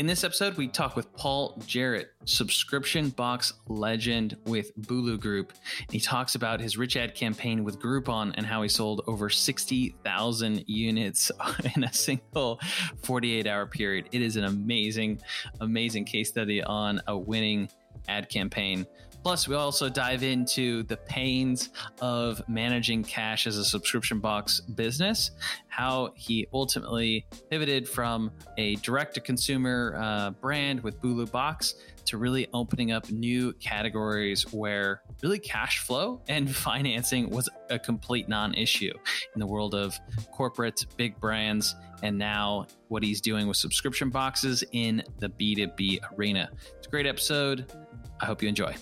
In 0.00 0.06
this 0.06 0.24
episode, 0.24 0.56
we 0.56 0.66
talk 0.66 0.96
with 0.96 1.12
Paul 1.12 1.62
Jarrett, 1.66 2.12
subscription 2.24 3.10
box 3.10 3.52
legend 3.68 4.34
with 4.46 4.74
Bulu 4.80 5.20
Group. 5.20 5.52
He 5.90 6.00
talks 6.00 6.36
about 6.36 6.58
his 6.58 6.78
rich 6.78 6.96
ad 6.96 7.14
campaign 7.14 7.64
with 7.64 7.78
Groupon 7.78 8.32
and 8.34 8.46
how 8.46 8.62
he 8.62 8.68
sold 8.70 9.02
over 9.06 9.28
60,000 9.28 10.64
units 10.66 11.30
in 11.76 11.84
a 11.84 11.92
single 11.92 12.58
48 13.02 13.46
hour 13.46 13.66
period. 13.66 14.08
It 14.10 14.22
is 14.22 14.36
an 14.36 14.44
amazing, 14.44 15.20
amazing 15.60 16.06
case 16.06 16.30
study 16.30 16.62
on 16.62 17.02
a 17.06 17.18
winning 17.18 17.68
ad 18.08 18.30
campaign. 18.30 18.86
Plus, 19.22 19.46
we 19.46 19.54
also 19.54 19.88
dive 19.88 20.22
into 20.22 20.82
the 20.84 20.96
pains 20.96 21.68
of 22.00 22.42
managing 22.48 23.02
cash 23.02 23.46
as 23.46 23.58
a 23.58 23.64
subscription 23.64 24.18
box 24.18 24.60
business, 24.60 25.32
how 25.68 26.12
he 26.16 26.46
ultimately 26.54 27.26
pivoted 27.50 27.86
from 27.86 28.30
a 28.56 28.76
direct 28.76 29.14
to 29.14 29.20
consumer 29.20 29.98
uh, 30.00 30.30
brand 30.30 30.80
with 30.82 31.00
Bulu 31.02 31.30
Box 31.30 31.74
to 32.06 32.16
really 32.16 32.48
opening 32.54 32.92
up 32.92 33.10
new 33.10 33.52
categories 33.54 34.50
where 34.52 35.02
really 35.22 35.38
cash 35.38 35.80
flow 35.80 36.20
and 36.28 36.54
financing 36.56 37.28
was 37.28 37.48
a 37.68 37.78
complete 37.78 38.28
non 38.28 38.54
issue 38.54 38.92
in 39.34 39.40
the 39.40 39.46
world 39.46 39.74
of 39.74 39.98
corporate 40.32 40.86
big 40.96 41.20
brands. 41.20 41.76
And 42.02 42.16
now 42.16 42.66
what 42.88 43.02
he's 43.02 43.20
doing 43.20 43.46
with 43.46 43.58
subscription 43.58 44.08
boxes 44.08 44.64
in 44.72 45.02
the 45.18 45.28
B2B 45.28 46.00
arena. 46.16 46.48
It's 46.78 46.86
a 46.86 46.90
great 46.90 47.06
episode. 47.06 47.70
I 48.18 48.26
hope 48.26 48.42
you 48.42 48.48
enjoy 48.48 48.74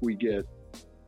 we 0.00 0.14
get 0.14 0.46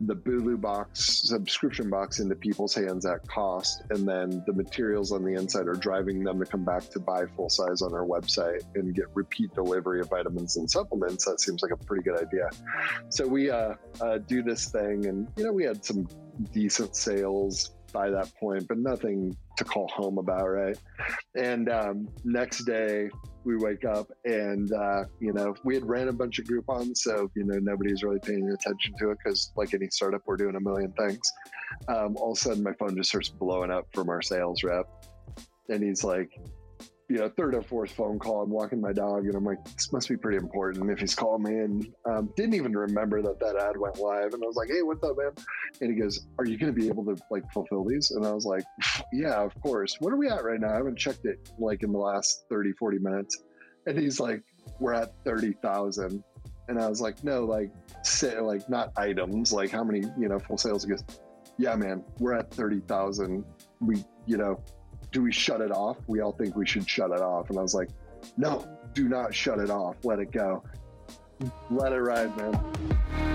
the 0.02 0.14
Bulu 0.14 0.60
box 0.60 1.28
subscription 1.28 1.90
box 1.90 2.20
into 2.20 2.36
people's 2.36 2.74
hands 2.74 3.04
at 3.04 3.26
cost, 3.26 3.82
and 3.90 4.06
then 4.06 4.42
the 4.46 4.52
materials 4.52 5.12
on 5.12 5.24
the 5.24 5.34
inside 5.34 5.66
are 5.66 5.74
driving 5.74 6.22
them 6.22 6.38
to 6.38 6.46
come 6.46 6.64
back 6.64 6.88
to 6.90 7.00
buy 7.00 7.24
full 7.36 7.50
size 7.50 7.82
on 7.82 7.92
our 7.92 8.06
website 8.06 8.62
and 8.76 8.94
get 8.94 9.06
repeat 9.14 9.52
delivery 9.54 10.00
of 10.00 10.08
vitamins 10.08 10.56
and 10.56 10.70
supplements. 10.70 11.24
That 11.24 11.40
seems 11.40 11.62
like 11.62 11.72
a 11.72 11.76
pretty 11.76 12.04
good 12.04 12.20
idea. 12.20 12.48
So 13.08 13.26
we 13.26 13.50
uh, 13.50 13.74
uh, 14.00 14.18
do 14.18 14.42
this 14.42 14.70
thing, 14.70 15.06
and 15.06 15.28
you 15.36 15.44
know 15.44 15.52
we 15.52 15.64
had 15.64 15.84
some 15.84 16.06
decent 16.52 16.94
sales 16.94 17.74
by 17.92 18.10
that 18.10 18.32
point, 18.38 18.68
but 18.68 18.78
nothing 18.78 19.36
to 19.56 19.64
call 19.64 19.88
home 19.88 20.18
about, 20.18 20.48
right? 20.48 20.78
And 21.34 21.68
um, 21.68 22.08
next 22.24 22.64
day 22.64 23.10
we 23.48 23.56
wake 23.56 23.86
up 23.86 24.10
and, 24.26 24.70
uh, 24.72 25.04
you 25.20 25.32
know, 25.32 25.54
we 25.64 25.74
had 25.74 25.84
ran 25.88 26.08
a 26.08 26.12
bunch 26.12 26.38
of 26.38 26.44
Groupons. 26.44 26.98
So, 26.98 27.30
you 27.34 27.44
know, 27.44 27.58
nobody's 27.58 28.02
really 28.02 28.20
paying 28.20 28.46
attention 28.46 28.94
to 28.98 29.10
it 29.10 29.18
because, 29.24 29.50
like 29.56 29.72
any 29.72 29.88
startup, 29.88 30.20
we're 30.26 30.36
doing 30.36 30.54
a 30.54 30.60
million 30.60 30.92
things. 30.92 31.32
Um, 31.88 32.14
all 32.18 32.32
of 32.32 32.38
a 32.38 32.40
sudden, 32.40 32.62
my 32.62 32.74
phone 32.74 32.94
just 32.94 33.08
starts 33.08 33.30
blowing 33.30 33.70
up 33.70 33.86
from 33.94 34.10
our 34.10 34.20
sales 34.20 34.62
rep. 34.62 34.86
And 35.70 35.82
he's 35.82 36.04
like, 36.04 36.30
you 37.08 37.16
know, 37.16 37.28
third 37.28 37.54
or 37.54 37.62
fourth 37.62 37.90
phone 37.92 38.18
call. 38.18 38.42
I'm 38.42 38.50
walking 38.50 38.80
my 38.80 38.92
dog, 38.92 39.24
and 39.24 39.34
I'm 39.34 39.44
like, 39.44 39.64
this 39.64 39.92
must 39.92 40.08
be 40.08 40.16
pretty 40.16 40.36
important. 40.36 40.90
If 40.90 40.98
he's 40.98 41.14
calling 41.14 41.42
me, 41.42 41.58
and 41.58 41.94
um, 42.04 42.30
didn't 42.36 42.54
even 42.54 42.76
remember 42.76 43.22
that 43.22 43.40
that 43.40 43.56
ad 43.56 43.78
went 43.78 43.98
live, 43.98 44.34
and 44.34 44.42
I 44.42 44.46
was 44.46 44.56
like, 44.56 44.68
hey, 44.68 44.82
what's 44.82 45.02
up, 45.02 45.16
man? 45.16 45.32
And 45.80 45.90
he 45.90 46.00
goes, 46.00 46.26
are 46.38 46.44
you 46.44 46.58
going 46.58 46.72
to 46.72 46.78
be 46.78 46.88
able 46.88 47.04
to 47.06 47.16
like 47.30 47.50
fulfill 47.52 47.84
these? 47.84 48.10
And 48.10 48.26
I 48.26 48.32
was 48.32 48.44
like, 48.44 48.64
yeah, 49.12 49.42
of 49.42 49.58
course. 49.62 49.96
What 50.00 50.12
are 50.12 50.16
we 50.16 50.28
at 50.28 50.44
right 50.44 50.60
now? 50.60 50.72
I 50.72 50.76
haven't 50.76 50.98
checked 50.98 51.24
it 51.24 51.50
like 51.58 51.82
in 51.82 51.92
the 51.92 51.98
last 51.98 52.44
30, 52.50 52.72
40 52.72 52.98
minutes. 52.98 53.42
And 53.86 53.98
he's 53.98 54.20
like, 54.20 54.42
we're 54.78 54.92
at 54.92 55.14
30,000. 55.24 56.22
And 56.68 56.78
I 56.78 56.88
was 56.88 57.00
like, 57.00 57.24
no, 57.24 57.44
like, 57.44 57.72
say, 58.02 58.38
like 58.38 58.68
not 58.68 58.92
items, 58.98 59.50
like 59.50 59.70
how 59.70 59.82
many, 59.82 60.00
you 60.18 60.28
know, 60.28 60.38
full 60.38 60.58
sales? 60.58 60.84
He 60.84 60.90
goes, 60.90 61.02
yeah, 61.56 61.74
man, 61.74 62.04
we're 62.18 62.34
at 62.34 62.52
30,000. 62.52 63.44
We, 63.80 64.04
you 64.26 64.36
know, 64.36 64.62
do 65.12 65.22
we 65.22 65.32
shut 65.32 65.60
it 65.60 65.70
off? 65.70 65.96
We 66.06 66.20
all 66.20 66.32
think 66.32 66.56
we 66.56 66.66
should 66.66 66.88
shut 66.88 67.10
it 67.10 67.20
off. 67.20 67.50
And 67.50 67.58
I 67.58 67.62
was 67.62 67.74
like, 67.74 67.88
no, 68.36 68.66
do 68.94 69.08
not 69.08 69.34
shut 69.34 69.58
it 69.58 69.70
off. 69.70 69.96
Let 70.04 70.18
it 70.18 70.32
go. 70.32 70.62
Let 71.70 71.92
it 71.92 72.00
ride, 72.00 72.36
man. 72.36 73.27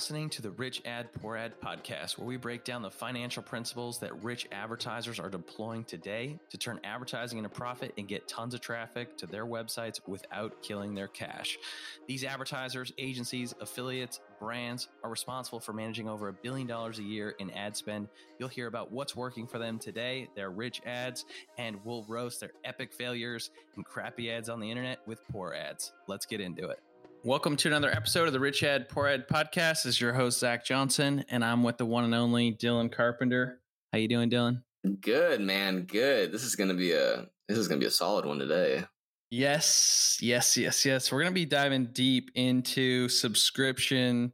Listening 0.00 0.30
to 0.30 0.40
the 0.40 0.50
Rich 0.52 0.80
Ad 0.86 1.12
Poor 1.12 1.36
Ad 1.36 1.60
podcast, 1.60 2.16
where 2.16 2.26
we 2.26 2.38
break 2.38 2.64
down 2.64 2.80
the 2.80 2.90
financial 2.90 3.42
principles 3.42 3.98
that 3.98 4.24
rich 4.24 4.48
advertisers 4.50 5.20
are 5.20 5.28
deploying 5.28 5.84
today 5.84 6.38
to 6.48 6.56
turn 6.56 6.80
advertising 6.84 7.36
into 7.36 7.50
profit 7.50 7.92
and 7.98 8.08
get 8.08 8.26
tons 8.26 8.54
of 8.54 8.62
traffic 8.62 9.18
to 9.18 9.26
their 9.26 9.44
websites 9.44 10.00
without 10.08 10.62
killing 10.62 10.94
their 10.94 11.06
cash. 11.06 11.58
These 12.06 12.24
advertisers, 12.24 12.94
agencies, 12.96 13.54
affiliates, 13.60 14.20
brands 14.38 14.88
are 15.04 15.10
responsible 15.10 15.60
for 15.60 15.74
managing 15.74 16.08
over 16.08 16.28
a 16.28 16.32
billion 16.32 16.66
dollars 16.66 16.98
a 16.98 17.02
year 17.02 17.34
in 17.38 17.50
ad 17.50 17.76
spend. 17.76 18.08
You'll 18.38 18.48
hear 18.48 18.68
about 18.68 18.90
what's 18.90 19.14
working 19.14 19.46
for 19.46 19.58
them 19.58 19.78
today, 19.78 20.28
their 20.34 20.48
rich 20.48 20.80
ads, 20.86 21.26
and 21.58 21.76
we'll 21.84 22.06
roast 22.08 22.40
their 22.40 22.52
epic 22.64 22.94
failures 22.94 23.50
and 23.76 23.84
crappy 23.84 24.30
ads 24.30 24.48
on 24.48 24.60
the 24.60 24.70
internet 24.70 25.00
with 25.06 25.20
poor 25.30 25.52
ads. 25.52 25.92
Let's 26.08 26.24
get 26.24 26.40
into 26.40 26.70
it. 26.70 26.80
Welcome 27.22 27.56
to 27.56 27.68
another 27.68 27.90
episode 27.90 28.28
of 28.28 28.32
the 28.32 28.40
Rich 28.40 28.62
Ad 28.62 28.88
Poor 28.88 29.06
Ad 29.06 29.28
podcast. 29.28 29.82
This 29.82 29.86
is 29.86 30.00
your 30.00 30.14
host 30.14 30.38
Zach 30.38 30.64
Johnson, 30.64 31.22
and 31.28 31.44
I'm 31.44 31.62
with 31.62 31.76
the 31.76 31.84
one 31.84 32.04
and 32.04 32.14
only 32.14 32.50
Dylan 32.50 32.90
Carpenter. 32.90 33.60
How 33.92 33.98
you 33.98 34.08
doing, 34.08 34.30
Dylan? 34.30 34.62
Good, 35.02 35.42
man. 35.42 35.82
Good. 35.82 36.32
This 36.32 36.44
is 36.44 36.56
gonna 36.56 36.72
be 36.72 36.92
a 36.92 37.26
this 37.46 37.58
is 37.58 37.68
gonna 37.68 37.78
be 37.78 37.86
a 37.86 37.90
solid 37.90 38.24
one 38.24 38.38
today. 38.38 38.84
Yes, 39.30 40.16
yes, 40.22 40.56
yes, 40.56 40.86
yes. 40.86 41.12
We're 41.12 41.20
gonna 41.20 41.34
be 41.34 41.44
diving 41.44 41.88
deep 41.92 42.30
into 42.34 43.10
subscription, 43.10 44.32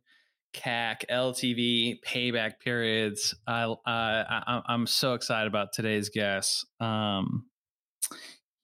CAC, 0.54 1.06
LTV, 1.10 2.04
payback 2.06 2.60
periods. 2.60 3.34
I, 3.48 3.64
uh, 3.64 3.76
I 3.84 4.62
I'm 4.64 4.86
so 4.86 5.14
excited 5.14 5.48
about 5.48 5.72
today's 5.72 6.08
guest. 6.08 6.64
Um, 6.78 7.47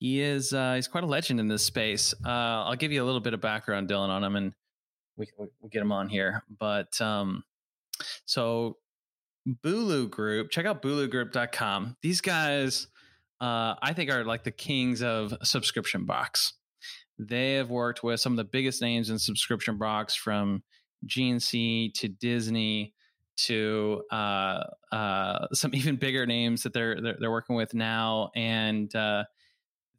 he 0.03 0.21
is 0.21 0.53
uh, 0.53 0.75
he's 0.75 0.89
quite 0.89 1.05
a 1.05 1.07
legend 1.07 1.39
in 1.39 1.47
this 1.47 1.63
space. 1.63 2.13
Uh, 2.27 2.67
I'll 2.67 2.75
give 2.75 2.91
you 2.91 3.05
a 3.05 3.07
little 3.07 3.21
bit 3.21 3.35
of 3.35 3.41
background, 3.41 3.89
Dylan, 3.89 4.09
on 4.09 4.25
him, 4.25 4.35
and 4.35 4.53
we 5.17 5.29
we'll 5.39 5.71
get 5.71 5.81
him 5.81 5.93
on 5.93 6.09
here. 6.09 6.43
But 6.59 7.01
um, 7.01 7.45
so 8.25 8.79
Bulu 9.49 10.11
Group, 10.11 10.51
check 10.51 10.67
out 10.67 10.83
bulugroup.com. 10.83 11.99
These 12.03 12.21
guys, 12.21 12.89
uh, 13.41 13.77
I 13.81 13.93
think, 13.93 14.11
are 14.11 14.25
like 14.25 14.43
the 14.43 14.51
kings 14.51 15.05
of 15.05 15.37
subscription 15.45 16.05
box. 16.05 16.55
They 17.21 17.55
have 17.55 17.71
worked 17.71 18.03
with 18.03 18.19
some 18.19 18.33
of 18.33 18.39
the 18.39 18.45
biggest 18.45 18.83
names 18.83 19.09
in 19.09 19.21
subscription 19.21 19.79
box, 19.79 20.17
from 20.17 20.65
GNC 21.07 21.95
to 21.95 22.09
Disney 22.09 22.93
to 23.37 24.03
uh, 24.11 24.65
uh, 24.91 25.47
some 25.53 25.73
even 25.77 25.95
bigger 25.95 26.27
names 26.27 26.65
that 26.65 26.73
they're, 26.73 27.01
they're, 27.01 27.17
they're 27.21 27.31
working 27.31 27.55
with 27.55 27.73
now, 27.73 28.33
and 28.35 28.93
uh, 28.97 29.23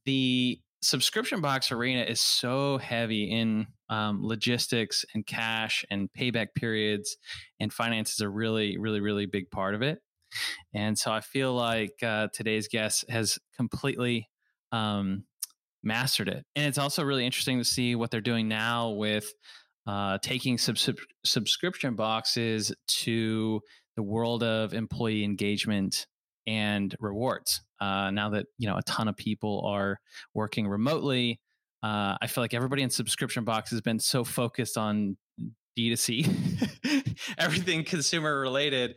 the 0.06 0.59
subscription 0.81 1.40
box 1.41 1.72
arena 1.72 2.02
is 2.02 2.19
so 2.19 2.78
heavy 2.78 3.31
in 3.31 3.68
um, 3.90 4.19
logistics 4.22 5.06
and 5.14 5.25
cash 5.25 5.86
and 5.90 6.09
payback 6.18 6.47
periods 6.56 7.16
and 7.59 7.72
finance 7.72 8.14
is 8.14 8.19
a 8.19 8.30
really 8.30 8.78
really 8.78 9.00
really 9.00 9.25
big 9.25 9.50
part 9.50 9.75
of 9.75 9.81
it. 9.81 10.00
And 10.74 10.97
so 10.97 11.12
i 11.12 11.22
feel 11.22 11.53
like 11.53 11.94
uh, 12.02 12.28
today's 12.34 12.68
guest 12.68 13.06
has 13.09 13.40
completely 13.56 14.30
um, 14.72 15.25
mastered 15.84 16.30
it. 16.30 16.46
And 16.56 16.66
it's 16.66 16.78
also 16.78 17.03
really 17.03 17.25
interesting 17.25 17.59
to 17.59 17.66
see 17.66 17.96
what 17.96 18.09
they're 18.09 18.22
doing 18.22 18.47
now 18.47 18.90
with 18.90 19.31
uh, 19.85 20.18
taking 20.22 20.58
sub- 20.58 20.78
subscription 21.25 21.96
boxes 21.96 22.74
to 22.88 23.62
the 23.96 24.03
world 24.03 24.44
of 24.44 24.74
employee 24.74 25.24
engagement 25.24 26.08
and 26.47 26.95
rewards. 26.99 27.61
Uh, 27.79 28.11
now 28.11 28.29
that 28.29 28.45
you 28.57 28.67
know 28.67 28.77
a 28.77 28.83
ton 28.83 29.07
of 29.07 29.17
people 29.17 29.63
are 29.65 29.99
working 30.33 30.67
remotely, 30.67 31.39
uh, 31.81 32.15
I 32.21 32.27
feel 32.27 32.43
like 32.43 32.53
everybody 32.53 32.81
in 32.81 32.89
subscription 32.89 33.43
box 33.43 33.71
has 33.71 33.81
been 33.81 33.99
so 33.99 34.23
focused 34.23 34.77
on 34.77 35.17
D2C, 35.77 37.23
everything 37.37 37.83
consumer 37.83 38.39
related, 38.39 38.95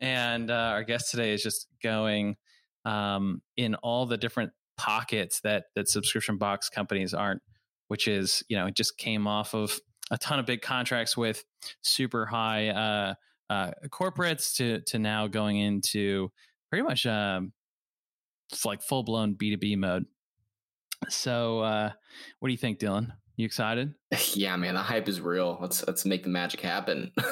and 0.00 0.50
uh, 0.50 0.54
our 0.54 0.84
guest 0.84 1.10
today 1.10 1.32
is 1.32 1.42
just 1.42 1.66
going 1.82 2.36
um, 2.84 3.42
in 3.56 3.74
all 3.76 4.06
the 4.06 4.16
different 4.16 4.52
pockets 4.76 5.40
that 5.40 5.64
that 5.74 5.88
subscription 5.88 6.38
box 6.38 6.68
companies 6.68 7.12
aren't, 7.12 7.42
which 7.88 8.08
is 8.08 8.42
you 8.48 8.56
know 8.56 8.66
it 8.66 8.74
just 8.74 8.96
came 8.96 9.26
off 9.26 9.54
of 9.54 9.78
a 10.10 10.18
ton 10.18 10.38
of 10.38 10.46
big 10.46 10.62
contracts 10.62 11.16
with 11.16 11.44
super 11.82 12.26
high 12.26 12.68
uh, 12.68 13.14
uh, 13.50 13.70
corporates 13.88 14.54
to 14.56 14.80
to 14.86 14.98
now 14.98 15.26
going 15.26 15.58
into 15.58 16.30
pretty 16.72 16.84
much 16.84 17.04
um, 17.04 17.52
it's 18.50 18.64
like 18.64 18.80
full 18.80 19.02
blown 19.02 19.34
B 19.34 19.50
two 19.50 19.58
B 19.58 19.76
mode. 19.76 20.06
So, 21.10 21.60
uh, 21.60 21.90
what 22.38 22.48
do 22.48 22.52
you 22.52 22.58
think, 22.58 22.78
Dylan? 22.78 23.12
You 23.36 23.44
excited? 23.44 23.94
Yeah, 24.34 24.56
man, 24.56 24.74
the 24.74 24.80
hype 24.80 25.08
is 25.08 25.20
real. 25.20 25.58
Let's 25.60 25.86
let's 25.86 26.06
make 26.06 26.22
the 26.22 26.30
magic 26.30 26.60
happen. 26.60 27.12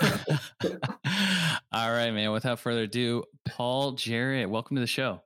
All 1.73 1.91
right, 1.91 2.11
man. 2.11 2.33
Without 2.33 2.59
further 2.61 2.83
ado, 2.83 3.25
Paul 3.49 3.93
Jarrett, 3.93 4.51
welcome 4.51 4.77
to 4.77 4.81
the 4.81 4.87
show. 4.87 5.23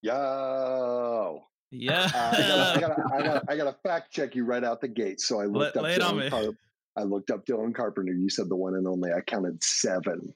Yo. 0.00 1.42
Yeah. 1.70 2.10
Uh, 2.12 2.32
I, 2.32 2.36
gotta, 2.42 2.76
I, 2.76 2.80
gotta, 2.80 2.94
I, 3.14 3.22
gotta, 3.22 3.42
I, 3.50 3.56
gotta, 3.56 3.76
fact 3.84 4.10
check 4.10 4.34
you 4.34 4.44
right 4.44 4.64
out 4.64 4.80
the 4.80 4.88
gate. 4.88 5.20
So 5.20 5.40
I 5.40 5.44
looked 5.44 5.76
Let, 5.76 6.00
up 6.00 6.14
Dylan 6.16 6.30
Carp- 6.30 6.56
I 6.96 7.02
looked 7.04 7.30
up 7.30 7.46
Dylan 7.46 7.72
Carpenter. 7.72 8.12
You 8.12 8.28
said 8.28 8.48
the 8.48 8.56
one 8.56 8.74
and 8.74 8.88
only. 8.88 9.12
I 9.12 9.20
counted 9.20 9.62
seven. 9.62 10.34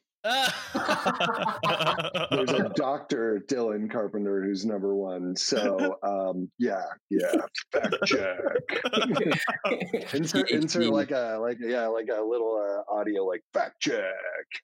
There's 2.31 2.51
a 2.51 2.71
doctor, 2.75 3.43
Dylan 3.49 3.91
Carpenter, 3.91 4.43
who's 4.43 4.65
number 4.65 4.95
one. 4.95 5.37
So 5.37 5.97
um, 6.03 6.51
yeah, 6.59 6.85
yeah, 7.11 7.33
fact 7.73 7.95
check. 8.07 8.39
insert, 10.15 10.51
insert 10.51 10.87
like 10.87 11.11
a 11.11 11.39
like 11.41 11.59
yeah, 11.61 11.87
like 11.87 12.09
a 12.09 12.21
little 12.21 12.57
uh, 12.57 12.93
audio 12.93 13.25
like 13.25 13.43
fact 13.53 13.81
check. 13.81 14.05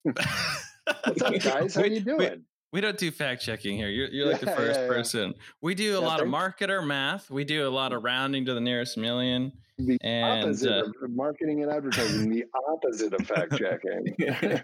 What's 0.05 1.23
up, 1.23 1.35
guys? 1.41 1.75
How 1.75 1.85
you 1.85 2.01
doing? 2.01 2.45
We 2.73 2.81
don't 2.81 2.97
do 2.97 3.11
fact 3.11 3.43
checking 3.43 3.77
here. 3.77 3.89
You're, 3.89 4.09
you're 4.09 4.33
like 4.33 4.41
yeah, 4.43 4.51
the 4.51 4.57
first 4.57 4.81
yeah, 4.81 4.87
yeah. 4.87 4.93
person. 4.93 5.35
We 5.61 5.75
do 5.75 5.99
a 5.99 6.01
lot 6.01 6.23
of 6.23 6.29
marketer 6.29 6.85
math. 6.85 7.31
We 7.31 7.45
do 7.45 7.69
a 7.69 7.71
lot 7.71 7.93
of 7.93 8.03
rounding 8.03 8.47
to 8.47 8.55
the 8.55 8.63
nearest 8.63 8.97
million. 8.97 9.53
The 9.79 9.99
and, 10.03 10.45
opposite 10.45 10.73
uh, 10.73 10.85
of 11.03 11.11
marketing 11.11 11.63
and 11.63 11.71
advertising, 11.71 12.31
the 12.31 12.45
opposite 12.69 13.13
of 13.15 13.27
fact 13.27 13.57
checking. 13.59 14.15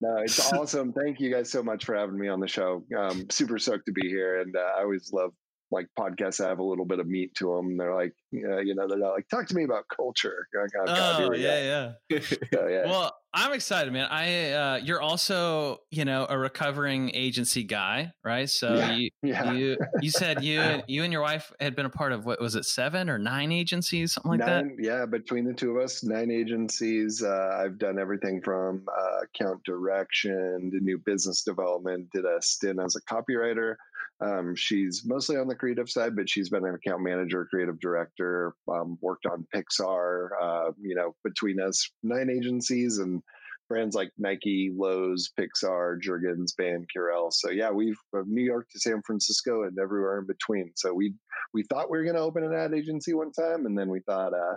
no, 0.00 0.16
it's 0.24 0.52
awesome. 0.52 0.92
Thank 0.92 1.20
you 1.20 1.32
guys 1.32 1.50
so 1.50 1.62
much 1.62 1.84
for 1.84 1.94
having 1.94 2.18
me 2.18 2.28
on 2.28 2.40
the 2.40 2.48
show. 2.48 2.84
Um, 2.96 3.26
super 3.30 3.58
stoked 3.58 3.86
to 3.86 3.92
be 3.92 4.08
here. 4.08 4.40
And 4.40 4.54
uh, 4.56 4.78
I 4.78 4.82
always 4.82 5.10
love 5.12 5.32
like 5.70 5.88
podcasts 5.98 6.38
that 6.38 6.48
have 6.48 6.60
a 6.60 6.64
little 6.64 6.84
bit 6.84 7.00
of 7.00 7.06
meat 7.06 7.34
to 7.34 7.54
them. 7.54 7.76
They're 7.76 7.94
like, 7.94 8.14
uh, 8.34 8.58
you 8.58 8.74
know, 8.74 8.86
they're 8.86 8.98
like, 8.98 9.28
talk 9.28 9.46
to 9.48 9.54
me 9.54 9.64
about 9.64 9.84
culture. 9.94 10.46
oh, 10.86 11.32
yeah, 11.32 11.92
yeah. 12.08 12.20
so, 12.52 12.68
yeah. 12.68 12.86
Well, 12.86 13.12
I'm 13.34 13.52
excited, 13.52 13.92
man. 13.92 14.08
I, 14.10 14.52
uh, 14.52 14.76
you're 14.76 15.02
also, 15.02 15.78
you 15.90 16.04
know, 16.04 16.26
a 16.28 16.38
recovering 16.38 17.10
agency 17.14 17.64
guy, 17.64 18.12
right? 18.24 18.48
So 18.48 18.74
yeah, 18.74 18.92
you, 18.92 19.10
yeah. 19.22 19.52
you, 19.52 19.76
you 20.00 20.10
said 20.10 20.42
you, 20.42 20.82
you 20.88 21.02
and 21.02 21.12
your 21.12 21.22
wife 21.22 21.52
had 21.60 21.74
been 21.74 21.86
a 21.86 21.90
part 21.90 22.12
of 22.12 22.24
what 22.24 22.40
was 22.40 22.54
it, 22.54 22.64
seven 22.64 23.10
or 23.10 23.18
nine 23.18 23.50
agencies, 23.52 24.14
something 24.14 24.32
like 24.32 24.40
nine, 24.40 24.76
that? 24.76 24.84
Yeah. 24.84 25.06
Between 25.06 25.44
the 25.44 25.52
two 25.52 25.76
of 25.76 25.82
us, 25.82 26.04
nine 26.04 26.30
agencies. 26.30 27.22
Uh, 27.22 27.60
I've 27.62 27.78
done 27.78 27.98
everything 27.98 28.40
from 28.40 28.86
uh, 28.88 29.24
account 29.24 29.64
direction 29.64 30.70
to 30.72 30.80
new 30.80 30.98
business 30.98 31.42
development, 31.42 32.10
did 32.12 32.24
a 32.24 32.40
stint 32.40 32.80
as 32.80 32.96
a 32.96 33.02
copywriter. 33.02 33.74
Um, 34.20 34.54
she's 34.56 35.02
mostly 35.04 35.36
on 35.36 35.46
the 35.46 35.54
creative 35.54 35.90
side, 35.90 36.16
but 36.16 36.28
she's 36.28 36.48
been 36.48 36.64
an 36.64 36.74
account 36.74 37.02
manager, 37.02 37.46
creative 37.50 37.78
director, 37.80 38.54
um, 38.72 38.96
worked 39.00 39.26
on 39.26 39.46
Pixar. 39.54 40.28
Uh, 40.40 40.72
you 40.80 40.94
know, 40.94 41.14
between 41.22 41.60
us, 41.60 41.90
nine 42.02 42.30
agencies 42.30 42.98
and 42.98 43.22
brands 43.68 43.94
like 43.94 44.10
Nike, 44.18 44.72
Lowe's, 44.74 45.30
Pixar, 45.38 46.00
Jergens, 46.00 46.54
Ban, 46.56 46.86
Curel. 46.94 47.32
So 47.32 47.50
yeah, 47.50 47.70
we've 47.70 47.98
from 48.10 48.32
New 48.32 48.44
York 48.44 48.68
to 48.70 48.80
San 48.80 49.02
Francisco 49.04 49.64
and 49.64 49.76
everywhere 49.78 50.18
in 50.20 50.26
between. 50.26 50.72
So 50.76 50.94
we 50.94 51.14
we 51.52 51.62
thought 51.64 51.90
we 51.90 51.98
were 51.98 52.04
going 52.04 52.16
to 52.16 52.22
open 52.22 52.44
an 52.44 52.54
ad 52.54 52.74
agency 52.74 53.14
one 53.14 53.32
time, 53.32 53.66
and 53.66 53.78
then 53.78 53.88
we 53.88 54.00
thought, 54.00 54.32
uh, 54.32 54.56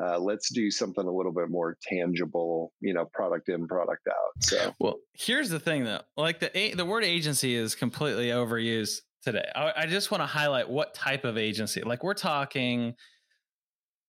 uh, 0.00 0.18
let's 0.18 0.52
do 0.52 0.70
something 0.70 1.04
a 1.04 1.10
little 1.10 1.32
bit 1.32 1.50
more 1.50 1.76
tangible, 1.82 2.72
you 2.80 2.94
know, 2.94 3.06
product 3.12 3.48
in, 3.48 3.66
product 3.66 4.06
out. 4.08 4.42
So, 4.42 4.74
well, 4.78 4.96
here's 5.14 5.50
the 5.50 5.58
thing 5.58 5.84
though, 5.84 6.02
like 6.16 6.40
the 6.40 6.74
the 6.74 6.84
word 6.84 7.04
agency 7.04 7.54
is 7.54 7.74
completely 7.74 8.28
overused 8.28 9.00
today. 9.22 9.48
I, 9.54 9.72
I 9.76 9.86
just 9.86 10.10
want 10.10 10.22
to 10.22 10.26
highlight 10.26 10.68
what 10.68 10.94
type 10.94 11.24
of 11.24 11.36
agency. 11.36 11.82
Like 11.82 12.04
we're 12.04 12.14
talking, 12.14 12.94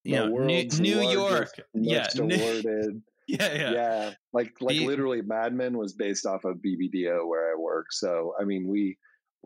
you 0.03 0.15
the 0.15 0.27
know, 0.27 0.38
New, 0.38 0.68
New 0.80 1.01
York, 1.01 1.50
yeah, 1.74 2.07
awarded. 2.19 3.01
yeah, 3.27 3.53
yeah, 3.53 3.71
yeah. 3.71 4.13
Like 4.31 4.53
like 4.62 4.77
the, 4.77 4.86
literally, 4.86 5.21
Mad 5.21 5.53
Men 5.53 5.77
was 5.77 5.94
based 5.94 6.25
off 6.25 6.45
of 6.45 6.57
BBDO 6.57 7.27
where 7.27 7.51
I 7.51 7.59
work. 7.59 7.88
So 7.91 8.33
I 8.39 8.44
mean, 8.44 8.68
we 8.68 8.97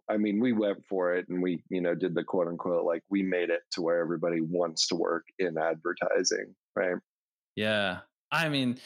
I 0.09 0.17
mean, 0.17 0.39
we 0.39 0.51
went 0.51 0.83
for 0.85 1.13
it 1.13 1.27
and 1.29 1.41
we, 1.41 1.63
you 1.69 1.81
know, 1.81 1.95
did 1.95 2.13
the 2.13 2.23
quote 2.23 2.47
unquote, 2.47 2.85
like 2.85 3.03
we 3.09 3.23
made 3.23 3.49
it 3.49 3.61
to 3.71 3.81
where 3.81 3.99
everybody 3.99 4.41
wants 4.41 4.87
to 4.87 4.95
work 4.95 5.23
in 5.39 5.57
advertising, 5.57 6.53
right? 6.75 6.95
Yeah. 7.55 7.99
I 8.31 8.49
mean, 8.49 8.79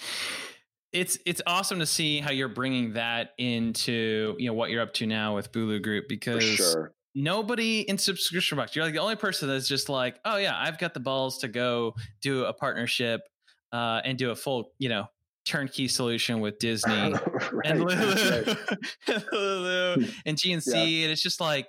it's 0.94 1.18
it's 1.26 1.42
awesome 1.46 1.80
to 1.80 1.86
see 1.86 2.20
how 2.20 2.32
you're 2.32 2.48
bringing 2.48 2.94
that 2.94 3.32
into 3.38 4.36
you 4.38 4.48
know 4.48 4.54
what 4.54 4.70
you're 4.70 4.82
up 4.82 4.94
to 4.96 5.06
now 5.06 5.36
with 5.36 5.52
Bulu 5.52 5.82
Group 5.82 6.06
because 6.08 6.44
sure. 6.44 6.94
nobody 7.14 7.82
in 7.82 7.98
subscription 7.98 8.58
box 8.58 8.76
you're 8.76 8.86
like 8.86 8.94
the 8.94 9.00
only 9.00 9.18
person 9.18 9.50
that's 9.50 9.68
just 9.68 9.90
like 9.90 10.20
oh 10.24 10.38
yeah 10.38 10.58
I've 10.58 10.78
got 10.78 10.94
the 10.94 11.00
balls 11.00 11.40
to 11.40 11.50
go 11.50 11.94
do 12.22 12.46
a 12.46 12.54
partnership 12.54 13.22
uh, 13.74 14.02
and 14.06 14.18
do 14.18 14.32
a 14.32 14.36
full 14.36 14.72
you 14.80 14.88
know 14.90 15.08
turnkey 15.48 15.88
solution 15.88 16.40
with 16.40 16.60
Disney 16.60 16.94
right, 17.52 17.66
and 17.66 17.80
Lulu, 17.84 17.96
right. 17.96 18.58
and, 19.08 19.26
Lulu 19.32 20.08
and 20.26 20.38
GNC, 20.38 20.74
yeah. 20.74 21.04
and 21.04 21.12
it's 21.12 21.22
just 21.22 21.40
like 21.40 21.68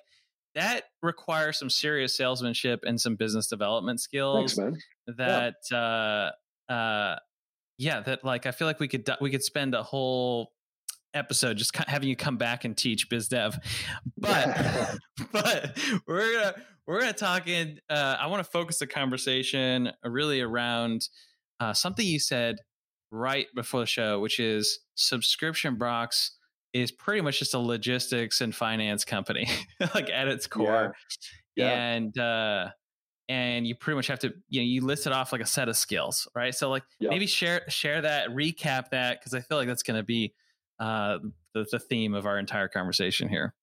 that 0.55 0.85
requires 1.03 1.59
some 1.59 1.71
serious 1.71 2.17
salesmanship 2.17 2.81
and 2.85 3.01
some 3.01 3.17
business 3.17 3.47
development 3.47 4.01
skills. 4.01 4.55
Thanks, 4.55 4.83
that 5.17 5.55
yeah. 5.71 6.31
uh, 6.69 6.73
uh, 6.73 7.17
yeah, 7.79 8.01
that 8.01 8.25
like 8.25 8.47
I 8.47 8.51
feel 8.51 8.67
like 8.67 8.81
we 8.81 8.89
could 8.89 9.09
we 9.21 9.31
could 9.31 9.45
spend 9.45 9.75
a 9.75 9.83
whole 9.83 10.53
episode 11.15 11.57
just 11.57 11.75
having 11.77 12.09
you 12.09 12.17
come 12.17 12.37
back 12.37 12.67
and 12.67 12.77
teach 12.77 13.09
biz 13.09 13.29
dev 13.29 13.59
but 14.19 14.99
but 15.33 15.79
we're 16.07 16.35
gonna 16.35 16.55
we're 16.87 17.01
gonna 17.01 17.15
talk 17.15 17.49
in 17.49 17.81
uh, 17.89 18.17
i 18.21 18.27
want 18.27 18.45
to 18.45 18.49
focus 18.49 18.79
the 18.79 18.87
conversation 18.87 19.91
really 20.05 20.43
around 20.43 21.09
uh, 21.61 21.73
something 21.73 22.07
you 22.07 22.21
said 22.21 22.57
right 23.11 23.47
before 23.55 23.81
the 23.81 23.87
show, 23.87 24.21
which 24.21 24.41
is 24.41 24.81
subscription 24.95 25.77
box 25.77 26.33
is 26.73 26.91
pretty 26.91 27.21
much 27.21 27.39
just 27.39 27.55
a 27.55 27.59
logistics 27.59 28.41
and 28.41 28.55
finance 28.55 29.05
company, 29.05 29.49
like 29.95 30.11
at 30.11 30.29
its 30.29 30.47
core. 30.47 30.95
Yeah. 31.57 31.65
Yeah. 31.65 31.73
And 31.73 32.19
uh 32.19 32.69
and 33.31 33.67
you 33.67 33.75
pretty 33.75 33.97
much 33.97 34.07
have 34.07 34.21
to 34.21 34.33
you 34.49 34.61
know 34.61 34.67
you 34.67 34.85
listed 34.85 35.13
off 35.13 35.33
like 35.33 35.41
a 35.41 35.47
set 35.47 35.69
of 35.69 35.77
skills, 35.77 36.29
right? 36.35 36.55
So 36.55 36.71
like 36.71 36.85
yeah. 37.01 37.11
maybe 37.11 37.27
share 37.27 37.63
share 37.69 38.03
that, 38.03 38.31
recap 38.31 38.91
that 38.91 39.21
because 39.21 39.35
I 39.35 39.41
feel 39.41 39.59
like 39.59 39.69
that's 39.69 39.83
going 39.83 39.99
to 39.99 40.05
be 40.05 40.35
uh 40.79 41.19
the, 41.55 41.67
the 41.71 41.79
theme 41.79 42.15
of 42.15 42.27
our 42.27 42.39
entire 42.39 42.69
conversation 42.69 43.29
here. 43.29 43.55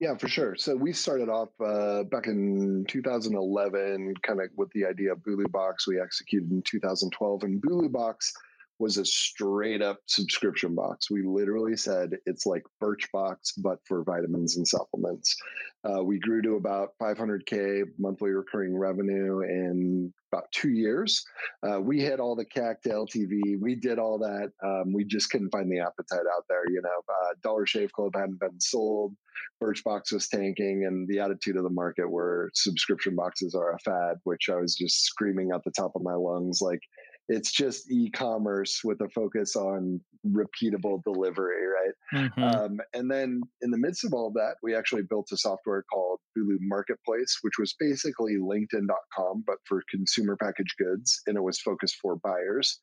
Yeah, 0.00 0.16
for 0.16 0.26
sure. 0.26 0.56
So 0.56 0.74
we 0.74 0.92
started 0.92 1.28
off 1.28 1.50
uh, 1.64 2.02
back 2.02 2.26
in 2.26 2.84
2011, 2.88 4.14
kind 4.22 4.40
of 4.40 4.48
with 4.56 4.68
the 4.72 4.84
idea 4.84 5.12
of 5.12 5.18
Bulu 5.18 5.48
Box. 5.52 5.86
We 5.86 6.00
executed 6.00 6.50
in 6.50 6.60
2012, 6.62 7.44
and 7.44 7.62
Bulu 7.62 7.92
Box 7.92 8.32
was 8.78 8.96
a 8.96 9.04
straight 9.04 9.82
up 9.82 9.98
subscription 10.06 10.74
box. 10.74 11.10
We 11.10 11.22
literally 11.22 11.76
said 11.76 12.16
it's 12.26 12.46
like 12.46 12.64
Birchbox, 12.82 13.52
but 13.58 13.78
for 13.86 14.02
vitamins 14.04 14.56
and 14.56 14.66
supplements. 14.66 15.36
Uh, 15.84 16.02
we 16.02 16.18
grew 16.18 16.42
to 16.42 16.54
about 16.56 16.90
500K 17.00 17.84
monthly 17.98 18.30
recurring 18.30 18.76
revenue 18.76 19.40
in 19.40 20.12
about 20.32 20.50
two 20.52 20.70
years. 20.70 21.24
Uh, 21.68 21.80
we 21.80 22.00
hit 22.00 22.20
all 22.20 22.36
the 22.36 22.44
CAC 22.44 22.80
to 22.82 22.90
LTV. 22.90 23.60
We 23.60 23.74
did 23.74 23.98
all 23.98 24.18
that. 24.18 24.52
Um, 24.64 24.92
we 24.92 25.04
just 25.04 25.30
couldn't 25.30 25.50
find 25.50 25.70
the 25.70 25.80
appetite 25.80 26.26
out 26.34 26.44
there. 26.48 26.68
You 26.70 26.82
know, 26.82 27.00
uh, 27.08 27.34
Dollar 27.42 27.66
Shave 27.66 27.92
Club 27.92 28.12
hadn't 28.14 28.40
been 28.40 28.60
sold. 28.60 29.14
Birchbox 29.62 30.12
was 30.12 30.28
tanking, 30.28 30.84
and 30.86 31.06
the 31.08 31.20
attitude 31.20 31.56
of 31.56 31.62
the 31.62 31.70
market 31.70 32.08
were 32.08 32.50
subscription 32.54 33.14
boxes 33.14 33.54
are 33.54 33.72
a 33.72 33.78
fad, 33.78 34.16
which 34.24 34.48
I 34.48 34.56
was 34.56 34.74
just 34.74 35.04
screaming 35.04 35.50
at 35.52 35.62
the 35.64 35.70
top 35.70 35.92
of 35.94 36.02
my 36.02 36.14
lungs 36.14 36.60
like, 36.60 36.80
it's 37.28 37.52
just 37.52 37.90
e-commerce 37.90 38.80
with 38.84 39.00
a 39.00 39.08
focus 39.14 39.56
on 39.56 40.00
repeatable 40.26 41.02
delivery 41.04 41.64
right? 41.66 42.22
Mm-hmm. 42.22 42.42
um, 42.42 42.80
and 42.94 43.10
then 43.10 43.40
in 43.60 43.70
the 43.70 43.78
midst 43.78 44.04
of 44.04 44.12
all 44.12 44.28
of 44.28 44.34
that 44.34 44.54
we 44.62 44.74
actually 44.74 45.02
built 45.08 45.28
a 45.32 45.36
software 45.36 45.84
called 45.92 46.20
bulu 46.36 46.56
marketplace 46.60 47.38
which 47.42 47.54
was 47.58 47.74
basically 47.78 48.34
linkedin.com 48.34 49.44
but 49.46 49.56
for 49.66 49.82
consumer 49.90 50.36
packaged 50.40 50.74
goods 50.78 51.22
and 51.26 51.36
it 51.36 51.42
was 51.42 51.60
focused 51.60 51.96
for 52.00 52.16
buyers. 52.16 52.78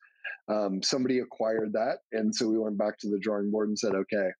Um, 0.48 0.82
somebody 0.82 1.20
acquired 1.20 1.72
that 1.74 1.98
and 2.12 2.34
so 2.34 2.48
we 2.48 2.58
went 2.58 2.78
back 2.78 2.98
to 3.00 3.08
the 3.08 3.18
drawing 3.20 3.50
board 3.50 3.68
and 3.68 3.78
said 3.78 3.94
okay 3.94 4.30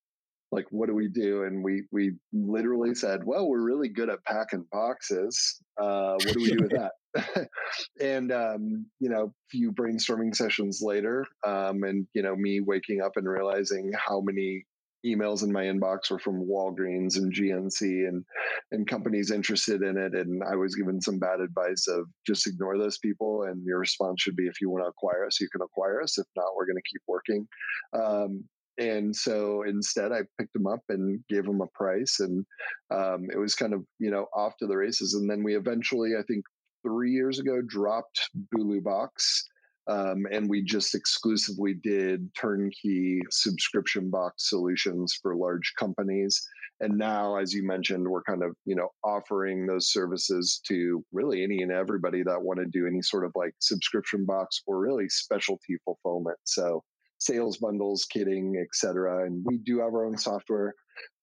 like 0.52 0.66
what 0.71 0.88
do 0.88 0.95
we 0.95 1.09
do? 1.09 1.45
And 1.45 1.62
we 1.62 1.85
we 1.92 2.12
literally 2.33 2.95
said 2.95 3.21
well 3.25 3.49
we're 3.49 3.62
really 3.62 3.88
good 3.88 4.11
at 4.11 4.25
packing 4.25 4.66
boxes. 4.73 5.61
Uh, 5.80 6.14
what 6.14 6.35
do 6.35 6.40
we 6.40 6.50
do 6.50 6.59
with 6.62 6.71
that 6.76 6.92
and 8.00 8.33
um, 8.33 8.87
you 9.00 9.09
know 9.09 9.33
few 9.50 9.73
brainstorming 9.73 10.35
sessions 10.35 10.81
later 10.83 11.26
um, 11.47 11.83
and 11.83 12.07
you 12.14 12.23
know 12.23 12.37
me 12.37 12.61
waking 12.61 13.00
up 13.00 13.12
and 13.17 13.29
realizing 13.29 13.90
how 13.97 14.21
many 14.21 14.64
emails 15.05 15.43
in 15.43 15.50
my 15.50 15.64
inbox 15.64 16.11
were 16.11 16.19
from 16.19 16.47
Walgreens 16.47 17.17
and 17.17 17.33
GNC 17.33 18.09
and 18.09 18.25
and 18.71 18.87
companies 18.87 19.31
interested 19.31 19.83
in 19.83 19.97
it 19.97 20.14
and 20.14 20.43
I 20.45 20.57
was 20.57 20.75
given 20.75 21.00
some 21.00 21.19
bad 21.19 21.40
advice 21.40 21.87
of 21.88 22.07
just 22.26 22.47
ignore 22.47 22.79
those 22.79 22.99
people 22.99 23.45
and 23.45 23.64
your 23.64 23.79
response 23.79 24.21
should 24.21 24.37
be 24.37 24.47
if 24.47 24.61
you 24.61 24.71
want 24.71 24.85
to 24.85 24.88
acquire 24.88 25.26
us 25.26 25.40
you 25.40 25.49
can 25.50 25.62
acquire 25.62 26.02
us. 26.02 26.19
If 26.19 26.26
not 26.37 26.55
we're 26.55 26.67
going 26.67 26.76
to 26.76 26.90
keep 26.90 27.02
working 27.09 27.47
um, 27.95 28.45
and 28.79 29.14
so 29.14 29.62
instead 29.67 30.12
i 30.12 30.21
picked 30.38 30.52
them 30.52 30.67
up 30.67 30.81
and 30.88 31.21
gave 31.29 31.45
them 31.45 31.61
a 31.61 31.67
price 31.75 32.21
and 32.21 32.45
um, 32.90 33.26
it 33.33 33.38
was 33.38 33.55
kind 33.55 33.75
of 33.75 33.85
you 33.99 34.11
know 34.11 34.26
off 34.35 34.57
to 34.59 34.67
the 34.67 34.76
races 34.76 35.14
and 35.14 35.29
then 35.31 35.43
we 35.43 35.57
eventually 35.57 36.12
i 36.19 36.23
think 36.23 36.45
three 36.83 37.13
years 37.13 37.39
ago 37.39 37.61
dropped 37.67 38.31
bulu 38.55 38.83
box 38.83 39.45
um, 39.89 40.27
and 40.31 40.49
we 40.49 40.63
just 40.63 40.95
exclusively 40.95 41.75
did 41.75 42.29
turnkey 42.35 43.21
subscription 43.31 44.11
box 44.11 44.49
solutions 44.49 45.19
for 45.21 45.35
large 45.35 45.73
companies 45.79 46.41
and 46.81 46.97
now 46.97 47.37
as 47.37 47.53
you 47.53 47.67
mentioned 47.67 48.07
we're 48.07 48.23
kind 48.23 48.43
of 48.43 48.55
you 48.65 48.75
know 48.75 48.89
offering 49.05 49.67
those 49.67 49.93
services 49.93 50.61
to 50.67 51.05
really 51.13 51.43
any 51.43 51.63
and 51.63 51.73
everybody 51.73 52.23
that 52.23 52.41
want 52.41 52.59
to 52.59 52.67
do 52.67 52.87
any 52.87 53.03
sort 53.03 53.25
of 53.25 53.33
like 53.35 53.53
subscription 53.59 54.25
box 54.25 54.63
or 54.67 54.79
really 54.79 55.09
specialty 55.09 55.77
fulfillment 55.85 56.39
so 56.45 56.83
sales 57.21 57.59
bundles, 57.59 58.07
kitting, 58.13 58.55
etc. 58.61 59.27
And 59.27 59.45
we 59.45 59.59
do 59.59 59.79
have 59.79 59.95
our 59.95 60.07
own 60.07 60.17
software. 60.17 60.75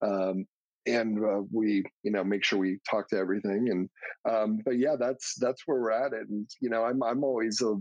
Um, 0.01 0.45
and 0.87 1.23
uh, 1.23 1.41
we, 1.51 1.83
you 2.03 2.11
know, 2.11 2.23
make 2.23 2.43
sure 2.43 2.59
we 2.59 2.79
talk 2.89 3.09
to 3.09 3.17
everything. 3.17 3.67
And 3.69 3.89
um, 4.33 4.59
but 4.65 4.77
yeah, 4.77 4.95
that's 4.97 5.35
that's 5.39 5.63
where 5.65 5.79
we're 5.79 5.91
at. 5.91 6.13
And 6.13 6.49
you 6.61 6.69
know, 6.69 6.83
I'm 6.83 7.03
I'm 7.03 7.23
always 7.23 7.61
a, 7.61 7.75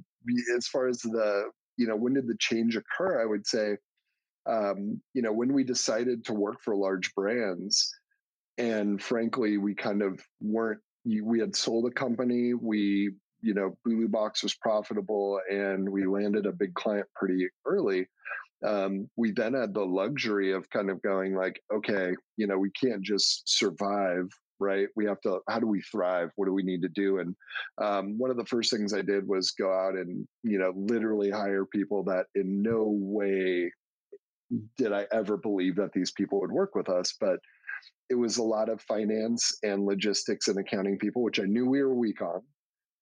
as 0.56 0.66
far 0.66 0.88
as 0.88 0.98
the 0.98 1.50
you 1.76 1.86
know 1.86 1.96
when 1.96 2.14
did 2.14 2.26
the 2.26 2.36
change 2.38 2.76
occur? 2.76 3.22
I 3.22 3.26
would 3.26 3.46
say, 3.46 3.76
um, 4.46 5.00
you 5.14 5.22
know, 5.22 5.32
when 5.32 5.52
we 5.52 5.64
decided 5.64 6.25
to 6.26 6.34
work 6.34 6.56
for 6.62 6.76
large 6.76 7.14
brands, 7.14 7.90
and 8.58 9.02
frankly, 9.02 9.56
we 9.58 9.75
kind 9.75 10.02
of 10.02 10.20
weren't. 10.40 10.80
We 11.04 11.38
had 11.38 11.54
sold 11.54 11.86
a 11.86 11.94
company. 11.94 12.52
We 12.54 13.12
you 13.42 13.54
know, 13.54 13.76
Bulu 13.86 14.10
Box 14.10 14.42
was 14.42 14.54
profitable 14.54 15.40
and 15.48 15.88
we 15.88 16.04
landed 16.06 16.46
a 16.46 16.52
big 16.52 16.75
client 16.75 17.06
pretty 17.14 17.46
early. 17.64 18.08
Um, 18.64 19.08
we 19.16 19.32
then 19.32 19.54
had 19.54 19.75
the 19.75 19.84
luxury 19.84 20.52
of 20.52 20.68
kind 20.70 20.90
of 20.90 21.02
going 21.02 21.34
like, 21.34 21.60
okay, 21.75 22.12
you 22.36 22.46
know, 22.46 22.58
we 22.58 22.70
can't 22.70 23.02
just 23.02 23.42
survive, 23.46 24.28
right? 24.58 24.88
We 24.96 25.04
have 25.06 25.20
to, 25.22 25.40
how 25.48 25.60
do 25.60 25.66
we 25.66 25.82
thrive? 25.82 26.30
What 26.36 26.46
do 26.46 26.52
we 26.52 26.62
need 26.62 26.82
to 26.82 26.88
do? 26.88 27.18
And 27.18 27.36
um, 27.82 28.18
one 28.18 28.30
of 28.30 28.36
the 28.36 28.46
first 28.46 28.70
things 28.70 28.94
I 28.94 29.02
did 29.02 29.28
was 29.28 29.50
go 29.50 29.70
out 29.70 29.94
and, 29.94 30.26
you 30.42 30.58
know, 30.58 30.72
literally 30.75 31.30
hire 31.30 31.66
people 31.66 32.02
that 32.04 32.26
in 32.34 32.62
no 32.62 32.84
way 32.88 33.70
did 34.78 34.92
I 34.92 35.06
ever 35.12 35.36
believe 35.36 35.76
that 35.76 35.92
these 35.92 36.12
people 36.12 36.40
would 36.40 36.52
work 36.52 36.75
with 36.75 36.88
us. 36.88 37.14
But 37.20 37.38
it 38.08 38.14
was 38.14 38.38
a 38.38 38.42
lot 38.42 38.68
of 38.68 38.80
finance 38.80 39.52
and 39.62 39.84
logistics 39.84 40.48
and 40.48 40.58
accounting 40.58 40.98
people, 40.98 41.22
which 41.22 41.40
I 41.40 41.44
knew 41.44 41.66
we 41.66 41.82
were 41.82 41.94
weak 41.94 42.22
on. 42.22 42.40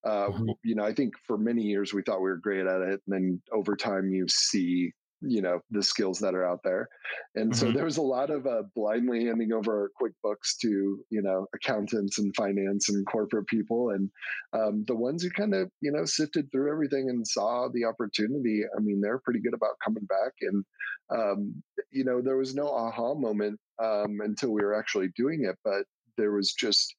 Uh, 0.05 0.29
mm-hmm. 0.29 0.49
You 0.63 0.75
know, 0.75 0.83
I 0.83 0.93
think 0.93 1.13
for 1.25 1.37
many 1.37 1.61
years 1.63 1.93
we 1.93 2.01
thought 2.01 2.21
we 2.21 2.29
were 2.29 2.37
great 2.37 2.65
at 2.65 2.81
it, 2.81 3.01
and 3.07 3.13
then 3.13 3.41
over 3.51 3.75
time 3.75 4.09
you 4.09 4.25
see 4.27 4.91
you 5.21 5.41
know 5.41 5.59
the 5.71 5.83
skills 5.83 6.19
that 6.19 6.35
are 6.35 6.45
out 6.45 6.61
there. 6.63 6.87
And 7.35 7.51
mm-hmm. 7.51 7.59
so 7.59 7.71
there 7.71 7.85
was 7.85 7.97
a 7.97 8.01
lot 8.01 8.29
of 8.29 8.45
uh, 8.45 8.63
blindly 8.75 9.25
handing 9.25 9.53
over 9.53 9.91
quickbooks 10.01 10.57
to 10.61 10.67
you 11.09 11.21
know 11.21 11.47
accountants 11.53 12.19
and 12.19 12.35
finance 12.35 12.89
and 12.89 13.05
corporate 13.07 13.47
people. 13.47 13.91
And 13.91 14.09
um, 14.53 14.83
the 14.87 14.95
ones 14.95 15.23
who 15.23 15.29
kind 15.29 15.53
of 15.53 15.69
you 15.81 15.91
know 15.91 16.05
sifted 16.05 16.51
through 16.51 16.71
everything 16.71 17.09
and 17.09 17.27
saw 17.27 17.67
the 17.73 17.85
opportunity 17.85 18.63
i 18.77 18.79
mean 18.81 19.01
they're 19.01 19.19
pretty 19.19 19.41
good 19.41 19.53
about 19.53 19.79
coming 19.83 20.05
back. 20.05 20.33
And 20.41 20.65
um, 21.09 21.63
you 21.91 22.03
know 22.03 22.21
there 22.21 22.37
was 22.37 22.55
no 22.55 22.67
aha 22.67 23.13
moment 23.13 23.59
um, 23.81 24.19
until 24.23 24.51
we 24.51 24.61
were 24.61 24.77
actually 24.77 25.09
doing 25.15 25.45
it. 25.45 25.57
But 25.63 25.83
there 26.17 26.31
was 26.31 26.53
just 26.53 26.95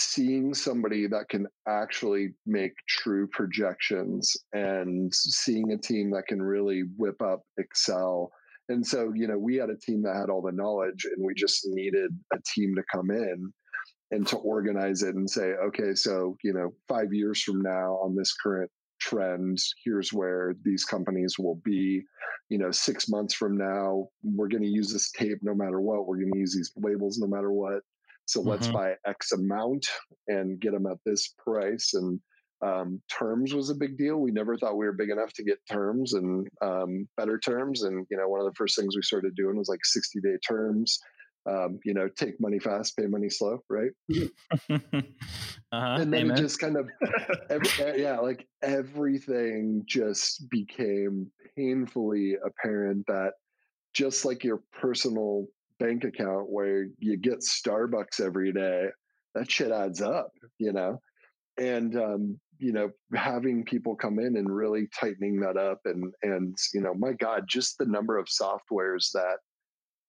seeing 0.00 0.54
somebody 0.54 1.06
that 1.06 1.28
can 1.28 1.46
actually 1.68 2.30
make 2.46 2.72
true 2.88 3.26
projections 3.28 4.34
and 4.52 5.14
seeing 5.14 5.72
a 5.72 5.78
team 5.78 6.10
that 6.10 6.26
can 6.26 6.40
really 6.42 6.82
whip 6.96 7.20
up 7.20 7.42
Excel. 7.58 8.30
And 8.68 8.86
so, 8.86 9.12
you 9.14 9.26
know, 9.26 9.38
we 9.38 9.56
had 9.56 9.68
a 9.68 9.76
team 9.76 10.02
that 10.02 10.16
had 10.16 10.30
all 10.30 10.42
the 10.42 10.52
knowledge 10.52 11.04
and 11.04 11.24
we 11.24 11.34
just 11.34 11.66
needed 11.66 12.10
a 12.32 12.38
team 12.54 12.74
to 12.76 12.82
come 12.92 13.10
in 13.10 13.52
and 14.10 14.26
to 14.28 14.36
organize 14.38 15.02
it 15.02 15.14
and 15.14 15.28
say, 15.28 15.52
okay, 15.66 15.94
so, 15.94 16.36
you 16.42 16.52
know, 16.52 16.72
five 16.88 17.12
years 17.12 17.42
from 17.42 17.60
now 17.60 17.98
on 18.02 18.16
this 18.16 18.34
current 18.34 18.70
trend, 19.00 19.58
here's 19.84 20.12
where 20.12 20.54
these 20.64 20.84
companies 20.84 21.38
will 21.38 21.60
be. 21.64 22.02
You 22.48 22.58
know, 22.58 22.70
six 22.70 23.08
months 23.08 23.34
from 23.34 23.56
now, 23.56 24.08
we're 24.22 24.48
going 24.48 24.62
to 24.62 24.68
use 24.68 24.92
this 24.92 25.10
tape 25.12 25.38
no 25.42 25.54
matter 25.54 25.80
what. 25.80 26.06
We're 26.06 26.18
going 26.18 26.32
to 26.32 26.38
use 26.38 26.54
these 26.54 26.72
labels 26.76 27.18
no 27.18 27.26
matter 27.26 27.52
what. 27.52 27.82
So 28.30 28.40
let's 28.40 28.68
mm-hmm. 28.68 28.76
buy 28.76 28.94
X 29.06 29.32
amount 29.32 29.86
and 30.28 30.60
get 30.60 30.72
them 30.72 30.86
at 30.86 30.98
this 31.04 31.34
price. 31.36 31.94
And 31.94 32.20
um, 32.62 33.02
terms 33.10 33.52
was 33.52 33.70
a 33.70 33.74
big 33.74 33.98
deal. 33.98 34.18
We 34.18 34.30
never 34.30 34.56
thought 34.56 34.76
we 34.76 34.86
were 34.86 34.92
big 34.92 35.10
enough 35.10 35.32
to 35.32 35.42
get 35.42 35.58
terms 35.68 36.14
and 36.14 36.46
um, 36.62 37.08
better 37.16 37.40
terms. 37.40 37.82
And 37.82 38.06
you 38.08 38.16
know, 38.16 38.28
one 38.28 38.38
of 38.38 38.46
the 38.46 38.54
first 38.54 38.78
things 38.78 38.94
we 38.94 39.02
started 39.02 39.34
doing 39.34 39.56
was 39.56 39.68
like 39.68 39.84
60 39.84 40.20
day 40.20 40.36
terms. 40.46 41.00
Um, 41.46 41.80
you 41.84 41.92
know, 41.92 42.06
take 42.16 42.38
money 42.38 42.60
fast, 42.60 42.96
pay 42.96 43.06
money 43.06 43.30
slow, 43.30 43.58
right? 43.68 43.90
uh-huh, 44.12 44.76
and 45.72 46.12
then 46.12 46.26
amen. 46.26 46.36
it 46.36 46.40
just 46.40 46.60
kind 46.60 46.76
of, 46.76 46.88
every, 47.50 48.02
yeah, 48.02 48.18
like 48.18 48.46
everything 48.62 49.82
just 49.86 50.48
became 50.50 51.32
painfully 51.56 52.36
apparent 52.44 53.06
that 53.06 53.32
just 53.94 54.26
like 54.26 54.44
your 54.44 54.62
personal 54.78 55.46
bank 55.80 56.04
account 56.04 56.48
where 56.48 56.86
you 56.98 57.16
get 57.16 57.40
Starbucks 57.40 58.20
every 58.20 58.52
day, 58.52 58.86
that 59.34 59.50
shit 59.50 59.72
adds 59.72 60.00
up, 60.00 60.30
you 60.58 60.72
know? 60.72 61.00
And, 61.58 61.96
um, 61.96 62.38
you 62.58 62.72
know, 62.72 62.90
having 63.14 63.64
people 63.64 63.96
come 63.96 64.18
in 64.18 64.36
and 64.36 64.54
really 64.54 64.86
tightening 64.98 65.40
that 65.40 65.56
up 65.56 65.80
and, 65.86 66.12
and, 66.22 66.56
you 66.72 66.82
know, 66.82 66.94
my 66.94 67.12
God, 67.12 67.44
just 67.48 67.76
the 67.78 67.86
number 67.86 68.18
of 68.18 68.26
softwares 68.26 69.10
that 69.14 69.38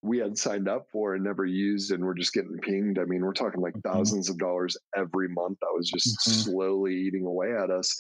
we 0.04 0.18
had 0.18 0.38
signed 0.38 0.68
up 0.68 0.86
for 0.92 1.16
and 1.16 1.24
never 1.24 1.46
used 1.46 1.92
and 1.92 2.04
we're 2.04 2.16
just 2.16 2.34
getting 2.34 2.58
pinged. 2.62 2.98
I 3.00 3.06
mean, 3.06 3.22
we're 3.22 3.34
talking 3.34 3.62
like 3.62 3.74
mm-hmm. 3.74 3.92
thousands 3.92 4.30
of 4.30 4.38
dollars 4.38 4.76
every 4.96 5.30
month 5.30 5.60
that 5.62 5.74
was 5.74 5.90
just 5.90 6.08
mm-hmm. 6.08 6.52
slowly 6.52 6.96
eating 6.96 7.26
away 7.26 7.54
at 7.54 7.70
us. 7.70 7.96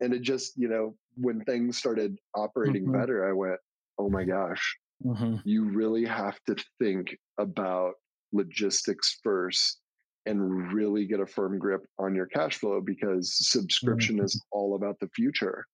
And 0.00 0.12
it 0.12 0.22
just, 0.22 0.52
you 0.56 0.68
know, 0.68 0.96
when 1.16 1.40
things 1.44 1.78
started 1.78 2.16
operating 2.34 2.84
mm-hmm. 2.84 2.98
better, 2.98 3.28
I 3.28 3.32
went, 3.32 3.60
oh 3.98 4.10
my 4.10 4.24
gosh, 4.24 4.76
Mm-hmm. 5.04 5.36
You 5.44 5.64
really 5.64 6.04
have 6.04 6.38
to 6.46 6.56
think 6.78 7.16
about 7.38 7.94
logistics 8.32 9.20
first 9.22 9.78
and 10.26 10.72
really 10.72 11.06
get 11.06 11.20
a 11.20 11.26
firm 11.26 11.58
grip 11.58 11.84
on 11.98 12.14
your 12.14 12.26
cash 12.26 12.56
flow 12.56 12.80
because 12.80 13.36
subscription 13.48 14.16
mm-hmm. 14.16 14.24
is 14.24 14.42
all 14.52 14.74
about 14.74 14.98
the 15.00 15.08
future. 15.14 15.64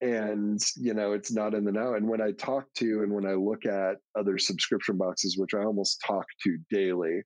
And, 0.00 0.60
you 0.76 0.94
know, 0.94 1.12
it's 1.12 1.32
not 1.32 1.54
in 1.54 1.64
the 1.64 1.72
now. 1.72 1.94
And 1.94 2.06
when 2.06 2.20
I 2.20 2.32
talk 2.32 2.66
to 2.76 3.02
and 3.02 3.12
when 3.12 3.26
I 3.26 3.34
look 3.34 3.64
at 3.64 3.96
other 4.18 4.38
subscription 4.38 4.96
boxes, 4.96 5.38
which 5.38 5.54
I 5.54 5.64
almost 5.64 6.02
talk 6.06 6.26
to 6.44 6.58
daily, 6.70 7.22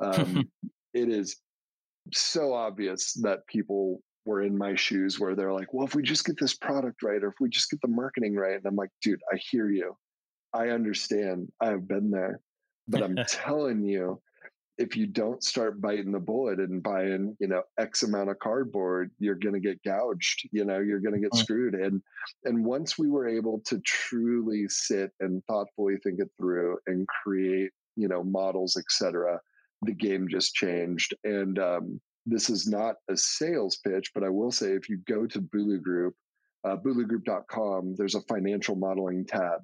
um, 0.00 0.48
it 0.94 1.08
is 1.08 1.36
so 2.12 2.52
obvious 2.52 3.12
that 3.22 3.46
people 3.46 4.00
were 4.24 4.42
in 4.42 4.58
my 4.58 4.74
shoes 4.74 5.20
where 5.20 5.34
they're 5.34 5.52
like, 5.52 5.72
well, 5.72 5.86
if 5.86 5.94
we 5.94 6.02
just 6.02 6.24
get 6.24 6.38
this 6.38 6.54
product 6.54 7.02
right, 7.02 7.22
or 7.22 7.28
if 7.28 7.36
we 7.40 7.48
just 7.48 7.70
get 7.70 7.80
the 7.80 7.88
marketing 7.88 8.34
right. 8.34 8.56
And 8.56 8.66
I'm 8.66 8.76
like, 8.76 8.90
dude, 9.02 9.20
I 9.32 9.38
hear 9.50 9.70
you. 9.70 9.96
I 10.56 10.70
understand. 10.70 11.52
I've 11.60 11.86
been 11.86 12.10
there. 12.10 12.40
But 12.88 13.02
I'm 13.02 13.16
telling 13.28 13.84
you, 13.84 14.20
if 14.78 14.96
you 14.96 15.06
don't 15.06 15.42
start 15.42 15.80
biting 15.80 16.12
the 16.12 16.20
bullet 16.20 16.58
and 16.58 16.82
buying, 16.82 17.36
you 17.40 17.48
know, 17.48 17.62
X 17.78 18.02
amount 18.02 18.30
of 18.30 18.38
cardboard, 18.38 19.10
you're 19.18 19.34
going 19.34 19.54
to 19.54 19.60
get 19.60 19.82
gouged. 19.82 20.48
You 20.52 20.64
know, 20.64 20.80
you're 20.80 21.00
going 21.00 21.14
to 21.14 21.20
get 21.20 21.32
mm. 21.32 21.38
screwed. 21.38 21.74
And 21.74 22.02
and 22.44 22.64
once 22.64 22.98
we 22.98 23.08
were 23.08 23.28
able 23.28 23.60
to 23.66 23.80
truly 23.80 24.66
sit 24.68 25.10
and 25.20 25.42
thoughtfully 25.46 25.96
think 26.02 26.20
it 26.20 26.30
through 26.38 26.78
and 26.86 27.06
create, 27.08 27.70
you 27.96 28.08
know, 28.08 28.22
models, 28.22 28.76
etc., 28.76 29.40
the 29.82 29.92
game 29.92 30.28
just 30.28 30.54
changed. 30.54 31.14
And 31.24 31.58
um, 31.58 32.00
this 32.26 32.50
is 32.50 32.66
not 32.66 32.96
a 33.10 33.16
sales 33.16 33.78
pitch, 33.78 34.10
but 34.14 34.24
I 34.24 34.28
will 34.28 34.52
say, 34.52 34.72
if 34.72 34.88
you 34.88 34.98
go 35.06 35.26
to 35.26 35.40
Bulu 35.40 35.82
Group, 35.82 36.14
uh, 36.64 36.76
bulugroup.com, 36.76 37.94
there's 37.96 38.14
a 38.14 38.22
financial 38.22 38.74
modeling 38.74 39.24
tab 39.24 39.60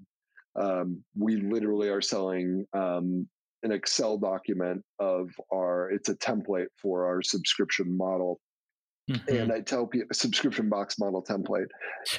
um, 0.56 1.02
we 1.16 1.36
literally 1.36 1.88
are 1.88 2.02
selling 2.02 2.66
um, 2.74 3.28
an 3.62 3.72
Excel 3.72 4.18
document 4.18 4.82
of 4.98 5.30
our, 5.52 5.90
it's 5.90 6.08
a 6.08 6.16
template 6.16 6.66
for 6.80 7.06
our 7.06 7.22
subscription 7.22 7.96
model. 7.96 8.40
Mm-hmm. 9.10 9.36
And 9.36 9.52
I 9.52 9.60
tell 9.60 9.86
people 9.86 10.08
subscription 10.12 10.68
box 10.68 10.98
model 10.98 11.24
template. 11.24 11.66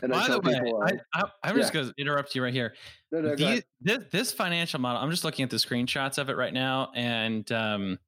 And 0.02 0.12
By 0.12 0.24
I 0.24 0.28
tell 0.28 0.42
way, 0.42 0.54
people, 0.54 0.84
I, 0.84 1.20
am 1.50 1.56
yeah. 1.56 1.62
just 1.62 1.74
going 1.74 1.88
to 1.88 1.94
interrupt 1.98 2.36
you 2.36 2.44
right 2.44 2.54
here. 2.54 2.74
No, 3.12 3.22
no, 3.22 3.36
the, 3.36 3.64
this, 3.82 4.04
this, 4.12 4.32
financial 4.32 4.80
model, 4.80 5.02
I'm 5.02 5.10
just 5.10 5.24
looking 5.24 5.44
at 5.44 5.50
the 5.50 5.58
screenshots 5.58 6.18
of 6.18 6.30
it 6.30 6.36
right 6.36 6.54
now. 6.54 6.92
And 6.94 7.50
um, 7.54 8.00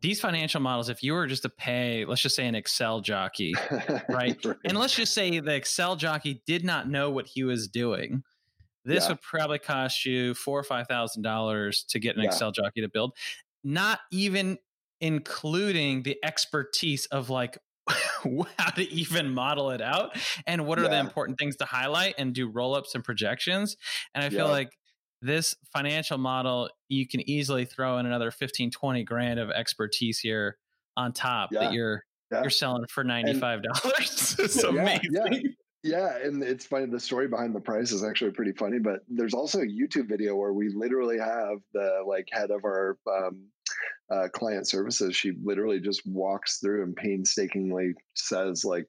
these 0.00 0.20
financial 0.20 0.60
models, 0.60 0.88
if 0.88 1.02
you 1.02 1.12
were 1.12 1.26
just 1.26 1.42
to 1.42 1.50
pay, 1.50 2.06
let's 2.06 2.22
just 2.22 2.36
say 2.36 2.46
an 2.46 2.54
Excel 2.54 3.00
jockey, 3.00 3.54
right? 4.08 4.36
right? 4.44 4.56
And 4.64 4.78
let's 4.78 4.94
just 4.94 5.12
say 5.12 5.40
the 5.40 5.54
Excel 5.54 5.96
jockey 5.96 6.42
did 6.46 6.64
not 6.64 6.88
know 6.88 7.10
what 7.10 7.26
he 7.26 7.44
was 7.44 7.68
doing 7.68 8.22
this 8.84 9.04
yeah. 9.04 9.10
would 9.10 9.22
probably 9.22 9.58
cost 9.58 10.04
you 10.04 10.34
four 10.34 10.58
or 10.58 10.64
five 10.64 10.86
thousand 10.86 11.22
dollars 11.22 11.84
to 11.90 11.98
get 11.98 12.16
an 12.16 12.22
yeah. 12.22 12.28
Excel 12.28 12.52
jockey 12.52 12.80
to 12.80 12.88
build, 12.88 13.12
not 13.62 14.00
even 14.10 14.58
including 15.00 16.02
the 16.02 16.16
expertise 16.22 17.06
of 17.06 17.30
like 17.30 17.58
how 17.86 18.70
to 18.74 18.82
even 18.90 19.34
model 19.34 19.70
it 19.70 19.82
out 19.82 20.16
and 20.46 20.66
what 20.66 20.78
are 20.78 20.84
yeah. 20.84 20.88
the 20.88 21.00
important 21.00 21.38
things 21.38 21.56
to 21.56 21.64
highlight 21.64 22.14
and 22.18 22.34
do 22.34 22.48
roll 22.48 22.74
ups 22.74 22.94
and 22.94 23.04
projections. 23.04 23.76
And 24.14 24.24
I 24.24 24.30
feel 24.30 24.48
like 24.48 24.76
this 25.20 25.54
financial 25.72 26.18
model, 26.18 26.70
you 26.88 27.06
can 27.06 27.28
easily 27.28 27.64
throw 27.64 27.98
in 27.98 28.06
another 28.06 28.30
15, 28.30 28.70
20 28.70 29.04
grand 29.04 29.40
of 29.40 29.50
expertise 29.50 30.18
here 30.18 30.56
on 30.96 31.12
top 31.12 31.50
that 31.50 31.72
you're 31.72 32.04
you're 32.30 32.50
selling 32.50 32.84
for 32.88 33.04
ninety 33.04 33.38
five 33.38 33.62
dollars. 33.62 34.36
it's 34.38 34.62
amazing. 34.64 35.53
Yeah, 35.84 36.16
and 36.16 36.42
it's 36.42 36.64
funny. 36.64 36.86
The 36.86 36.98
story 36.98 37.28
behind 37.28 37.54
the 37.54 37.60
price 37.60 37.92
is 37.92 38.02
actually 38.02 38.30
pretty 38.30 38.52
funny. 38.52 38.78
But 38.78 39.00
there's 39.06 39.34
also 39.34 39.60
a 39.60 39.66
YouTube 39.66 40.08
video 40.08 40.34
where 40.34 40.54
we 40.54 40.70
literally 40.74 41.18
have 41.18 41.58
the 41.74 42.02
like 42.06 42.26
head 42.32 42.50
of 42.50 42.64
our 42.64 42.96
um, 43.06 43.42
uh, 44.10 44.28
client 44.32 44.66
services. 44.66 45.14
She 45.14 45.32
literally 45.44 45.80
just 45.80 46.00
walks 46.06 46.58
through 46.58 46.84
and 46.84 46.96
painstakingly 46.96 47.92
says 48.14 48.64
like, 48.64 48.86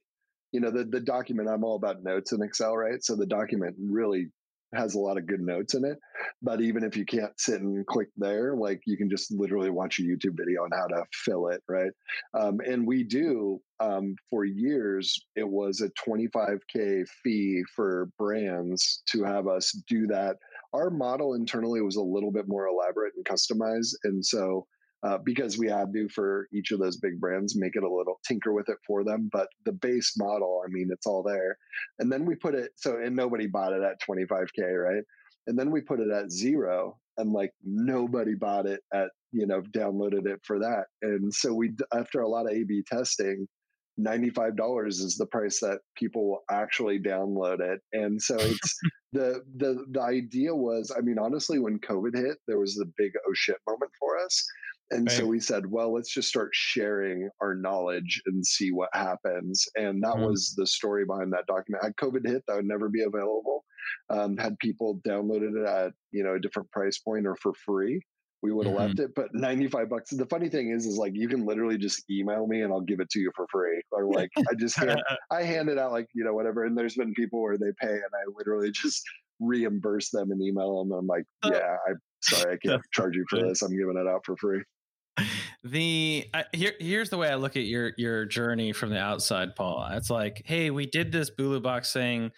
you 0.54 0.62
know, 0.62 0.72
the 0.72 0.86
the 0.86 1.02
document. 1.02 1.50
I'm 1.50 1.66
all 1.66 1.76
about 1.76 2.02
notes 2.02 2.32
in 2.32 2.42
Excel, 2.42 2.78
right? 2.78 3.04
So 3.04 3.18
the 3.18 3.26
document 3.26 3.76
really 3.78 4.28
has 4.74 4.96
a 4.96 5.00
lot 5.00 5.18
of 5.18 5.28
good 5.28 5.42
notes 5.42 5.74
in 5.74 5.86
it. 5.86 5.98
But 6.42 6.62
even 6.62 6.84
if 6.84 6.98
you 6.98 7.06
can't 7.06 7.40
sit 7.40 7.62
and 7.62 7.86
click 7.86 8.08
there, 8.18 8.56
like 8.56 8.82
you 8.86 8.98
can 8.98 9.10
just 9.10 9.32
literally 9.32 9.70
watch 9.70 10.00
a 10.00 10.04
YouTube 10.04 10.38
video 10.38 10.64
on 10.64 10.70
how 10.74 10.88
to 10.88 11.04
fill 11.14 11.48
it, 11.48 11.62
right? 11.68 11.92
Um, 12.34 12.60
and 12.66 12.86
we 12.86 13.04
do 13.04 13.60
um, 13.80 14.16
for 14.30 14.46
years. 14.46 15.18
It 15.36 15.48
was 15.48 15.82
a 15.82 15.90
25k 16.08 17.06
fee 17.24 17.64
for 17.76 18.10
brands 18.18 19.04
to 19.12 19.24
have 19.24 19.48
us 19.48 19.72
do 19.88 20.08
that. 20.08 20.38
Our 20.74 20.90
model 20.90 21.36
internally 21.36 21.82
was 21.82 21.96
a 21.96 22.02
little 22.02 22.32
bit 22.32 22.48
more 22.48 22.68
elaborate 22.68 23.14
and 23.16 23.26
customized, 23.26 23.94
and 24.04 24.26
so 24.26 24.68
uh, 25.06 25.20
because 25.24 25.58
we 25.58 25.68
had 25.68 25.94
to 25.94 26.10
for 26.10 26.48
each 26.54 26.72
of 26.72 26.80
those 26.80 26.98
big 26.98 27.20
brands 27.20 27.56
make 27.56 27.76
it 27.76 27.84
a 27.84 27.94
little 27.94 28.20
tinker 28.28 28.54
with 28.54 28.68
it 28.70 28.78
for 28.88 29.04
them 29.04 29.30
but 29.32 29.48
the 29.66 29.72
base 29.72 30.14
model 30.18 30.62
i 30.66 30.68
mean 30.70 30.90
it's 30.92 31.06
all 31.06 31.24
there. 31.24 31.58
And 32.00 32.12
then 32.12 32.26
we 32.26 32.36
put 32.36 32.56
it 32.56 32.72
so 32.76 32.98
and 32.98 33.16
nobody 33.16 33.48
bought 33.48 33.74
it 33.74 33.84
at 33.84 34.02
25k 34.02 34.84
right? 34.84 35.04
And 35.48 35.58
then 35.58 35.70
we 35.72 35.82
put 35.82 36.00
it 36.00 36.10
at 36.10 36.32
zero 36.32 36.98
and 37.18 37.32
like 37.32 37.52
nobody 37.64 38.34
bought 38.34 38.66
it 38.66 38.82
at 38.94 39.10
you 39.32 39.46
know 39.46 39.62
downloaded 39.62 40.26
it 40.26 40.40
for 40.44 40.60
that. 40.60 40.86
And 41.02 41.34
so 41.34 41.54
we 41.54 41.74
after 41.94 42.22
a 42.22 42.28
lot 42.28 42.46
of 42.46 42.54
a 42.54 42.64
b 42.64 42.84
testing 42.90 43.48
$95 43.98 44.88
is 44.88 45.16
the 45.18 45.26
price 45.26 45.62
that 45.62 45.80
people 45.98 46.30
will 46.30 46.44
actually 46.52 47.00
download 47.00 47.62
it. 47.62 47.80
And 47.94 48.22
so 48.22 48.36
it's 48.38 48.80
the 49.14 49.42
the 49.56 49.86
the 49.92 50.02
idea 50.02 50.54
was 50.54 50.92
i 50.96 51.00
mean 51.00 51.18
honestly 51.18 51.58
when 51.58 51.80
covid 51.80 52.14
hit 52.14 52.38
there 52.48 52.60
was 52.60 52.76
the 52.76 52.92
big 52.98 53.14
oh 53.26 53.34
shit 53.34 53.56
moment 53.66 53.92
for 53.98 54.18
us 54.18 54.46
and 54.92 55.12
so 55.12 55.26
we 55.26 55.40
said, 55.40 55.66
well, 55.66 55.94
let's 55.94 56.14
just 56.14 56.30
start 56.30 56.52
sharing 56.54 57.30
our 57.42 57.56
knowledge 57.56 58.22
and 58.28 58.46
see 58.46 58.72
what 58.72 58.90
happens. 58.94 59.68
And 59.76 60.02
that 60.04 60.14
mm-hmm. 60.14 60.26
was 60.26 60.54
the 60.56 60.68
story 60.68 61.06
behind 61.06 61.34
that 61.34 61.48
document. 61.48 61.84
Had 61.84 61.96
COVID 61.96 62.26
hit, 62.26 62.44
that 62.48 62.58
would 62.58 62.66
never 62.66 62.88
be 62.88 63.02
available. 63.02 63.66
Um, 64.10 64.38
had 64.38 64.60
people 64.60 65.02
downloaded 65.08 65.60
it 65.60 65.68
at 65.68 65.94
you 66.12 66.24
know 66.24 66.36
a 66.36 66.40
different 66.40 66.70
price 66.72 67.00
point 67.00 67.26
or 67.26 67.36
for 67.36 67.54
free, 67.66 68.00
we 68.44 68.52
would 68.52 68.68
have 68.68 68.76
mm-hmm. 68.76 68.88
left 68.88 69.00
it. 69.00 69.16
But 69.16 69.34
ninety 69.34 69.68
five 69.68 69.90
bucks. 69.90 70.12
The 70.12 70.26
funny 70.28 70.50
thing 70.50 70.70
is, 70.70 70.86
is 70.86 70.98
like 70.98 71.14
you 71.16 71.28
can 71.28 71.46
literally 71.46 71.78
just 71.78 72.04
email 72.10 72.46
me 72.46 72.62
and 72.62 72.72
I'll 72.72 72.82
give 72.82 73.00
it 73.00 73.10
to 73.12 73.20
you 73.20 73.32
for 73.36 73.48
free. 73.52 73.82
Or 73.92 74.06
like 74.06 74.30
I 74.38 74.54
just 74.60 74.78
hand, 74.78 75.02
I 75.32 75.44
hand 75.44 75.70
it 75.70 75.80
out 75.80 75.92
like 75.92 76.08
you 76.14 76.24
know 76.24 76.34
whatever. 76.34 76.66
And 76.66 76.78
there's 76.78 76.96
been 76.96 77.14
people 77.14 77.42
where 77.42 77.58
they 77.58 77.72
pay 77.80 77.94
and 77.94 78.02
I 78.14 78.24
literally 78.38 78.72
just 78.74 79.04
reimburse 79.40 80.12
them 80.12 80.32
and 80.32 80.42
email 80.42 80.84
them. 80.84 80.92
I'm 80.92 81.08
like, 81.08 81.26
yeah, 81.44 81.76
I 81.88 81.94
sorry, 82.22 82.54
I 82.54 82.68
can't 82.68 82.82
charge 82.94 83.16
you 83.16 83.26
for 83.30 83.42
this. 83.42 83.64
I'm 83.64 83.76
giving 83.76 83.98
it 83.98 84.08
out 84.08 84.26
for 84.26 84.38
free 84.38 84.62
the 85.66 86.30
uh, 86.32 86.44
here 86.54 86.74
here's 86.80 87.10
the 87.10 87.18
way 87.18 87.28
I 87.28 87.36
look 87.36 87.58
at 87.58 87.64
your 87.64 87.94
your 87.98 88.26
journey 88.26 88.72
from 88.72 88.92
the 88.92 89.00
outside, 89.00 89.56
Paul. 89.56 89.88
It's 89.92 90.12
like, 90.12 90.44
hey, 90.46 90.70
we 90.70 90.86
did 90.86 91.12
this 91.12 91.32
Bulu 91.32 91.62
box 91.62 91.92
thing, 91.92 92.32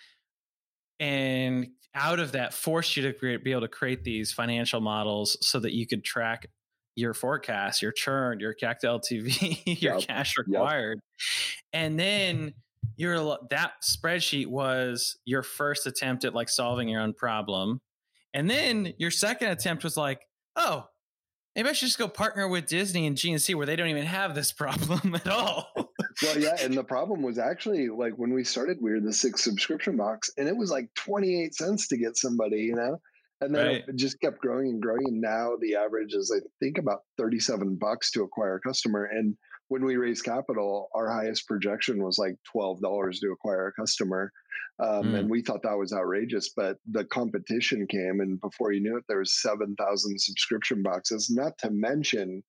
and 0.99 1.67
out 1.93 2.19
of 2.19 2.31
that, 2.31 2.53
forced 2.53 2.95
you 2.95 3.11
to 3.11 3.39
be 3.39 3.51
able 3.51 3.61
to 3.61 3.67
create 3.67 4.05
these 4.05 4.31
financial 4.31 4.79
models 4.79 5.37
so 5.41 5.59
that 5.59 5.73
you 5.73 5.85
could 5.85 6.05
track 6.05 6.47
your 6.95 7.13
forecast, 7.13 7.81
your 7.81 7.91
churn, 7.91 8.39
your 8.39 8.55
CAC 8.55 8.79
to 8.79 8.87
LTV, 8.87 9.61
your 9.81 9.95
yep. 9.95 10.07
cash 10.07 10.37
required, 10.37 11.01
yep. 11.01 11.81
and 11.81 11.99
then 11.99 12.53
your 12.95 13.37
that 13.49 13.73
spreadsheet 13.83 14.47
was 14.47 15.17
your 15.25 15.43
first 15.43 15.85
attempt 15.85 16.23
at 16.23 16.33
like 16.33 16.47
solving 16.47 16.87
your 16.87 17.01
own 17.01 17.13
problem, 17.13 17.81
and 18.33 18.49
then 18.49 18.93
your 18.97 19.11
second 19.11 19.49
attempt 19.49 19.83
was 19.83 19.97
like, 19.97 20.21
oh, 20.55 20.85
maybe 21.57 21.69
I 21.69 21.73
should 21.73 21.87
just 21.87 21.97
go 21.97 22.07
partner 22.07 22.47
with 22.47 22.67
Disney 22.67 23.07
and 23.07 23.17
GNC 23.17 23.55
where 23.55 23.65
they 23.65 23.75
don't 23.75 23.89
even 23.89 24.05
have 24.05 24.35
this 24.35 24.51
problem 24.51 25.15
at 25.15 25.27
all. 25.27 25.67
well, 25.75 26.37
yeah, 26.37 26.55
and 26.61 26.77
the 26.77 26.83
problem 26.83 27.23
was 27.23 27.37
actually 27.37 27.89
like 27.89 28.13
when 28.13 28.33
we 28.33 28.43
started, 28.43 28.77
we 28.79 28.91
were 28.91 29.01
the 29.01 29.11
six 29.11 29.43
subscription 29.43 29.97
box, 29.97 30.29
and 30.37 30.47
it 30.47 30.55
was 30.55 30.71
like 30.71 30.93
twenty 30.93 31.43
eight 31.43 31.55
cents 31.55 31.87
to 31.89 31.97
get 31.97 32.15
somebody, 32.15 32.61
you 32.61 32.75
know. 32.75 33.01
And 33.41 33.53
then 33.53 33.67
right. 33.67 33.83
it 33.87 33.95
just 33.95 34.19
kept 34.19 34.39
growing 34.39 34.69
and 34.69 34.81
growing. 34.81 35.07
And 35.07 35.21
now 35.21 35.51
the 35.59 35.75
average 35.75 36.13
is, 36.13 36.33
I 36.35 36.41
think, 36.59 36.79
about 36.79 37.01
37 37.19 37.75
bucks 37.75 38.09
to 38.11 38.23
acquire 38.23 38.55
a 38.55 38.59
customer. 38.59 39.03
And 39.03 39.37
when 39.69 39.83
we 39.83 39.97
raised 39.97 40.23
capital, 40.23 40.89
our 40.93 41.09
highest 41.09 41.47
projection 41.47 42.03
was 42.03 42.17
like 42.17 42.35
$12 42.55 42.79
to 43.19 43.31
acquire 43.31 43.67
a 43.67 43.73
customer. 43.73 44.31
Um, 44.79 45.05
mm. 45.05 45.19
And 45.19 45.29
we 45.29 45.41
thought 45.41 45.63
that 45.63 45.77
was 45.77 45.91
outrageous, 45.91 46.49
but 46.55 46.77
the 46.89 47.05
competition 47.05 47.87
came, 47.87 48.19
and 48.19 48.39
before 48.39 48.71
you 48.71 48.81
knew 48.81 48.97
it, 48.97 49.05
there 49.07 49.19
was 49.19 49.41
seven 49.41 49.75
thousand 49.75 50.21
subscription 50.21 50.83
boxes. 50.83 51.31
Not 51.31 51.57
to 51.59 51.71
mention, 51.71 52.43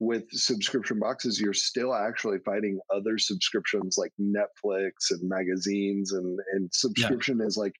with 0.00 0.24
subscription 0.30 0.98
boxes, 0.98 1.38
you're 1.38 1.52
still 1.52 1.94
actually 1.94 2.38
fighting 2.46 2.80
other 2.94 3.18
subscriptions 3.18 3.96
like 3.98 4.12
Netflix 4.18 5.10
and 5.10 5.28
magazines, 5.28 6.12
and 6.12 6.38
and 6.54 6.70
subscription 6.72 7.40
yeah. 7.40 7.46
is 7.46 7.58
like 7.58 7.74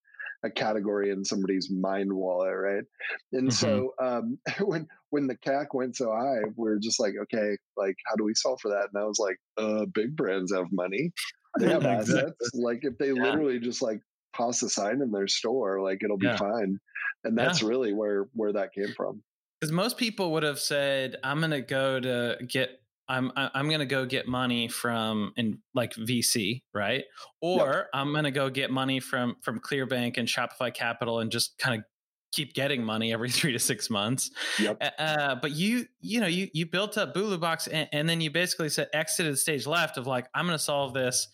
a 0.44 0.50
category 0.50 1.10
in 1.10 1.24
somebody's 1.24 1.70
mind 1.70 2.12
wallet, 2.12 2.54
right? 2.54 2.84
And 3.32 3.48
mm-hmm. 3.48 3.50
so 3.50 3.94
um, 3.98 4.38
when 4.60 4.86
when 5.10 5.26
the 5.26 5.36
CAC 5.36 5.66
went 5.72 5.96
so 5.96 6.10
high, 6.10 6.42
we 6.56 6.68
are 6.68 6.78
just 6.78 7.00
like, 7.00 7.14
okay, 7.22 7.56
like 7.76 7.94
how 8.06 8.16
do 8.16 8.24
we 8.24 8.34
solve 8.34 8.60
for 8.60 8.70
that? 8.70 8.88
And 8.92 9.02
I 9.02 9.06
was 9.06 9.18
like, 9.18 9.36
uh, 9.56 9.86
big 9.94 10.16
brands 10.16 10.52
have 10.54 10.66
money 10.72 11.12
they 11.58 11.68
have 11.68 11.86
assets. 11.86 12.50
Like 12.54 12.80
if 12.82 12.98
they 12.98 13.08
yeah. 13.08 13.22
literally 13.22 13.58
just 13.58 13.82
like 13.82 14.00
toss 14.36 14.62
a 14.62 14.68
sign 14.68 15.00
in 15.00 15.10
their 15.10 15.28
store, 15.28 15.80
like 15.80 16.02
it'll 16.02 16.18
be 16.18 16.26
yeah. 16.26 16.36
fine. 16.36 16.78
And 17.24 17.36
that's 17.36 17.62
yeah. 17.62 17.68
really 17.68 17.92
where 17.92 18.28
where 18.34 18.52
that 18.52 18.72
came 18.72 18.92
from. 18.96 19.22
Because 19.60 19.72
most 19.72 19.96
people 19.96 20.32
would 20.32 20.42
have 20.42 20.60
said, 20.60 21.16
"I'm 21.24 21.38
going 21.38 21.50
to 21.50 21.62
go 21.62 22.00
to 22.00 22.36
get." 22.46 22.80
I'm 23.08 23.30
I'm 23.36 23.70
gonna 23.70 23.86
go 23.86 24.04
get 24.04 24.26
money 24.26 24.66
from 24.66 25.32
in 25.36 25.60
like 25.76 25.94
VC, 25.94 26.62
right? 26.74 27.04
Or 27.40 27.58
yep. 27.58 27.86
I'm 27.94 28.12
gonna 28.12 28.32
go 28.32 28.50
get 28.50 28.72
money 28.72 28.98
from 28.98 29.36
from 29.42 29.60
Clearbanc 29.60 30.18
and 30.18 30.26
Shopify 30.26 30.74
Capital 30.74 31.20
and 31.20 31.30
just 31.30 31.56
kind 31.56 31.78
of 31.78 31.84
keep 32.32 32.54
getting 32.54 32.82
money 32.82 33.12
every 33.12 33.30
three 33.30 33.52
to 33.52 33.58
six 33.58 33.90
months. 33.90 34.30
Yep. 34.58 34.82
Uh, 34.98 35.34
but 35.36 35.52
you, 35.52 35.86
you 36.00 36.20
know, 36.20 36.26
you 36.26 36.48
you 36.52 36.66
built 36.66 36.98
up 36.98 37.14
Bulu 37.14 37.40
Box 37.40 37.66
and, 37.66 37.88
and, 37.92 38.08
then 38.08 38.20
you 38.20 38.30
basically 38.30 38.68
said 38.68 38.88
exited 38.92 39.38
stage 39.38 39.66
left 39.66 39.96
of 39.96 40.06
like 40.06 40.26
I'm 40.34 40.46
going 40.46 40.58
to 40.58 40.62
solve 40.62 40.94
this 40.94 41.28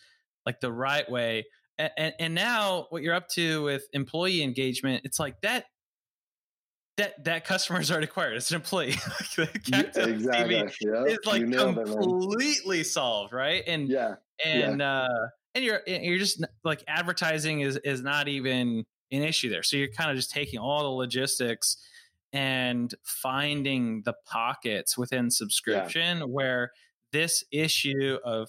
like 0.46 0.60
the 0.60 0.72
right 0.72 1.08
way. 1.10 1.44
And, 1.78 1.90
and, 1.96 2.14
and 2.18 2.34
now 2.34 2.86
what 2.90 3.02
you're 3.02 3.14
up 3.14 3.28
to 3.30 3.62
with 3.62 3.84
employee 3.92 4.42
engagement, 4.42 5.02
it's 5.04 5.18
like 5.18 5.40
that 5.42 5.66
that 6.98 7.24
that 7.24 7.44
customer 7.44 7.80
is 7.80 7.90
already 7.90 8.04
acquired. 8.04 8.36
It's 8.36 8.50
an 8.50 8.56
employee. 8.56 8.88
exactly. 9.38 10.54
Yeah. 10.80 11.04
It's 11.06 11.26
like 11.26 11.42
completely 11.50 12.80
it, 12.80 12.86
solved, 12.86 13.32
right? 13.32 13.62
And 13.66 13.88
yeah, 13.88 14.16
and 14.44 14.80
yeah. 14.80 15.02
uh, 15.02 15.26
and 15.54 15.64
you're 15.64 15.80
you're 15.86 16.18
just 16.18 16.44
like 16.64 16.84
advertising 16.86 17.60
is 17.60 17.76
is 17.78 18.02
not 18.02 18.28
even 18.28 18.84
an 19.12 19.22
issue 19.22 19.50
there. 19.50 19.62
So 19.62 19.76
you're 19.76 19.88
kind 19.88 20.10
of 20.10 20.16
just 20.16 20.30
taking 20.30 20.58
all 20.58 20.82
the 20.82 20.88
logistics 20.88 21.76
and 22.32 22.94
finding 23.04 24.02
the 24.04 24.14
pockets 24.26 24.96
within 24.96 25.30
subscription 25.30 26.18
yeah. 26.18 26.24
where 26.24 26.72
this 27.12 27.44
issue 27.52 28.18
of 28.24 28.48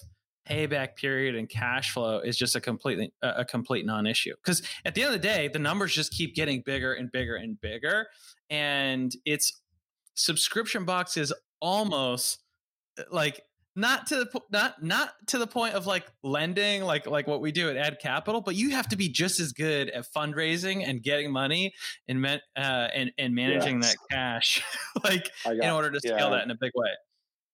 payback 0.49 0.95
period 0.95 1.36
and 1.36 1.49
cash 1.49 1.91
flow 1.91 2.19
is 2.19 2.38
just 2.38 2.56
a 2.56 2.62
completely 2.62 3.13
a 3.21 3.45
complete 3.45 3.86
non-issue 3.86 4.34
because 4.43 4.62
at 4.84 4.93
the 4.93 5.02
end 5.02 5.15
of 5.15 5.21
the 5.21 5.26
day 5.26 5.47
the 5.47 5.60
numbers 5.60 5.93
just 5.93 6.12
keep 6.12 6.36
getting 6.36 6.62
bigger 6.65 6.93
and 6.93 7.12
bigger 7.13 7.36
and 7.36 7.62
bigger 7.62 8.08
and 8.49 9.15
it's 9.26 9.62
subscription 10.15 10.84
box 10.84 11.15
is 11.15 11.34
almost 11.62 12.39
like 13.10 13.41
not 13.75 14.07
to 14.07 14.15
the 14.15 14.41
not 14.51 14.83
not 14.83 15.13
to 15.27 15.38
the 15.38 15.47
point 15.47 15.73
of 15.73 15.88
like 15.88 16.05
lending 16.21 16.83
like 16.83 17.07
like 17.07 17.27
what 17.27 17.41
we 17.41 17.51
do 17.51 17.69
at 17.69 17.77
ad 17.77 17.97
capital 17.99 18.41
but 18.41 18.55
you 18.55 18.69
have 18.71 18.88
to 18.88 18.95
be 18.95 19.09
just 19.09 19.39
as 19.39 19.51
good 19.51 19.89
at 19.89 20.05
fundraising 20.13 20.88
and 20.88 21.01
getting 21.01 21.31
money 21.31 21.73
and 22.07 22.25
uh, 22.25 22.39
and 22.55 23.12
and 23.17 23.33
managing 23.33 23.81
yes. 23.81 23.91
that 23.91 24.15
cash 24.15 24.63
like 25.03 25.31
in 25.45 25.69
order 25.69 25.89
to 25.89 25.99
scale 25.99 26.17
yeah. 26.17 26.29
that 26.29 26.43
in 26.43 26.51
a 26.51 26.57
big 26.59 26.71
way 26.75 26.89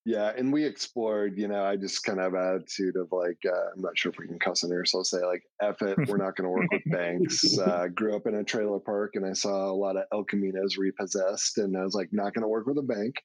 yeah, 0.05 0.31
and 0.35 0.51
we 0.51 0.63
explored, 0.63 1.37
you 1.37 1.47
know, 1.47 1.63
I 1.63 1.75
just 1.75 2.03
kind 2.03 2.19
of 2.19 2.33
have 2.33 2.35
attitude 2.35 2.95
of 2.95 3.09
like, 3.11 3.37
uh, 3.45 3.71
I'm 3.75 3.81
not 3.81 3.97
sure 3.97 4.11
if 4.11 4.17
we 4.17 4.27
can 4.27 4.39
cuss 4.39 4.63
in 4.63 4.69
here, 4.69 4.85
so 4.85 4.99
I'll 4.99 5.03
say 5.03 5.23
like, 5.25 5.43
F 5.61 5.81
it, 5.81 6.07
we're 6.07 6.17
not 6.17 6.35
going 6.35 6.45
to 6.45 6.49
work 6.49 6.71
with 6.71 6.83
banks. 6.85 7.57
Uh, 7.59 7.87
grew 7.87 8.15
up 8.15 8.25
in 8.25 8.35
a 8.35 8.43
trailer 8.43 8.79
park 8.79 9.11
and 9.15 9.25
I 9.25 9.33
saw 9.33 9.69
a 9.69 9.73
lot 9.73 9.97
of 9.97 10.03
El 10.13 10.23
Caminos 10.23 10.77
repossessed 10.77 11.57
and 11.57 11.77
I 11.77 11.83
was 11.83 11.93
like, 11.93 12.09
not 12.11 12.33
going 12.33 12.43
to 12.43 12.47
work 12.47 12.65
with 12.67 12.77
a 12.77 12.83
bank. 12.83 13.15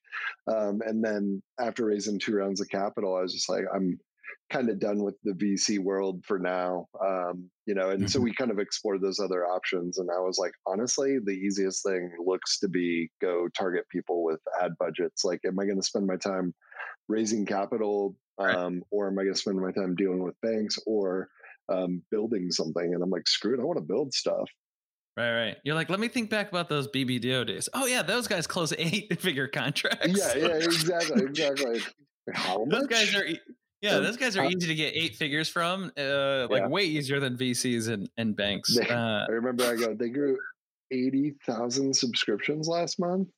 Um, 0.49 0.83
and 0.85 1.03
then 1.05 1.43
after 1.61 1.87
raising 1.87 2.19
two 2.19 2.35
rounds 2.35 2.61
of 2.61 2.69
capital, 2.69 3.17
I 3.17 3.21
was 3.21 3.33
just 3.33 3.49
like, 3.49 3.65
I'm 3.73 3.99
kind 4.51 4.69
of 4.69 4.79
done 4.79 5.03
with 5.03 5.15
the 5.25 5.33
VC 5.33 5.79
world 5.79 6.25
for 6.25 6.39
now. 6.39 6.87
Um, 7.05 7.51
you 7.67 7.75
know, 7.75 7.91
and 7.91 8.01
mm-hmm. 8.01 8.09
so 8.09 8.21
we 8.21 8.35
kind 8.35 8.51
of 8.51 8.59
explored 8.59 9.01
those 9.01 9.21
other 9.21 9.45
options. 9.47 9.99
And 9.99 10.11
I 10.11 10.21
was 10.21 10.39
like, 10.39 10.53
honestly, 10.67 11.19
the 11.25 11.33
easiest 11.33 11.83
thing 11.83 12.11
looks 12.25 12.59
to 12.61 12.69
be 12.69 13.11
go 13.21 13.49
target 13.57 13.85
people 13.91 14.23
with 14.23 14.41
ad 14.63 14.73
budgets. 14.79 15.25
Like, 15.25 15.41
am 15.47 15.59
I 15.59 15.65
going 15.65 15.81
to 15.81 15.87
spend 15.87 16.07
my 16.07 16.17
time 16.17 16.55
raising 17.09 17.47
capital 17.47 18.17
um, 18.39 18.49
right. 18.49 18.83
or 18.91 19.09
am 19.09 19.19
I 19.19 19.23
going 19.23 19.35
to 19.35 19.41
spend 19.41 19.59
my 19.59 19.73
time 19.73 19.95
dealing 19.95 20.23
with 20.23 20.41
banks 20.43 20.79
or 20.87 21.29
um, 21.73 22.03
building 22.11 22.51
something? 22.51 22.95
And 22.95 23.03
I'm 23.03 23.11
like, 23.11 23.27
screw 23.27 23.55
it, 23.55 23.61
I 23.61 23.65
want 23.65 23.79
to 23.79 23.85
build 23.85 24.13
stuff. 24.13 24.49
Right, 25.17 25.33
right. 25.33 25.57
You're 25.63 25.77
like, 25.77 25.91
let 25.91 26.01
me 26.01 26.09
think 26.09 26.29
back 26.29 26.49
about 26.49 26.69
those 26.69 26.89
BBDO 26.89 27.47
days. 27.47 27.69
Oh 27.73 27.87
yeah, 27.87 28.03
those 28.03 28.27
guys 28.27 28.47
close 28.49 28.73
eight 28.77 29.21
figure 29.21 29.47
contracts. 29.47 30.19
Yeah, 30.19 30.35
yeah, 30.35 30.55
exactly, 30.57 31.23
exactly. 31.23 31.81
How 32.35 32.65
those 32.69 32.87
guys 32.87 33.15
are 33.15 33.27
yeah, 33.85 33.99
those 33.99 34.17
guys 34.17 34.35
are 34.37 34.47
easy 34.47 34.67
to 34.67 34.75
get 34.75 34.95
eight 34.97 35.15
figures 35.15 35.49
from, 35.49 35.93
uh, 35.99 36.47
like 36.49 36.63
yeah. 36.63 36.69
way 36.69 36.85
easier 36.85 37.21
than 37.21 37.37
VCs 37.37 37.89
and, 37.89 38.09
and 38.17 38.35
banks. 38.35 38.75
They, 38.75 38.89
uh, 38.89 39.27
I 39.29 39.31
remember 39.31 39.65
I 39.65 39.77
go, 39.77 39.95
they 39.95 40.09
grew 40.09 40.39
80,000 40.91 41.95
subscriptions 41.95 42.67
last 42.67 42.99
month, 42.99 43.29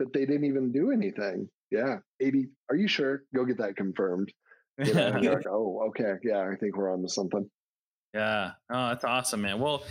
but 0.00 0.12
they 0.12 0.26
didn't 0.26 0.44
even 0.44 0.72
do 0.72 0.90
anything. 0.90 1.48
Yeah, 1.70 1.98
80. 2.20 2.48
Are 2.68 2.76
you 2.76 2.88
sure? 2.88 3.22
Go 3.32 3.44
get 3.44 3.58
that 3.58 3.76
confirmed. 3.76 4.32
You 4.82 4.94
know, 4.94 5.10
like, 5.10 5.46
oh, 5.48 5.88
okay. 5.90 6.14
Yeah, 6.24 6.48
I 6.50 6.56
think 6.56 6.76
we're 6.76 6.92
on 6.92 7.02
to 7.02 7.08
something. 7.08 7.48
Yeah. 8.12 8.52
Oh, 8.70 8.88
that's 8.88 9.04
awesome, 9.04 9.42
man. 9.42 9.60
Well, 9.60 9.84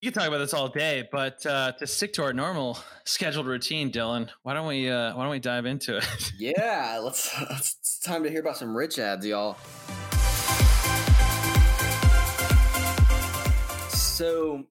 you 0.00 0.12
can 0.12 0.20
talk 0.20 0.28
about 0.28 0.38
this 0.38 0.54
all 0.54 0.68
day, 0.68 1.08
but 1.10 1.44
uh, 1.44 1.72
to 1.72 1.86
stick 1.86 2.12
to 2.14 2.22
our 2.22 2.32
normal 2.32 2.78
scheduled 3.04 3.46
routine, 3.46 3.90
Dylan, 3.90 4.28
why 4.42 4.54
don't 4.54 4.66
we 4.68 4.88
uh, 4.88 5.16
why 5.16 5.22
don't 5.24 5.30
we 5.30 5.40
dive 5.40 5.66
into 5.66 5.96
it? 5.96 6.32
yeah, 6.38 7.00
let's. 7.02 7.34
It's 7.50 7.98
time 7.98 8.22
to 8.22 8.30
hear 8.30 8.40
about 8.40 8.56
some 8.56 8.76
rich 8.76 8.98
ads, 9.00 9.26
y'all. 9.26 9.56
So, 13.90 14.64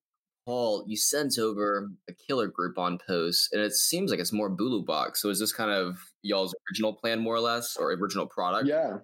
Paul, 0.46 0.86
you 0.88 0.96
sent 0.96 1.38
over 1.38 1.90
a 2.10 2.14
killer 2.14 2.50
Groupon 2.50 3.00
post, 3.06 3.50
and 3.52 3.62
it 3.62 3.74
seems 3.74 4.12
like 4.12 4.22
it's 4.22 4.32
more 4.32 4.50
Bulu 4.50 4.86
Box. 4.86 5.22
So, 5.22 5.30
is 5.30 5.40
this 5.40 5.52
kind 5.52 5.72
of 5.72 5.98
y'all's 6.22 6.56
original 6.72 6.94
plan, 6.94 7.20
more 7.20 7.36
or 7.36 7.42
less, 7.42 7.76
or 7.76 7.92
original 7.92 8.28
product? 8.28 8.68
Yeah, 8.68 9.00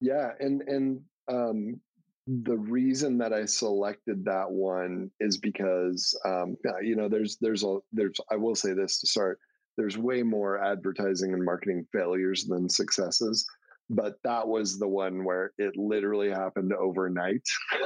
yeah, 0.00 0.30
and 0.38 0.62
and 0.62 1.00
um, 1.26 1.80
the 2.26 2.56
reason 2.56 3.18
that 3.18 3.32
I 3.32 3.44
selected 3.44 4.24
that 4.24 4.50
one 4.50 5.10
is 5.20 5.38
because 5.38 6.18
um, 6.24 6.56
you 6.82 6.96
know 6.96 7.08
there's 7.08 7.38
there's 7.40 7.64
a 7.64 7.78
there's 7.92 8.18
I 8.30 8.36
will 8.36 8.56
say 8.56 8.72
this 8.72 9.00
to 9.00 9.06
start 9.06 9.38
there's 9.76 9.98
way 9.98 10.22
more 10.22 10.62
advertising 10.62 11.34
and 11.34 11.44
marketing 11.44 11.86
failures 11.92 12.46
than 12.48 12.68
successes 12.68 13.46
but 13.88 14.16
that 14.24 14.48
was 14.48 14.78
the 14.78 14.88
one 14.88 15.24
where 15.24 15.52
it 15.58 15.76
literally 15.76 16.30
happened 16.30 16.72
overnight. 16.72 17.42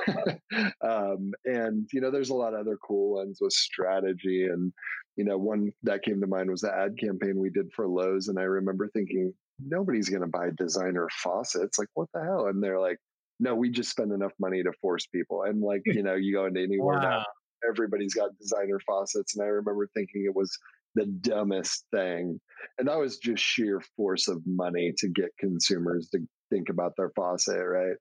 Um, 0.82 1.32
and 1.44 1.88
you 1.92 2.00
know 2.00 2.10
there's 2.10 2.30
a 2.30 2.34
lot 2.34 2.54
of 2.54 2.60
other 2.60 2.76
cool 2.84 3.16
ones 3.16 3.38
with 3.40 3.52
strategy 3.52 4.46
and 4.50 4.72
you 5.16 5.24
know 5.24 5.38
one 5.38 5.70
that 5.84 6.02
came 6.02 6.20
to 6.20 6.26
mind 6.26 6.50
was 6.50 6.62
the 6.62 6.74
ad 6.74 6.98
campaign 6.98 7.38
we 7.38 7.50
did 7.50 7.70
for 7.74 7.86
Lowe's 7.86 8.28
and 8.28 8.38
I 8.38 8.42
remember 8.42 8.88
thinking 8.88 9.32
nobody's 9.64 10.08
going 10.08 10.22
to 10.22 10.28
buy 10.28 10.48
designer 10.56 11.08
faucets 11.22 11.78
like 11.78 11.88
what 11.94 12.08
the 12.12 12.22
hell? 12.22 12.46
And 12.46 12.62
they're 12.62 12.80
like 12.80 12.98
no, 13.40 13.54
we 13.54 13.70
just 13.70 13.90
spend 13.90 14.12
enough 14.12 14.32
money 14.38 14.62
to 14.62 14.72
force 14.80 15.06
people. 15.06 15.42
And 15.42 15.60
like, 15.60 15.82
you 15.86 16.02
know, 16.02 16.14
you 16.14 16.34
go 16.34 16.46
into 16.46 16.62
anywhere 16.62 16.98
wow. 16.98 17.10
now, 17.18 17.24
everybody's 17.68 18.14
got 18.14 18.38
designer 18.38 18.78
faucets. 18.86 19.36
And 19.36 19.44
I 19.44 19.48
remember 19.48 19.88
thinking 19.94 20.24
it 20.24 20.34
was 20.34 20.56
the 20.94 21.06
dumbest 21.06 21.86
thing. 21.92 22.40
And 22.78 22.88
that 22.88 22.98
was 22.98 23.18
just 23.18 23.42
sheer 23.42 23.82
force 23.96 24.28
of 24.28 24.42
money 24.46 24.92
to 24.98 25.08
get 25.08 25.30
consumers 25.38 26.08
to 26.10 26.20
think 26.50 26.68
about 26.68 26.92
their 26.96 27.10
faucet, 27.16 27.60
right? 27.64 27.96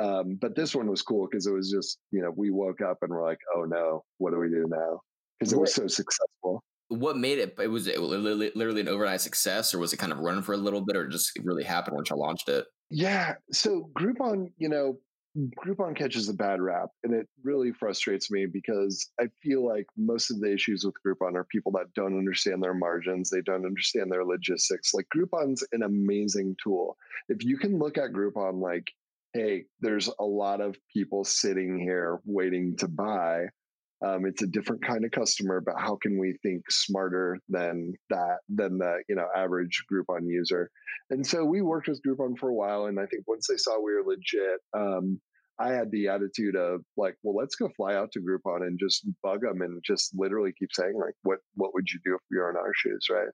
Um, 0.00 0.38
but 0.40 0.54
this 0.54 0.74
one 0.74 0.88
was 0.88 1.02
cool 1.02 1.26
because 1.30 1.46
it 1.46 1.52
was 1.52 1.70
just, 1.70 1.98
you 2.10 2.22
know, 2.22 2.32
we 2.36 2.50
woke 2.50 2.80
up 2.82 2.98
and 3.02 3.10
we're 3.10 3.26
like, 3.26 3.38
oh 3.56 3.64
no, 3.64 4.04
what 4.18 4.32
do 4.32 4.38
we 4.38 4.48
do 4.48 4.66
now? 4.68 5.00
Because 5.38 5.52
it 5.52 5.58
was 5.58 5.74
so 5.74 5.86
successful. 5.86 6.62
What 6.88 7.16
made 7.16 7.38
it? 7.38 7.56
It 7.58 7.68
was 7.68 7.88
it 7.88 7.98
literally, 7.98 8.80
an 8.80 8.88
overnight 8.88 9.20
success, 9.20 9.74
or 9.74 9.78
was 9.78 9.92
it 9.92 9.96
kind 9.96 10.12
of 10.12 10.20
running 10.20 10.42
for 10.42 10.52
a 10.52 10.58
little 10.58 10.84
bit, 10.84 10.96
or 10.96 11.08
just 11.08 11.32
really 11.42 11.64
happened 11.64 11.96
once 11.96 12.10
you 12.10 12.16
launched 12.16 12.48
it? 12.48 12.64
Yeah. 12.90 13.34
So 13.52 13.90
Groupon, 13.98 14.52
you 14.58 14.68
know, 14.68 14.98
Groupon 15.36 15.94
catches 15.94 16.28
a 16.30 16.34
bad 16.34 16.62
rap, 16.62 16.88
and 17.04 17.12
it 17.12 17.28
really 17.42 17.70
frustrates 17.70 18.30
me 18.30 18.46
because 18.46 19.10
I 19.20 19.28
feel 19.42 19.66
like 19.66 19.86
most 19.96 20.30
of 20.30 20.40
the 20.40 20.50
issues 20.50 20.84
with 20.84 20.94
Groupon 21.06 21.34
are 21.34 21.44
people 21.44 21.72
that 21.72 21.92
don't 21.94 22.16
understand 22.16 22.62
their 22.62 22.72
margins, 22.72 23.28
they 23.28 23.42
don't 23.42 23.66
understand 23.66 24.10
their 24.10 24.24
logistics. 24.24 24.94
Like 24.94 25.06
Groupon's 25.14 25.62
an 25.72 25.82
amazing 25.82 26.56
tool. 26.62 26.96
If 27.28 27.44
you 27.44 27.58
can 27.58 27.78
look 27.78 27.98
at 27.98 28.12
Groupon 28.12 28.62
like, 28.62 28.90
hey, 29.34 29.64
there's 29.80 30.08
a 30.18 30.24
lot 30.24 30.62
of 30.62 30.76
people 30.90 31.22
sitting 31.22 31.78
here 31.78 32.20
waiting 32.24 32.74
to 32.78 32.88
buy. 32.88 33.46
Um, 34.04 34.26
it's 34.26 34.42
a 34.42 34.46
different 34.46 34.84
kind 34.84 35.04
of 35.04 35.10
customer, 35.10 35.62
but 35.64 35.76
how 35.78 35.96
can 35.96 36.18
we 36.18 36.36
think 36.42 36.70
smarter 36.70 37.38
than 37.48 37.94
that, 38.10 38.38
than 38.48 38.78
the 38.78 39.02
you 39.08 39.16
know 39.16 39.26
average 39.34 39.84
Groupon 39.90 40.26
user? 40.26 40.70
And 41.10 41.26
so 41.26 41.44
we 41.44 41.62
worked 41.62 41.88
with 41.88 42.02
Groupon 42.06 42.36
for 42.38 42.50
a 42.50 42.54
while, 42.54 42.86
and 42.86 43.00
I 43.00 43.06
think 43.06 43.24
once 43.26 43.46
they 43.48 43.56
saw 43.56 43.80
we 43.80 43.94
were 43.94 44.04
legit, 44.06 44.60
um, 44.76 45.20
I 45.58 45.70
had 45.70 45.90
the 45.90 46.08
attitude 46.08 46.54
of 46.54 46.82
like, 46.96 47.16
well, 47.22 47.34
let's 47.34 47.56
go 47.56 47.70
fly 47.76 47.94
out 47.94 48.12
to 48.12 48.20
Groupon 48.20 48.62
and 48.66 48.78
just 48.78 49.06
bug 49.22 49.40
them 49.40 49.62
and 49.62 49.82
just 49.84 50.12
literally 50.14 50.52
keep 50.58 50.68
saying 50.72 50.94
like, 50.98 51.14
what 51.22 51.38
what 51.54 51.72
would 51.74 51.88
you 51.90 51.98
do 52.04 52.14
if 52.14 52.20
you 52.30 52.38
were 52.38 52.50
in 52.50 52.56
our 52.56 52.72
shoes, 52.74 53.06
right? 53.10 53.28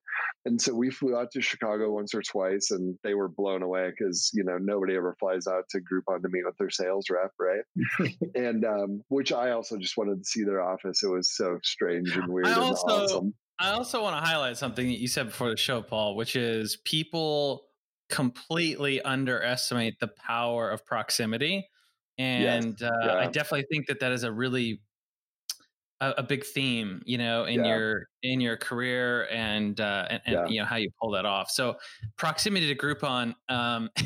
And 0.44 0.60
so 0.60 0.74
we 0.74 0.90
flew 0.90 1.16
out 1.16 1.32
to 1.32 1.42
Chicago 1.42 1.92
once 1.92 2.14
or 2.14 2.22
twice, 2.22 2.70
and 2.70 2.96
they 3.02 3.14
were 3.14 3.28
blown 3.28 3.62
away 3.62 3.90
because 3.90 4.30
you 4.34 4.44
know 4.44 4.58
nobody 4.58 4.96
ever 4.96 5.16
flies 5.18 5.46
out 5.46 5.64
to 5.70 5.78
Groupon 5.78 6.22
to 6.22 6.28
meet 6.28 6.44
with 6.44 6.56
their 6.58 6.70
sales 6.70 7.06
rep, 7.10 7.32
right? 7.40 8.14
and 8.34 8.64
um, 8.64 9.02
which 9.08 9.32
I 9.32 9.50
also 9.50 9.76
just 9.76 9.96
wanted 9.96 10.18
to 10.18 10.24
see 10.24 10.44
their 10.44 10.62
office. 10.62 11.02
It 11.02 11.08
was 11.08 11.34
so 11.34 11.58
strange 11.64 12.16
and 12.16 12.28
weird 12.28 12.46
I 12.46 12.52
and 12.52 12.60
also, 12.60 12.86
awesome. 12.86 13.34
I 13.58 13.70
also 13.72 14.02
want 14.02 14.16
to 14.16 14.28
highlight 14.28 14.56
something 14.56 14.86
that 14.86 14.98
you 14.98 15.08
said 15.08 15.26
before 15.26 15.50
the 15.50 15.56
show, 15.56 15.82
Paul, 15.82 16.16
which 16.16 16.36
is 16.36 16.76
people 16.84 17.66
completely 18.08 19.00
underestimate 19.00 19.98
the 19.98 20.08
power 20.08 20.70
of 20.70 20.84
proximity 20.84 21.68
and 22.18 22.76
yes. 22.80 22.90
uh, 22.90 23.06
yeah. 23.06 23.14
I 23.14 23.26
definitely 23.26 23.66
think 23.70 23.86
that 23.86 24.00
that 24.00 24.12
is 24.12 24.24
a 24.24 24.32
really 24.32 24.80
a, 26.02 26.14
a 26.18 26.22
big 26.22 26.44
theme, 26.44 27.00
you 27.06 27.16
know, 27.16 27.44
in 27.44 27.60
yeah. 27.60 27.76
your 27.76 28.08
in 28.22 28.40
your 28.40 28.56
career 28.56 29.28
and 29.30 29.80
uh, 29.80 30.06
and, 30.10 30.22
and 30.26 30.34
yeah. 30.34 30.46
you 30.48 30.60
know 30.60 30.66
how 30.66 30.76
you 30.76 30.90
pull 31.00 31.12
that 31.12 31.24
off. 31.24 31.50
So 31.50 31.76
proximity 32.16 32.74
to 32.74 32.74
Groupon. 32.74 33.34
Um, 33.48 33.88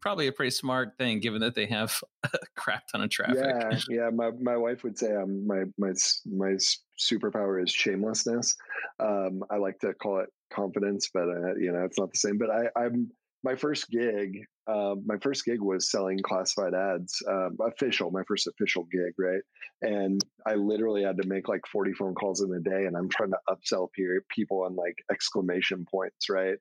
probably 0.00 0.26
a 0.26 0.32
pretty 0.32 0.50
smart 0.50 0.98
thing 0.98 1.20
given 1.20 1.40
that 1.40 1.54
they 1.54 1.66
have 1.66 1.96
a 2.24 2.38
crap 2.56 2.88
ton 2.88 3.02
of 3.02 3.10
traffic. 3.10 3.36
Yeah, 3.38 3.78
yeah. 3.88 4.10
My 4.10 4.30
my 4.40 4.56
wife 4.56 4.82
would 4.82 4.98
say 4.98 5.14
um, 5.14 5.46
my 5.46 5.64
my 5.78 5.92
my 6.26 6.56
superpower 6.98 7.62
is 7.62 7.70
shamelessness. 7.70 8.56
Um, 8.98 9.44
I 9.50 9.56
like 9.56 9.78
to 9.80 9.94
call 9.94 10.20
it 10.20 10.30
confidence, 10.52 11.10
but 11.12 11.28
uh, 11.28 11.54
you 11.54 11.70
know 11.72 11.84
it's 11.84 11.98
not 11.98 12.10
the 12.10 12.18
same. 12.18 12.38
But 12.38 12.50
I, 12.50 12.68
I'm 12.76 13.10
my 13.44 13.56
first 13.56 13.90
gig, 13.90 14.44
uh, 14.68 14.94
my 15.04 15.16
first 15.18 15.44
gig 15.44 15.60
was 15.60 15.90
selling 15.90 16.18
classified 16.22 16.74
ads, 16.74 17.20
um, 17.28 17.56
official, 17.60 18.10
my 18.10 18.22
first 18.28 18.46
official 18.46 18.84
gig, 18.84 19.12
right? 19.18 19.42
And 19.82 20.20
I 20.46 20.54
literally 20.54 21.02
had 21.02 21.20
to 21.20 21.26
make 21.26 21.48
like 21.48 21.66
40 21.66 21.92
phone 21.94 22.14
calls 22.14 22.40
in 22.40 22.54
a 22.54 22.60
day, 22.60 22.86
and 22.86 22.96
I'm 22.96 23.08
trying 23.08 23.30
to 23.30 23.38
upsell 23.48 23.88
people 24.30 24.62
on 24.62 24.76
like 24.76 24.96
exclamation 25.10 25.84
points, 25.90 26.28
right? 26.30 26.56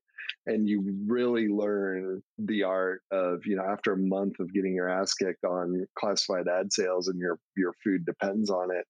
And 0.48 0.68
you 0.68 0.84
really 1.06 1.48
learn 1.48 2.24
the 2.40 2.64
art 2.64 3.04
of, 3.12 3.46
you 3.46 3.58
know, 3.58 3.66
after 3.66 3.94
a 3.94 3.98
month 3.98 4.40
of 4.40 4.54
getting 4.54 4.74
your 4.74 4.90
ass 4.90 5.14
kicked 5.14 5.44
on 5.44 5.86
classified 5.96 6.48
ad 6.48 6.74
sales 6.74 7.10
and 7.10 7.20
your 7.20 7.40
your 7.56 7.74
food 7.84 8.06
depends 8.06 8.50
on 8.50 8.70
it, 8.72 8.86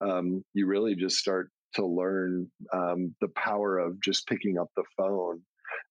um, 0.00 0.42
you 0.54 0.66
really 0.66 0.94
just 0.94 1.16
start 1.16 1.50
to 1.74 1.84
learn 1.84 2.50
um, 2.72 3.14
the 3.20 3.28
power 3.28 3.78
of 3.78 4.00
just 4.00 4.26
picking 4.28 4.58
up 4.58 4.68
the 4.76 4.84
phone 4.96 5.42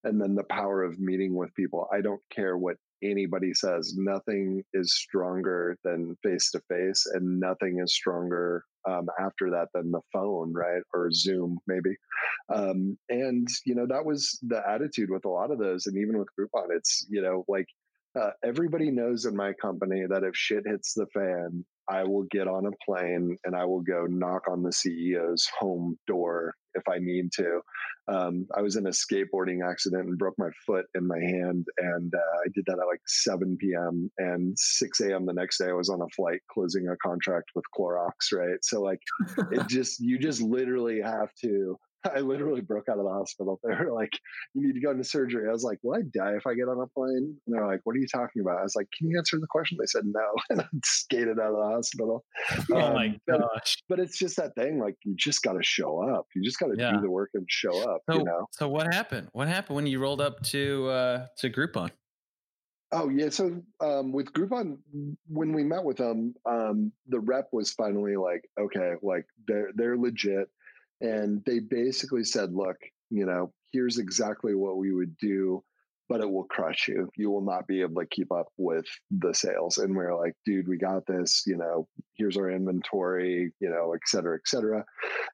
and 0.04 0.22
then 0.22 0.36
the 0.36 0.44
power 0.44 0.84
of 0.84 1.00
meeting 1.00 1.36
with 1.36 1.54
people. 1.56 1.88
I 1.94 2.02
don't 2.02 2.22
care 2.34 2.58
what 2.58 2.78
anybody 3.04 3.54
says. 3.54 3.96
Nothing 3.98 4.64
is 4.74 4.96
stronger 4.96 5.78
than 5.84 6.18
face 6.24 6.52
to 6.52 6.62
face, 6.70 7.06
and 7.14 7.40
nothing 7.40 7.80
is 7.84 7.94
stronger 7.94 8.64
um, 8.88 9.08
after 9.20 9.50
that 9.52 9.68
than 9.74 9.92
the 9.92 10.02
phone, 10.12 10.54
right? 10.54 10.82
Or 10.94 11.12
Zoom, 11.12 11.58
maybe. 11.68 11.96
Um, 12.54 12.98
and 13.10 13.48
you 13.66 13.76
know 13.76 13.88
that 13.88 14.06
was 14.06 14.40
the 14.44 14.62
attitude 14.68 15.10
with 15.10 15.26
a 15.26 15.30
lot 15.30 15.52
of 15.52 15.60
those, 15.60 15.88
and 15.88 15.98
even 15.98 16.18
with 16.18 16.28
Groupon, 16.40 16.68
it's 16.76 17.06
you 17.10 17.22
know 17.22 17.46
like 17.48 17.68
uh, 18.20 18.32
everybody 18.44 18.92
knows 18.92 19.26
in 19.26 19.36
my 19.36 19.54
company 19.54 20.04
that 20.10 20.24
if 20.24 20.36
shit 20.36 20.64
hits 20.66 20.94
the 20.94 21.08
fan, 21.14 21.66
I 21.90 22.04
will 22.04 22.26
get 22.32 22.48
on 22.48 22.66
a 22.66 22.86
plane 22.86 23.38
and 23.44 23.56
I 23.56 23.66
will 23.66 23.82
go 23.82 24.06
knock 24.06 24.44
on 24.50 24.62
the 24.62 24.70
CEO's 24.70 25.48
home 25.60 25.98
door 26.08 26.54
if 26.76 26.84
I 26.90 27.00
need 27.00 27.32
to. 27.34 27.62
Um, 28.08 28.48
I 28.56 28.62
was 28.62 28.76
in 28.76 28.88
a 28.88 28.90
skateboarding 28.90 29.68
accident 29.68 30.08
and 30.08 30.18
broke 30.18 30.36
my 30.38 30.50
foot 30.66 30.86
in 30.96 31.08
my 31.08 31.20
hand, 31.20 31.66
and 31.78 32.14
uh, 32.14 32.38
I 32.46 32.50
did 32.54 32.66
that 32.68 32.80
at 32.80 32.88
like 32.88 33.02
7 33.08 33.58
p.m. 33.60 34.12
and 34.18 34.58
6 34.58 35.00
a.m. 35.02 35.26
the 35.26 35.34
next 35.34 35.58
day. 35.58 35.70
I 35.70 35.74
was 35.74 35.90
on 35.90 36.02
a 36.02 36.10
flight 36.10 36.42
closing 36.52 36.88
a 36.88 36.98
contract 36.98 37.52
with 37.56 37.66
Clorox, 37.78 38.34
right? 38.34 38.60
So 38.62 38.82
like, 38.82 39.00
it 39.52 39.68
just 39.68 40.00
you 40.00 40.20
just 40.20 40.42
literally 40.42 41.02
have 41.02 41.30
to 41.44 41.78
I 42.06 42.20
literally 42.20 42.62
broke 42.62 42.90
out 42.90 42.98
of 42.98 43.06
the 43.06 43.12
hospital. 43.12 43.60
They 43.64 43.74
were 43.74 43.92
like, 43.96 44.12
"You 44.54 44.68
need 44.68 44.74
to 44.74 44.82
go 44.82 44.92
into 44.92 45.04
surgery." 45.04 45.48
I 45.48 45.52
was 45.52 45.64
like, 45.64 45.80
"Will 45.84 45.96
I 45.96 46.02
die 46.02 46.36
if 46.36 46.46
I 46.46 46.54
get 46.54 46.68
on 46.68 46.80
a 46.80 46.88
plane?" 46.88 47.38
And 47.46 47.56
they're 47.56 47.68
like, 47.68 47.82
"What 47.84 47.96
are 47.96 48.00
you 48.00 48.08
talking 48.08 48.42
about?" 48.42 48.60
I 48.60 48.64
was 48.64 48.76
like, 48.76 48.88
"Can 48.98 49.10
you 49.10 49.18
answer 49.18 49.40
the 49.40 49.48
question?" 49.48 49.78
They 49.80 49.86
said 49.86 50.04
no, 50.06 50.34
and 50.50 50.62
I 50.62 50.66
skated 50.84 51.40
out 51.40 51.52
of 51.52 51.58
the 51.58 51.76
hospital. 51.76 52.26
Oh 52.72 52.82
um, 52.82 52.94
my 52.94 53.08
gosh! 53.28 53.78
But, 53.88 53.98
but, 53.98 54.00
it's 54.00 54.18
just 54.18 54.38
that 54.38 54.56
thing. 54.56 54.80
Like 54.80 54.96
you 55.04 55.16
just 55.18 55.42
got 55.44 55.54
to 55.54 55.64
show 55.64 56.02
up. 56.10 56.28
You 56.36 56.44
just 56.44 56.60
got 56.60 56.68
to 56.68 56.76
yeah. 56.78 56.92
do 56.92 57.02
the 57.02 57.10
work 57.10 57.32
and 57.34 57.46
show 57.50 57.78
up. 57.90 58.02
So, 58.10 58.18
you 58.18 58.24
know. 58.24 58.48
So 58.52 58.68
what 58.68 58.94
happened? 58.94 59.30
What 59.34 59.48
happened 59.48 59.76
when 59.76 59.88
you 59.88 60.00
rolled 60.00 60.22
up 60.22 60.42
to 60.44 60.88
uh, 60.90 61.26
to 61.40 61.50
Groupon? 61.50 61.92
Oh 62.92 63.10
yeah, 63.10 63.30
so 63.30 63.60
um, 63.82 64.12
with 64.12 64.32
Groupon, 64.34 64.78
when 65.28 65.52
we 65.52 65.64
met 65.64 65.84
with 65.84 65.98
them, 65.98 66.36
um, 66.48 66.92
the 67.08 67.20
rep 67.20 67.48
was 67.52 67.72
finally 67.72 68.16
like, 68.16 68.48
okay, 68.60 68.94
like 69.02 69.26
they're 69.48 69.70
they're 69.76 69.98
legit 69.98 70.48
and 71.04 71.44
they 71.46 71.60
basically 71.60 72.24
said, 72.24 72.54
look, 72.54 72.78
you 73.12 73.28
know, 73.28 73.54
here's 73.72 74.00
exactly 74.00 74.56
what 74.56 74.78
we 74.78 74.92
would 74.92 75.16
do, 75.18 75.64
but 76.10 76.22
it 76.22 76.30
will 76.30 76.46
crush 76.46 76.88
you. 76.88 77.10
You 77.16 77.30
will 77.30 77.46
not 77.46 77.68
be 77.68 77.82
able 77.82 78.02
to 78.02 78.08
keep 78.08 78.32
up 78.32 78.48
with 78.58 78.86
the 79.12 79.34
sales. 79.34 79.78
And 79.78 79.96
we 79.96 80.04
are 80.04 80.18
like, 80.18 80.34
dude, 80.46 80.68
we 80.68 80.78
got 80.78 81.06
this. 81.06 81.44
You 81.46 81.58
know, 81.58 81.88
here's 82.16 82.38
our 82.38 82.50
inventory. 82.50 83.52
You 83.60 83.70
know, 83.70 83.94
et 83.94 84.02
cetera, 84.06 84.36
et 84.36 84.48
cetera. 84.48 84.84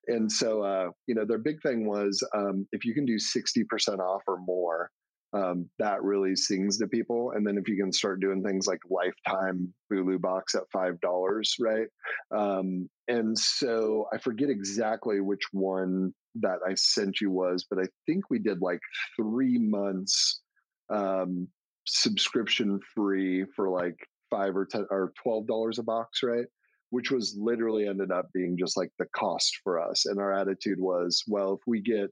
And 0.07 0.31
so, 0.31 0.63
uh, 0.63 0.89
you 1.07 1.15
know, 1.15 1.25
their 1.25 1.37
big 1.37 1.61
thing 1.61 1.87
was 1.87 2.21
um, 2.35 2.67
if 2.71 2.83
you 2.83 2.93
can 2.93 3.05
do 3.05 3.19
sixty 3.19 3.63
percent 3.63 3.99
off 3.99 4.23
or 4.27 4.37
more 4.39 4.89
um, 5.33 5.69
that 5.77 6.03
really 6.03 6.35
sings 6.35 6.77
to 6.79 6.87
people. 6.87 7.31
And 7.35 7.45
then 7.45 7.57
if 7.57 7.67
you 7.67 7.77
can 7.81 7.93
start 7.93 8.19
doing 8.19 8.43
things 8.43 8.67
like 8.67 8.79
lifetime 8.89 9.73
Bulu 9.91 10.19
box 10.19 10.55
at 10.55 10.63
five 10.71 10.99
dollars, 11.01 11.55
right? 11.59 11.87
Um, 12.35 12.89
and 13.07 13.37
so 13.37 14.07
I 14.13 14.17
forget 14.17 14.49
exactly 14.49 15.21
which 15.21 15.43
one 15.51 16.13
that 16.35 16.59
I 16.67 16.73
sent 16.75 17.21
you 17.21 17.31
was, 17.31 17.65
but 17.69 17.79
I 17.79 17.87
think 18.05 18.29
we 18.29 18.39
did 18.39 18.61
like 18.61 18.79
three 19.15 19.57
months 19.59 20.41
um, 20.89 21.47
subscription 21.85 22.79
free 22.95 23.45
for 23.55 23.69
like 23.69 23.97
five 24.29 24.55
or 24.55 24.65
ten 24.65 24.85
or 24.89 25.13
twelve 25.21 25.47
dollars 25.47 25.79
a 25.79 25.83
box, 25.83 26.23
right? 26.23 26.45
Which 26.89 27.11
was 27.11 27.37
literally 27.39 27.87
ended 27.87 28.11
up 28.11 28.27
being 28.33 28.57
just 28.57 28.77
like 28.77 28.89
the 28.97 29.05
cost 29.15 29.59
for 29.63 29.79
us. 29.79 30.07
And 30.07 30.19
our 30.19 30.33
attitude 30.33 30.79
was, 30.79 31.23
well, 31.27 31.53
if 31.53 31.59
we 31.67 31.81
get 31.81 32.09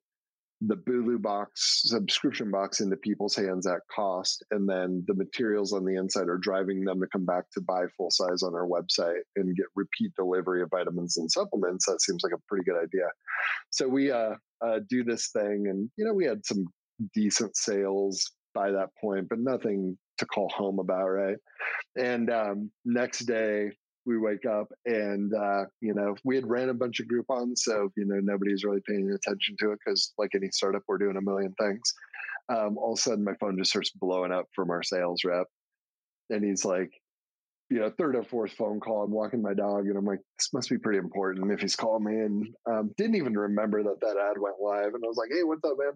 the 0.61 0.75
Bulu 0.75 1.21
box 1.21 1.81
subscription 1.85 2.49
box 2.49 2.79
into 2.79 2.97
people's 2.97 3.35
hands 3.35 3.67
at 3.67 3.81
cost, 3.93 4.43
and 4.51 4.67
then 4.67 5.03
the 5.07 5.13
materials 5.13 5.71
on 5.71 5.85
the 5.85 5.95
inside 5.95 6.29
are 6.29 6.37
driving 6.37 6.83
them 6.83 6.99
to 6.99 7.07
come 7.07 7.25
back 7.25 7.43
to 7.51 7.61
buy 7.61 7.83
full 7.95 8.09
size 8.09 8.41
on 8.41 8.55
our 8.55 8.67
website 8.67 9.21
and 9.35 9.55
get 9.55 9.67
repeat 9.75 10.11
delivery 10.15 10.61
of 10.63 10.69
vitamins 10.71 11.17
and 11.17 11.31
supplements. 11.31 11.85
That 11.85 12.01
seems 12.01 12.23
like 12.23 12.33
a 12.33 12.41
pretty 12.47 12.65
good 12.65 12.77
idea. 12.77 13.07
So 13.69 13.87
we 13.87 14.11
uh, 14.11 14.35
uh, 14.65 14.79
do 14.89 15.03
this 15.03 15.29
thing, 15.29 15.67
and 15.69 15.89
you 15.95 16.05
know 16.05 16.13
we 16.13 16.25
had 16.25 16.45
some 16.45 16.65
decent 17.13 17.55
sales 17.55 18.31
by 18.55 18.71
that 18.71 18.89
point, 18.99 19.29
but 19.29 19.39
nothing 19.39 19.97
to 20.17 20.25
call 20.25 20.49
home 20.49 20.79
about, 20.79 21.07
right? 21.09 21.37
And 21.95 22.31
um, 22.31 22.71
next 22.83 23.19
day, 23.19 23.69
we 24.07 24.17
wake 24.17 24.45
up 24.45 24.71
and 24.85 25.33
uh, 25.33 25.65
you 25.81 25.93
know 25.93 26.15
we 26.23 26.35
had 26.35 26.49
ran 26.49 26.69
a 26.69 26.73
bunch 26.73 26.99
of 26.99 27.07
Groupons, 27.07 27.59
so 27.59 27.91
you 27.95 28.05
know 28.05 28.19
nobody's 28.21 28.63
really 28.63 28.81
paying 28.87 29.11
attention 29.11 29.55
to 29.59 29.71
it 29.73 29.79
because 29.85 30.13
like 30.17 30.31
any 30.33 30.49
startup, 30.51 30.81
we're 30.87 30.97
doing 30.97 31.17
a 31.17 31.21
million 31.21 31.53
things. 31.59 31.93
Um, 32.49 32.77
all 32.77 32.93
of 32.93 32.99
a 32.99 33.01
sudden, 33.01 33.25
my 33.25 33.35
phone 33.39 33.57
just 33.57 33.71
starts 33.71 33.91
blowing 33.91 34.31
up 34.31 34.45
from 34.55 34.71
our 34.71 34.81
sales 34.81 35.23
rep, 35.25 35.47
and 36.29 36.43
he's 36.43 36.63
like, 36.63 36.91
you 37.69 37.79
know, 37.79 37.91
third 37.97 38.15
or 38.15 38.23
fourth 38.23 38.53
phone 38.53 38.79
call. 38.79 39.03
I'm 39.03 39.11
walking 39.11 39.41
my 39.41 39.53
dog, 39.53 39.87
and 39.87 39.97
I'm 39.97 40.05
like, 40.05 40.21
this 40.37 40.53
must 40.53 40.69
be 40.69 40.77
pretty 40.77 40.99
important. 40.99 41.51
If 41.51 41.59
he's 41.59 41.75
calling 41.75 42.05
me, 42.05 42.13
and 42.19 42.47
um, 42.69 42.91
didn't 42.97 43.15
even 43.15 43.37
remember 43.37 43.83
that 43.83 43.99
that 44.01 44.15
ad 44.17 44.37
went 44.39 44.55
live, 44.61 44.93
and 44.93 45.03
I 45.03 45.07
was 45.07 45.17
like, 45.17 45.29
hey, 45.31 45.43
what's 45.43 45.63
up, 45.65 45.77
man? 45.77 45.91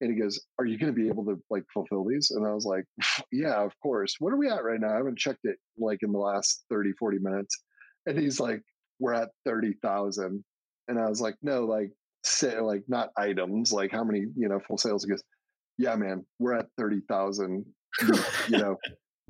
And 0.00 0.12
he 0.12 0.20
goes, 0.20 0.40
are 0.58 0.64
you 0.64 0.78
going 0.78 0.94
to 0.94 1.00
be 1.00 1.08
able 1.08 1.24
to 1.24 1.40
like 1.50 1.64
fulfill 1.74 2.04
these? 2.04 2.30
And 2.30 2.46
I 2.46 2.52
was 2.52 2.64
like, 2.64 2.84
yeah, 3.32 3.62
of 3.64 3.72
course. 3.82 4.16
What 4.20 4.32
are 4.32 4.36
we 4.36 4.48
at 4.48 4.62
right 4.62 4.80
now? 4.80 4.92
I 4.92 4.98
haven't 4.98 5.18
checked 5.18 5.44
it 5.44 5.56
like 5.78 5.98
in 6.02 6.12
the 6.12 6.18
last 6.18 6.64
30, 6.70 6.92
40 6.92 7.18
minutes. 7.18 7.60
And 8.06 8.18
he's 8.18 8.38
like, 8.38 8.62
we're 9.00 9.14
at 9.14 9.30
30,000. 9.44 10.44
And 10.88 10.98
I 10.98 11.08
was 11.08 11.20
like, 11.20 11.34
no, 11.42 11.64
like, 11.64 11.90
say, 12.24 12.60
like 12.60 12.84
not 12.86 13.10
items, 13.16 13.72
like 13.72 13.90
how 13.90 14.04
many, 14.04 14.26
you 14.36 14.48
know, 14.48 14.60
full 14.60 14.78
sales? 14.78 15.04
He 15.04 15.10
goes, 15.10 15.24
yeah, 15.76 15.96
man, 15.96 16.24
we're 16.38 16.54
at 16.54 16.66
30,000. 16.78 17.64
you 18.48 18.58
know, 18.58 18.76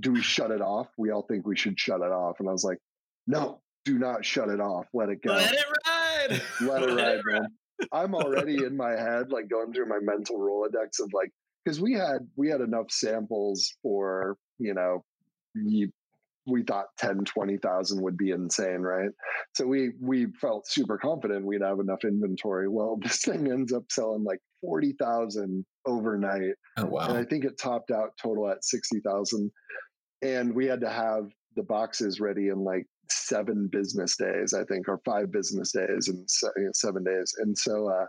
do 0.01 0.13
we 0.13 0.23
shut 0.23 0.51
it 0.51 0.61
off? 0.61 0.89
We 0.99 1.11
all 1.11 1.23
think 1.23 1.47
we 1.47 1.57
should 1.57 1.79
shut 1.79 2.01
it 2.01 2.13
off. 2.13 2.37
And 2.41 2.49
I 2.49 2.53
was 2.53 2.65
like, 2.65 2.79
no, 3.27 3.61
do 3.85 3.99
not 3.99 4.25
shut 4.25 4.49
it 4.49 4.61
off. 4.61 4.87
Let 4.93 5.09
it 5.09 5.23
go. 5.23 5.33
Let 5.33 5.53
it 5.53 5.65
ride. 5.87 6.43
Let 6.61 6.83
it 6.83 6.95
ride, 6.95 7.21
man. 7.25 7.47
I'm 7.93 8.15
already 8.15 8.57
in 8.65 8.77
my 8.77 8.93
head, 8.93 9.31
like 9.31 9.49
going 9.49 9.73
through 9.73 9.89
my 9.89 9.99
mental 10.01 10.39
Rolodex 10.39 11.01
of 11.01 11.11
like, 11.13 11.31
because 11.65 11.81
we 11.81 11.95
had 11.95 12.19
we 12.37 12.49
had 12.49 12.61
enough 12.61 12.91
samples 12.91 13.75
for 13.83 14.37
you 14.59 14.75
know 14.75 15.03
we 16.47 16.63
thought 16.63 16.87
10 16.99 17.25
20,000 17.25 18.01
would 18.03 18.17
be 18.17 18.31
insane 18.31 18.81
right 18.81 19.11
so 19.55 19.67
we 19.67 19.91
we 20.01 20.27
felt 20.41 20.67
super 20.69 20.97
confident 20.97 21.45
we'd 21.45 21.63
have 21.63 21.81
enough 21.81 22.05
inventory 22.05 22.69
well 22.69 22.99
this 23.03 23.23
thing 23.23 23.51
ends 23.51 23.73
up 23.73 23.85
selling 23.91 24.25
like 24.25 24.39
40,000 24.61 25.65
overnight 25.87 26.55
oh 26.77 26.87
wow 26.87 27.09
and 27.09 27.19
i 27.19 27.25
think 27.25 27.45
it 27.45 27.59
topped 27.61 27.91
out 27.91 28.11
total 28.21 28.49
at 28.49 28.65
60,000 28.65 29.51
and 30.23 30.55
we 30.55 30.67
had 30.67 30.81
to 30.81 30.91
have 30.91 31.29
the 31.57 31.63
boxes 31.63 32.21
ready 32.21 32.49
in 32.49 32.65
like 32.65 32.87
seven 33.09 33.69
business 33.71 34.17
days 34.17 34.53
i 34.55 34.65
think 34.65 34.89
or 34.89 35.01
five 35.05 35.31
business 35.31 35.73
days 35.73 36.09
and 36.09 36.75
seven 36.75 37.05
days 37.05 37.35
and 37.39 37.57
so 37.57 37.89
uh 37.89 38.07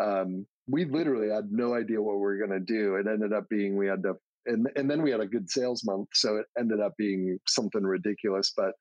um, 0.00 0.46
we 0.66 0.84
literally 0.84 1.28
had 1.28 1.50
no 1.50 1.74
idea 1.74 2.00
what 2.00 2.16
we 2.16 2.20
were 2.20 2.38
going 2.38 2.50
to 2.50 2.60
do. 2.60 2.96
It 2.96 3.06
ended 3.06 3.32
up 3.32 3.48
being 3.48 3.76
we 3.76 3.86
had 3.86 4.02
to 4.02 4.14
and 4.46 4.66
and 4.74 4.90
then 4.90 5.02
we 5.02 5.10
had 5.10 5.20
a 5.20 5.26
good 5.26 5.50
sales 5.50 5.84
month, 5.84 6.08
so 6.14 6.36
it 6.36 6.46
ended 6.58 6.80
up 6.80 6.92
being 6.96 7.38
something 7.46 7.82
ridiculous. 7.82 8.52
But 8.56 8.72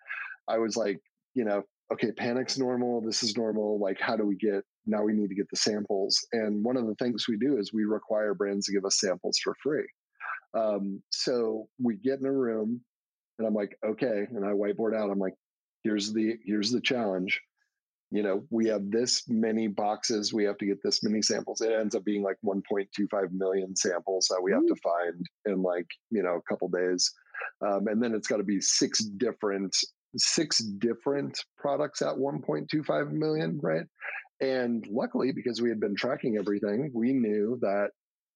I 0.47 0.57
was 0.57 0.77
like, 0.77 0.97
you 1.35 1.43
know, 1.43 1.63
okay, 1.91 2.11
panic's 2.11 2.57
normal. 2.57 3.01
This 3.01 3.23
is 3.23 3.35
normal. 3.35 3.77
Like, 3.79 3.99
how 3.99 4.15
do 4.15 4.25
we 4.25 4.37
get 4.37 4.63
now? 4.85 5.03
We 5.03 5.13
need 5.13 5.27
to 5.27 5.35
get 5.35 5.49
the 5.49 5.57
samples. 5.57 6.17
And 6.31 6.63
one 6.63 6.77
of 6.77 6.87
the 6.87 6.95
things 6.95 7.25
we 7.27 7.37
do 7.37 7.57
is 7.57 7.73
we 7.73 7.83
require 7.83 8.33
brands 8.33 8.67
to 8.67 8.73
give 8.73 8.85
us 8.85 8.99
samples 8.99 9.37
for 9.43 9.53
free. 9.61 9.85
Um, 10.53 11.01
so 11.11 11.67
we 11.81 11.95
get 11.95 12.19
in 12.19 12.25
a 12.25 12.31
room, 12.31 12.81
and 13.37 13.47
I'm 13.47 13.53
like, 13.53 13.77
okay, 13.85 14.25
and 14.29 14.45
I 14.45 14.49
whiteboard 14.49 14.95
out. 14.95 15.09
I'm 15.09 15.19
like, 15.19 15.35
here's 15.83 16.13
the 16.13 16.35
here's 16.45 16.71
the 16.71 16.81
challenge 16.81 17.41
you 18.11 18.23
know, 18.23 18.43
we 18.49 18.67
have 18.67 18.89
this 18.89 19.23
many 19.27 19.67
boxes, 19.67 20.33
we 20.33 20.43
have 20.43 20.57
to 20.57 20.65
get 20.65 20.81
this 20.83 21.03
many 21.03 21.21
samples. 21.21 21.61
It 21.61 21.71
ends 21.71 21.93
up 21.93 22.03
being 22.03 22.23
like 22.23 22.37
1.25 22.43 23.31
million 23.31 23.75
samples 23.75 24.27
that 24.29 24.41
we 24.41 24.51
have 24.51 24.65
to 24.65 24.75
find 24.75 25.25
in 25.45 25.61
like, 25.61 25.85
you 26.09 26.23
know, 26.23 26.35
a 26.35 26.41
couple 26.41 26.69
days. 26.69 27.11
Um, 27.65 27.87
and 27.87 28.01
then 28.01 28.15
it's 28.15 28.27
got 28.27 28.37
to 28.37 28.43
be 28.43 28.61
six 28.61 28.99
different 28.99 29.75
six 30.17 30.57
different 30.57 31.37
products 31.59 32.01
at 32.01 32.15
1.25 32.15 33.11
million, 33.11 33.59
right? 33.61 33.85
And 34.41 34.83
luckily, 34.89 35.31
because 35.31 35.61
we 35.61 35.69
had 35.69 35.79
been 35.79 35.95
tracking 35.95 36.35
everything, 36.37 36.89
we 36.95 37.13
knew 37.13 37.59
that 37.61 37.91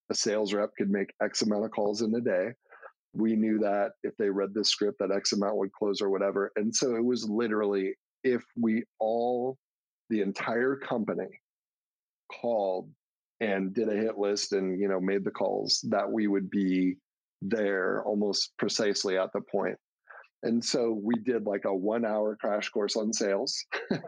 a 0.09 0.15
sales 0.15 0.53
rep 0.53 0.71
could 0.77 0.89
make 0.89 1.13
X 1.21 1.41
amount 1.41 1.65
of 1.65 1.71
calls 1.71 2.01
in 2.01 2.13
a 2.15 2.21
day. 2.21 2.49
We 3.13 3.35
knew 3.35 3.59
that 3.59 3.91
if 4.03 4.15
they 4.17 4.29
read 4.29 4.53
this 4.53 4.69
script, 4.69 4.99
that 4.99 5.11
X 5.11 5.33
amount 5.33 5.57
would 5.57 5.71
close 5.71 6.01
or 6.01 6.09
whatever. 6.09 6.51
And 6.55 6.75
so 6.75 6.95
it 6.95 7.03
was 7.03 7.29
literally 7.29 7.93
if 8.23 8.43
we 8.59 8.83
all 8.99 9.57
the 10.09 10.21
entire 10.21 10.75
company 10.75 11.29
called 12.41 12.89
and 13.39 13.73
did 13.73 13.89
a 13.89 13.95
hit 13.95 14.17
list 14.17 14.53
and 14.53 14.79
you 14.79 14.87
know 14.87 14.99
made 14.99 15.23
the 15.23 15.31
calls 15.31 15.83
that 15.89 16.09
we 16.09 16.27
would 16.27 16.49
be 16.49 16.95
there 17.41 18.03
almost 18.05 18.53
precisely 18.57 19.17
at 19.17 19.31
the 19.33 19.41
point 19.41 19.75
and 20.43 20.63
so 20.63 20.99
we 21.01 21.15
did 21.15 21.45
like 21.45 21.65
a 21.65 21.73
one 21.73 22.05
hour 22.05 22.37
crash 22.39 22.69
course 22.69 22.95
on 22.95 23.13
sales. 23.13 23.65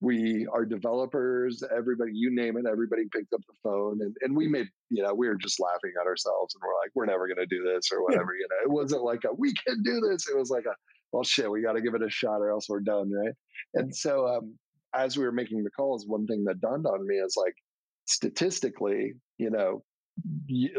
We 0.00 0.46
our 0.52 0.64
developers 0.64 1.62
everybody 1.74 2.10
you 2.14 2.34
name 2.34 2.56
it 2.56 2.66
everybody 2.70 3.02
picked 3.12 3.32
up 3.32 3.40
the 3.46 3.54
phone 3.62 3.98
and, 4.00 4.14
and 4.22 4.36
we 4.36 4.48
made 4.48 4.66
you 4.90 5.02
know 5.02 5.14
we 5.14 5.28
were 5.28 5.36
just 5.36 5.60
laughing 5.60 5.92
at 6.00 6.06
ourselves 6.06 6.54
and 6.54 6.62
we're 6.62 6.74
like 6.82 6.90
we're 6.94 7.06
never 7.06 7.28
going 7.28 7.38
to 7.38 7.46
do 7.46 7.62
this 7.62 7.90
or 7.92 8.02
whatever 8.02 8.34
you 8.34 8.46
know? 8.50 8.64
It 8.64 8.70
wasn't 8.70 9.02
like 9.02 9.20
a 9.24 9.32
we 9.32 9.52
can 9.66 9.82
do 9.82 10.00
this. 10.00 10.28
It 10.28 10.36
was 10.36 10.50
like 10.50 10.64
a 10.64 10.74
well 11.12 11.22
shit 11.22 11.50
we 11.50 11.62
got 11.62 11.74
to 11.74 11.80
give 11.80 11.94
it 11.94 12.02
a 12.02 12.10
shot 12.10 12.38
or 12.38 12.50
else 12.50 12.68
we're 12.68 12.80
done 12.80 13.10
right? 13.12 13.34
And 13.74 13.94
so 13.94 14.26
um, 14.26 14.54
as 14.94 15.16
we 15.16 15.24
were 15.24 15.32
making 15.32 15.62
the 15.62 15.70
calls, 15.70 16.06
one 16.06 16.26
thing 16.26 16.44
that 16.44 16.60
dawned 16.60 16.86
on 16.86 17.06
me 17.06 17.16
is 17.16 17.34
like 17.36 17.54
statistically, 18.06 19.14
you 19.38 19.50
know, 19.50 19.82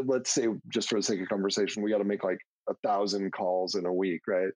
let's 0.05 0.33
say 0.33 0.47
just 0.73 0.89
for 0.89 0.95
the 0.95 1.03
sake 1.03 1.21
of 1.21 1.29
conversation, 1.29 1.83
we 1.83 1.91
got 1.91 1.99
to 1.99 2.03
make 2.03 2.23
like 2.23 2.39
a 2.67 2.73
thousand 2.85 3.31
calls 3.31 3.75
in 3.75 3.85
a 3.85 3.93
week, 3.93 4.21
right? 4.27 4.49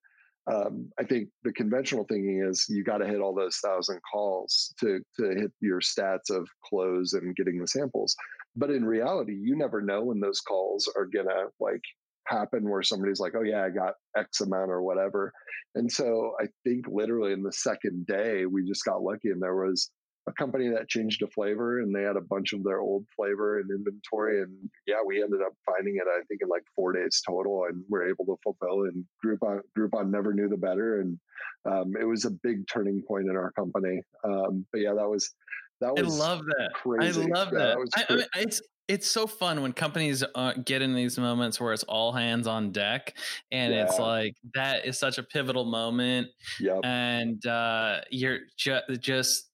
Um, 0.52 0.90
I 1.00 1.04
think 1.04 1.30
the 1.44 1.54
conventional 1.54 2.06
thinking 2.10 2.46
is 2.46 2.66
you 2.68 2.84
got 2.84 2.98
to 2.98 3.08
hit 3.08 3.22
all 3.22 3.34
those 3.34 3.58
thousand 3.58 4.00
calls 4.12 4.74
to 4.80 5.00
to 5.20 5.30
hit 5.30 5.52
your 5.62 5.80
stats 5.80 6.30
of 6.30 6.48
close 6.66 7.14
and 7.14 7.36
getting 7.36 7.60
the 7.60 7.68
samples. 7.68 8.16
But 8.56 8.70
in 8.70 8.86
reality, 8.86 9.34
you 9.34 9.56
never 9.56 9.82
know 9.82 10.04
when 10.04 10.20
those 10.20 10.42
calls 10.42 10.92
are 10.96 11.06
gonna 11.06 11.46
like 11.60 11.82
happen 12.28 12.70
where 12.70 12.84
somebody's 12.84 13.20
like, 13.20 13.34
oh, 13.36 13.44
yeah, 13.44 13.64
I 13.64 13.70
got 13.70 13.96
X 14.18 14.42
amount 14.42 14.72
or 14.72 14.82
whatever. 14.82 15.32
And 15.76 15.92
so 15.92 16.34
I 16.40 16.48
think 16.64 16.86
literally 16.88 17.34
in 17.34 17.44
the 17.44 17.52
second 17.52 18.06
day, 18.08 18.46
we 18.46 18.66
just 18.66 18.86
got 18.86 19.02
lucky 19.02 19.30
and 19.30 19.42
there 19.42 19.56
was 19.56 19.90
a 20.28 20.32
company 20.34 20.70
that 20.70 20.88
changed 20.88 21.22
a 21.22 21.28
flavor 21.28 21.80
and 21.80 21.94
they 21.94 22.02
had 22.02 22.16
a 22.16 22.22
bunch 22.22 22.54
of 22.54 22.64
their 22.64 22.80
old 22.80 23.06
flavor 23.16 23.60
in 23.60 23.68
inventory. 23.70 24.42
And 24.42 24.70
yeah, 24.88 24.98
we 25.06 25.22
ended 25.22 25.42
up 25.42 25.54
finding 25.66 25.98
it, 25.98 26.08
I 26.08 26.22
think, 26.28 26.42
in 26.42 26.50
like 26.50 26.64
four 26.76 26.94
days 26.94 27.22
total 27.28 27.66
and 27.68 27.84
we're 27.90 28.08
able 28.08 28.26
to 28.26 28.38
fulfill. 28.44 28.84
And 28.84 29.06
Groupon, 29.24 29.62
Groupon 29.78 30.10
never 30.10 30.34
knew 30.34 30.48
the 30.48 30.58
better. 30.58 31.02
And 31.02 31.20
um, 31.66 31.94
it 32.00 32.06
was 32.06 32.26
a 32.26 32.32
big 32.32 32.68
turning 32.72 33.04
point 33.08 33.30
in 33.30 33.36
our 33.36 33.52
company. 33.52 34.02
Um, 34.24 34.66
but 34.72 34.82
yeah, 34.82 34.94
that 34.94 35.10
was. 35.10 35.34
That 35.82 35.96
was 35.96 36.22
I 36.22 36.26
love 36.26 36.46
that. 36.46 36.70
Crazy. 36.76 37.24
I 37.24 37.26
love 37.26 37.50
yeah, 37.52 37.60
that. 37.60 37.78
that 37.96 38.06
I, 38.10 38.14
I 38.14 38.16
mean, 38.16 38.26
it's 38.36 38.62
it's 38.88 39.10
so 39.10 39.28
fun 39.28 39.62
when 39.62 39.74
companies 39.74 40.24
uh, 40.36 40.54
get 40.66 40.82
in 40.82 40.94
these 40.94 41.18
moments 41.18 41.60
where 41.60 41.74
it's 41.74 41.84
all 41.84 42.12
hands 42.12 42.48
on 42.48 42.72
deck 42.72 43.18
and 43.52 43.74
yeah. 43.74 43.86
it's 43.86 43.98
like 43.98 44.36
that 44.56 44.86
is 44.86 45.00
such 45.00 45.18
a 45.18 45.24
pivotal 45.24 45.66
moment 45.66 46.28
yep. 46.60 46.80
and 46.84 47.46
uh, 47.46 48.02
you're 48.12 48.40
ju- 48.58 48.82
just 49.00 49.50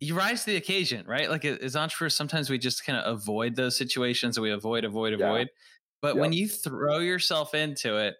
you 0.00 0.14
rise 0.14 0.44
to 0.44 0.50
the 0.50 0.56
occasion 0.56 1.04
right 1.06 1.30
like 1.30 1.44
as 1.44 1.76
entrepreneurs 1.76 2.14
sometimes 2.14 2.50
we 2.50 2.58
just 2.58 2.84
kind 2.84 2.98
of 2.98 3.16
avoid 3.16 3.54
those 3.56 3.76
situations 3.76 4.36
and 4.36 4.42
we 4.42 4.50
avoid 4.50 4.84
avoid 4.84 5.12
avoid 5.12 5.48
yeah. 5.48 5.60
But 6.04 6.16
yep. 6.16 6.20
when 6.20 6.34
you 6.34 6.48
throw 6.48 6.98
yourself 6.98 7.54
into 7.54 7.96
it 7.96 8.16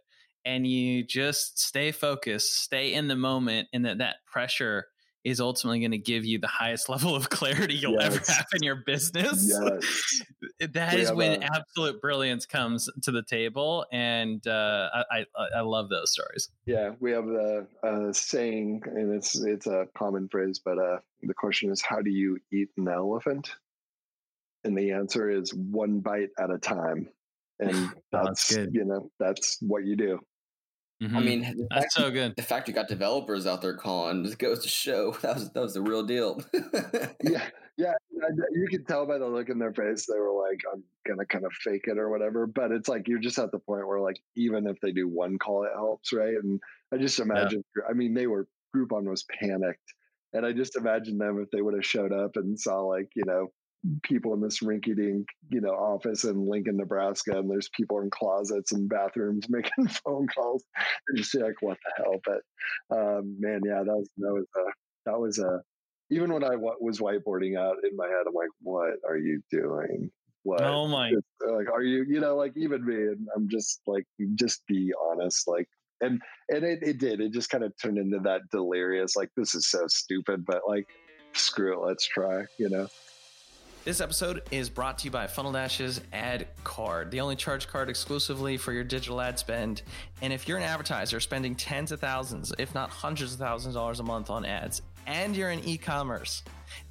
and 0.46 0.66
you 0.66 1.04
just 1.04 1.58
stay 1.58 1.92
focused, 1.92 2.62
stay 2.62 2.94
in 2.94 3.08
the 3.08 3.14
moment, 3.14 3.68
and 3.74 3.84
that 3.84 3.98
that 3.98 4.24
pressure 4.24 4.86
is 5.24 5.40
ultimately 5.40 5.80
going 5.80 5.90
to 5.90 5.98
give 5.98 6.24
you 6.24 6.38
the 6.38 6.46
highest 6.46 6.88
level 6.88 7.16
of 7.16 7.30
clarity 7.30 7.74
you'll 7.74 7.94
yes. 7.94 8.04
ever 8.04 8.32
have 8.32 8.46
in 8.54 8.62
your 8.62 8.76
business. 8.86 9.50
Yes. 9.50 10.22
that 10.72 10.94
we 10.94 11.00
is 11.00 11.12
when 11.12 11.42
a, 11.42 11.46
absolute 11.46 12.00
brilliance 12.00 12.46
comes 12.46 12.88
to 13.02 13.10
the 13.10 13.22
table, 13.22 13.86
and 13.90 14.46
uh, 14.46 14.88
I, 15.10 15.24
I, 15.36 15.46
I 15.56 15.60
love 15.60 15.88
those 15.88 16.12
stories. 16.12 16.50
Yeah, 16.66 16.90
we 17.00 17.10
have 17.12 17.26
a, 17.26 17.66
a, 17.82 18.14
saying, 18.14 18.82
and 18.86 19.14
it's 19.14 19.34
it's 19.40 19.66
a 19.66 19.88
common 19.96 20.28
phrase, 20.28 20.60
but 20.64 20.78
uh, 20.78 20.98
the 21.22 21.34
question 21.34 21.70
is, 21.70 21.82
how 21.82 22.00
do 22.00 22.10
you 22.10 22.38
eat 22.52 22.68
an 22.76 22.88
elephant? 22.88 23.50
And 24.64 24.76
the 24.76 24.92
answer 24.92 25.28
is 25.28 25.52
one 25.52 26.00
bite 26.00 26.30
at 26.38 26.50
a 26.50 26.58
time, 26.58 27.08
and 27.58 27.90
that's, 28.12 28.48
that's 28.48 28.56
good. 28.56 28.74
You 28.74 28.84
know, 28.84 29.10
that's 29.18 29.58
what 29.60 29.84
you 29.84 29.96
do. 29.96 30.20
Mm-hmm. 31.04 31.16
I 31.16 31.20
mean, 31.20 31.68
that's 31.70 31.94
so 31.94 32.10
good. 32.10 32.34
The 32.36 32.42
fact 32.42 32.66
you 32.66 32.72
got 32.72 32.88
developers 32.88 33.46
out 33.46 33.60
there 33.60 33.76
calling 33.76 34.24
just 34.24 34.38
goes 34.38 34.60
to 34.60 34.68
show 34.68 35.12
that 35.22 35.34
was 35.34 35.50
that 35.50 35.60
was 35.60 35.74
the 35.74 35.82
real 35.82 36.02
deal. 36.02 36.40
yeah, 37.22 37.44
yeah, 37.76 37.92
you 38.52 38.66
can 38.70 38.84
tell 38.84 39.06
by 39.06 39.18
the 39.18 39.26
look 39.26 39.50
in 39.50 39.58
their 39.58 39.74
face 39.74 40.06
they 40.06 40.18
were 40.18 40.32
like, 40.32 40.60
"I'm 40.72 40.82
gonna 41.06 41.26
kind 41.26 41.44
of 41.44 41.52
fake 41.52 41.84
it" 41.84 41.98
or 41.98 42.08
whatever. 42.08 42.46
But 42.46 42.72
it's 42.72 42.88
like 42.88 43.06
you're 43.06 43.18
just 43.18 43.38
at 43.38 43.52
the 43.52 43.58
point 43.58 43.86
where 43.86 44.00
like 44.00 44.18
even 44.36 44.66
if 44.66 44.80
they 44.80 44.92
do 44.92 45.08
one 45.08 45.38
call, 45.38 45.64
it 45.64 45.72
helps, 45.74 46.12
right? 46.12 46.34
And 46.42 46.58
I 46.92 46.96
just 46.96 47.20
imagine. 47.20 47.62
Yeah. 47.76 47.90
I 47.90 47.92
mean, 47.92 48.14
they 48.14 48.26
were 48.26 48.48
Groupon 48.74 49.04
was 49.08 49.24
panicked, 49.24 49.92
and 50.32 50.46
I 50.46 50.52
just 50.52 50.76
imagine 50.76 51.18
them 51.18 51.38
if 51.42 51.50
they 51.50 51.60
would 51.60 51.74
have 51.74 51.84
showed 51.84 52.12
up 52.12 52.36
and 52.36 52.58
saw 52.58 52.80
like 52.80 53.10
you 53.14 53.24
know 53.26 53.48
people 54.02 54.34
in 54.34 54.40
this 54.40 54.60
rinky 54.60 54.96
dink, 54.96 55.26
you 55.50 55.60
know, 55.60 55.70
office 55.70 56.24
in 56.24 56.48
Lincoln, 56.48 56.76
Nebraska, 56.76 57.38
and 57.38 57.50
there's 57.50 57.68
people 57.74 58.00
in 58.00 58.10
closets 58.10 58.72
and 58.72 58.88
bathrooms 58.88 59.46
making 59.48 59.88
phone 59.88 60.26
calls. 60.26 60.64
And 61.08 61.18
just 61.18 61.34
like, 61.34 61.60
what 61.60 61.78
the 61.84 62.02
hell? 62.02 62.20
But 62.24 62.96
um, 62.96 63.36
man, 63.38 63.60
yeah, 63.64 63.82
that 63.84 63.94
was 63.94 64.08
that 64.18 64.32
was 64.32 64.46
a 64.56 65.10
that 65.10 65.18
was 65.18 65.38
a 65.38 65.60
even 66.10 66.32
when 66.32 66.44
I 66.44 66.56
was 66.56 67.00
whiteboarding 67.00 67.58
out 67.58 67.76
in 67.82 67.96
my 67.96 68.06
head, 68.06 68.24
I'm 68.26 68.34
like, 68.34 68.50
what 68.62 68.94
are 69.08 69.16
you 69.16 69.40
doing? 69.50 70.10
What? 70.42 70.60
Oh 70.62 70.86
my! 70.86 71.10
like, 71.50 71.70
are 71.72 71.82
you? 71.82 72.04
You 72.06 72.20
know, 72.20 72.36
like 72.36 72.52
even 72.56 72.84
me, 72.84 72.94
and 72.94 73.26
I'm 73.34 73.48
just 73.48 73.80
like, 73.86 74.04
just 74.34 74.66
be 74.66 74.92
honest, 75.10 75.48
like. 75.48 75.68
And 76.00 76.20
and 76.50 76.64
it, 76.64 76.80
it 76.82 76.98
did. 76.98 77.20
It 77.20 77.32
just 77.32 77.48
kind 77.48 77.64
of 77.64 77.72
turned 77.80 77.98
into 77.98 78.18
that 78.24 78.42
delirious, 78.50 79.16
like 79.16 79.30
this 79.36 79.54
is 79.54 79.70
so 79.70 79.86
stupid, 79.86 80.44
but 80.44 80.62
like 80.66 80.88
screw 81.32 81.72
it, 81.72 81.86
let's 81.86 82.06
try. 82.06 82.42
You 82.58 82.68
know. 82.68 82.88
This 83.84 84.00
episode 84.00 84.40
is 84.50 84.70
brought 84.70 84.96
to 85.00 85.04
you 85.04 85.10
by 85.10 85.26
Funnel 85.26 85.52
Dash's 85.52 86.00
Ad 86.10 86.46
Card, 86.64 87.10
the 87.10 87.20
only 87.20 87.36
charge 87.36 87.68
card 87.68 87.90
exclusively 87.90 88.56
for 88.56 88.72
your 88.72 88.82
digital 88.82 89.20
ad 89.20 89.38
spend. 89.38 89.82
And 90.22 90.32
if 90.32 90.48
you're 90.48 90.56
an 90.56 90.62
advertiser 90.62 91.20
spending 91.20 91.54
tens 91.54 91.92
of 91.92 92.00
thousands, 92.00 92.50
if 92.58 92.74
not 92.74 92.88
hundreds 92.88 93.34
of 93.34 93.40
thousands 93.40 93.76
of 93.76 93.80
dollars 93.80 94.00
a 94.00 94.02
month 94.02 94.30
on 94.30 94.46
ads, 94.46 94.80
and 95.06 95.36
you're 95.36 95.50
in 95.50 95.62
e 95.68 95.76
commerce, 95.76 96.42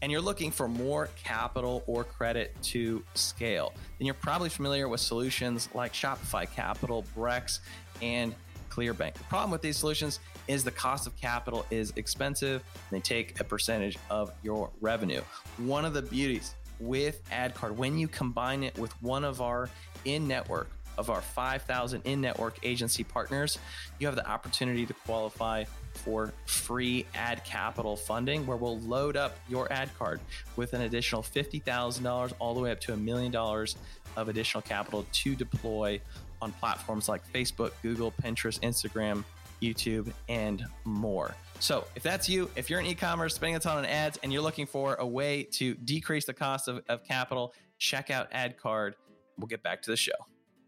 and 0.04 0.12
you're 0.12 0.22
looking 0.22 0.52
for 0.52 0.68
more 0.68 1.10
capital 1.24 1.84
or 1.88 2.04
credit 2.04 2.56
to 2.62 3.04
scale, 3.16 3.74
then 3.98 4.06
you're 4.06 4.14
probably 4.14 4.50
familiar 4.50 4.88
with 4.88 5.02
solutions 5.02 5.70
like 5.74 5.94
Shopify 5.94 6.48
Capital, 6.48 7.04
Brex, 7.18 7.62
and 8.04 8.36
Clearbanc. 8.70 9.16
The 9.16 9.24
problem 9.24 9.50
with 9.50 9.64
these 9.64 9.78
solutions 9.78 10.20
is 10.48 10.64
the 10.64 10.70
cost 10.70 11.08
of 11.08 11.20
capital 11.20 11.66
is 11.72 11.92
expensive. 11.96 12.64
they 12.92 13.00
take 13.00 13.40
a 13.40 13.44
percentage 13.44 13.98
of 14.12 14.32
your 14.44 14.70
revenue. 14.80 15.22
One 15.58 15.86
of 15.86 15.96
the 15.96 16.04
beauties 16.04 16.54
with 16.80 17.22
AdCard, 17.30 17.76
when 17.76 17.98
you 17.98 18.08
combine 18.08 18.64
it 18.64 18.78
with 18.78 18.92
one 19.02 19.24
of 19.24 19.42
our 19.42 19.70
in 20.06 20.28
network, 20.28 20.70
of 20.98 21.10
our 21.10 21.22
5,000 21.22 22.02
in 22.06 22.22
network 22.22 22.58
agency 22.64 23.04
partners, 23.04 23.58
you 24.00 24.08
have 24.08 24.16
the 24.16 24.28
opportunity 24.28 24.86
to 24.86 24.94
qualify 24.94 25.64
for 25.94 26.34
free 26.46 27.06
ad 27.16 27.44
capital 27.44 27.96
funding 27.96 28.46
where 28.46 28.58
we'll 28.58 28.80
load 28.80 29.16
up 29.16 29.38
your 29.48 29.72
ad 29.72 29.90
card 29.98 30.20
with 30.56 30.74
an 30.74 30.82
additional 30.82 31.22
$50,000 31.22 32.34
all 32.40 32.54
the 32.54 32.60
way 32.60 32.72
up 32.72 32.80
to 32.82 32.94
a 32.94 32.98
million 32.98 33.32
dollars 33.32 33.76
of 34.16 34.30
additional 34.30 34.62
capital 34.62 35.06
to 35.12 35.36
deploy 35.36 36.00
on 36.42 36.52
platforms 36.54 37.10
like 37.10 37.22
Facebook, 37.34 37.72
Google, 37.82 38.12
Pinterest, 38.12 38.60
Instagram, 38.60 39.24
YouTube, 39.64 40.12
and 40.30 40.66
more. 40.84 41.36
So, 41.60 41.86
if 41.96 42.04
that's 42.04 42.28
you, 42.28 42.50
if 42.56 42.70
you're 42.70 42.80
in 42.80 42.86
e 42.86 42.96
commerce, 42.96 43.36
spending 43.36 43.56
a 43.56 43.60
ton 43.60 43.78
on 43.78 43.86
ads, 43.86 44.20
and 44.22 44.34
you're 44.34 44.42
looking 44.42 44.66
for 44.66 44.96
a 44.96 45.08
way 45.08 45.44
to 45.54 45.76
decrease 45.76 46.26
the 46.26 46.34
cost 46.34 46.68
of, 46.68 46.84
of 46.90 47.04
capital, 47.06 47.54
check 47.78 48.10
out 48.10 48.32
AdCard. 48.32 48.94
We'll 49.38 49.48
get 49.48 49.64
back 49.64 49.82
to 49.84 49.92
the 49.92 49.98
show. 49.98 50.12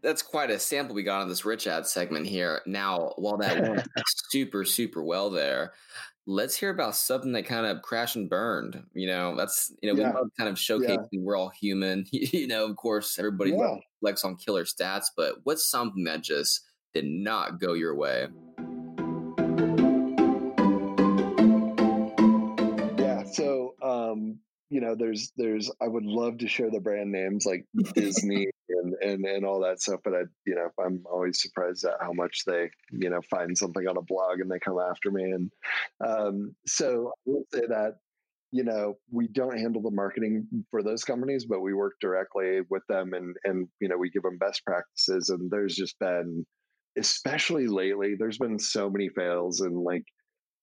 That's 0.02 0.22
quite 0.22 0.50
a 0.50 0.58
sample 0.58 0.94
we 0.94 1.02
got 1.02 1.22
on 1.22 1.28
this 1.28 1.44
rich 1.44 1.66
ad 1.66 1.86
segment 1.86 2.26
here. 2.26 2.62
Now, 2.66 3.12
while 3.16 3.36
that 3.38 3.60
went 3.60 3.88
super, 4.30 4.64
super 4.64 5.02
well 5.02 5.30
there, 5.30 5.72
let's 6.26 6.56
hear 6.56 6.70
about 6.70 6.96
something 6.96 7.32
that 7.32 7.46
kind 7.46 7.66
of 7.66 7.82
crashed 7.82 8.16
and 8.16 8.28
burned. 8.28 8.82
You 8.94 9.08
know, 9.08 9.36
that's, 9.36 9.72
you 9.82 9.92
know, 9.92 10.00
yeah. 10.00 10.10
we 10.10 10.14
love 10.14 10.30
kind 10.38 10.48
of 10.48 10.56
showcasing 10.56 11.08
yeah. 11.10 11.20
we're 11.22 11.36
all 11.36 11.50
human. 11.50 12.06
you 12.12 12.46
know, 12.46 12.64
of 12.66 12.76
course, 12.76 13.18
everybody 13.18 13.52
yeah. 13.52 13.76
flex 14.00 14.24
on 14.24 14.36
killer 14.36 14.64
stats, 14.64 15.06
but 15.16 15.36
what's 15.44 15.68
something 15.68 16.04
that 16.04 16.22
just 16.22 16.62
did 16.94 17.04
not 17.04 17.60
go 17.60 17.72
your 17.72 17.94
way? 17.94 18.28
Um, 23.86 24.38
you 24.68 24.80
know, 24.80 24.96
there's 24.96 25.32
there's 25.36 25.70
I 25.80 25.86
would 25.86 26.04
love 26.04 26.38
to 26.38 26.48
share 26.48 26.70
the 26.70 26.80
brand 26.80 27.12
names 27.12 27.46
like 27.46 27.64
Disney 27.94 28.46
and, 28.68 28.94
and 29.00 29.24
and 29.24 29.44
all 29.44 29.60
that 29.60 29.80
stuff, 29.80 30.00
but 30.04 30.14
I 30.14 30.22
you 30.44 30.54
know 30.54 30.68
I'm 30.84 31.04
always 31.10 31.40
surprised 31.40 31.84
at 31.84 31.94
how 32.00 32.12
much 32.12 32.42
they 32.46 32.70
you 32.90 33.10
know 33.10 33.20
find 33.30 33.56
something 33.56 33.86
on 33.86 33.96
a 33.96 34.02
blog 34.02 34.40
and 34.40 34.50
they 34.50 34.58
come 34.58 34.78
after 34.78 35.10
me. 35.10 35.24
And 35.24 35.50
um, 36.04 36.56
so 36.66 37.12
I 37.16 37.30
will 37.30 37.44
say 37.54 37.62
that 37.68 37.98
you 38.50 38.64
know 38.64 38.94
we 39.12 39.28
don't 39.28 39.58
handle 39.58 39.82
the 39.82 39.90
marketing 39.92 40.48
for 40.70 40.82
those 40.82 41.04
companies, 41.04 41.46
but 41.46 41.60
we 41.60 41.72
work 41.72 41.94
directly 42.00 42.60
with 42.68 42.82
them 42.88 43.12
and 43.12 43.36
and 43.44 43.68
you 43.80 43.88
know 43.88 43.96
we 43.96 44.10
give 44.10 44.22
them 44.22 44.38
best 44.38 44.64
practices. 44.64 45.28
And 45.28 45.48
there's 45.48 45.76
just 45.76 45.96
been 46.00 46.44
especially 46.98 47.66
lately 47.66 48.14
there's 48.18 48.38
been 48.38 48.58
so 48.58 48.88
many 48.88 49.10
fails 49.10 49.60
and 49.60 49.76
like 49.76 50.04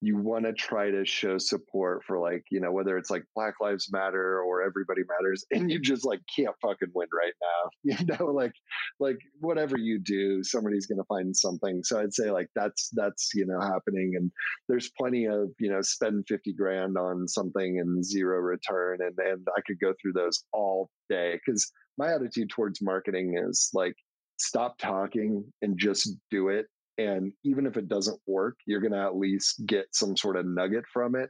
you 0.04 0.18
want 0.18 0.44
to 0.44 0.52
try 0.52 0.92
to 0.92 1.06
show 1.06 1.38
support 1.38 2.04
for 2.06 2.20
like 2.20 2.44
you 2.52 2.60
know 2.60 2.74
whether 2.74 2.98
it's 2.98 3.10
like 3.10 3.24
black 3.36 3.54
lives 3.62 3.88
matter 3.90 4.42
or 4.42 4.62
everybody 4.62 5.02
matters 5.08 5.46
and 5.52 5.72
you 5.72 5.80
just 5.80 6.06
like 6.06 6.20
can't 6.36 6.56
fucking 6.62 6.90
win 6.94 7.08
right 7.18 7.34
now 7.42 7.70
you 7.84 8.06
know 8.06 8.26
like 8.26 8.52
like 9.00 9.18
whatever 9.40 9.78
you 9.78 10.00
do 10.00 10.44
somebody's 10.44 10.88
going 10.88 10.98
to 10.98 11.06
find 11.06 11.36
something. 11.36 11.82
So 11.84 12.02
i'd 12.02 12.14
say 12.14 12.32
like 12.32 12.48
that's 12.54 12.90
that's 12.94 13.30
you 13.34 13.46
know 13.46 13.62
happening 13.62 14.14
and 14.18 14.30
there's 14.68 14.92
plenty 15.00 15.26
of 15.26 15.50
you 15.60 15.70
know 15.70 15.82
spend 15.82 16.26
50 16.28 16.54
grand 16.54 16.98
on 16.98 17.28
something 17.28 17.80
and 17.80 18.04
zero 18.04 18.40
return 18.40 18.98
and 19.00 19.18
and 19.18 19.48
i 19.56 19.62
could 19.66 19.80
go 19.80 19.94
through 20.02 20.14
those 20.14 20.44
all 20.52 20.90
day 21.10 21.40
because 21.46 21.72
my 21.98 22.14
attitude 22.14 22.50
towards 22.50 22.82
marketing 22.82 23.42
is 23.48 23.70
like 23.74 23.96
stop 24.38 24.78
talking 24.78 25.46
and 25.62 25.78
just 25.80 26.10
do 26.30 26.50
it 26.50 26.66
and 26.98 27.34
even 27.44 27.66
if 27.66 27.78
it 27.78 27.88
doesn't 27.88 28.20
work, 28.28 28.56
you're 28.66 28.82
going 28.82 28.94
to 28.94 29.02
at 29.02 29.16
least 29.16 29.66
get 29.66 29.86
some 29.92 30.16
sort 30.16 30.38
of 30.38 30.46
nugget 30.46 30.86
from 30.92 31.16
it. 31.16 31.30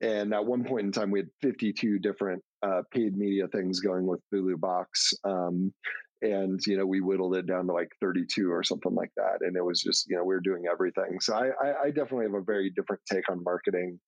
And 0.00 0.32
at 0.32 0.44
one 0.44 0.64
point 0.64 0.86
in 0.86 0.92
time, 0.92 1.10
we 1.10 1.20
had 1.20 1.28
52 1.42 1.98
different 1.98 2.42
uh, 2.62 2.82
paid 2.92 3.16
media 3.16 3.48
things 3.48 3.80
going 3.80 4.06
with 4.06 4.20
Bulu 4.32 4.58
Box. 4.58 5.12
Um, 5.24 5.72
and 6.22 6.60
you 6.66 6.76
know 6.76 6.86
we 6.86 7.00
whittled 7.00 7.34
it 7.34 7.46
down 7.46 7.66
to 7.66 7.72
like 7.72 7.90
32 8.00 8.50
or 8.50 8.62
something 8.62 8.94
like 8.94 9.10
that 9.16 9.38
and 9.40 9.56
it 9.56 9.64
was 9.64 9.80
just 9.80 10.06
you 10.08 10.16
know 10.16 10.22
we 10.22 10.34
were 10.34 10.40
doing 10.40 10.64
everything 10.70 11.18
so 11.20 11.34
I, 11.34 11.48
I, 11.62 11.82
I 11.84 11.90
definitely 11.90 12.26
have 12.26 12.34
a 12.34 12.42
very 12.42 12.70
different 12.70 13.02
take 13.10 13.30
on 13.30 13.42
marketing 13.42 13.98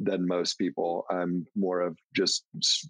than 0.00 0.26
most 0.26 0.54
people. 0.54 1.04
I'm 1.10 1.46
more 1.54 1.80
of 1.80 1.96
just 2.14 2.44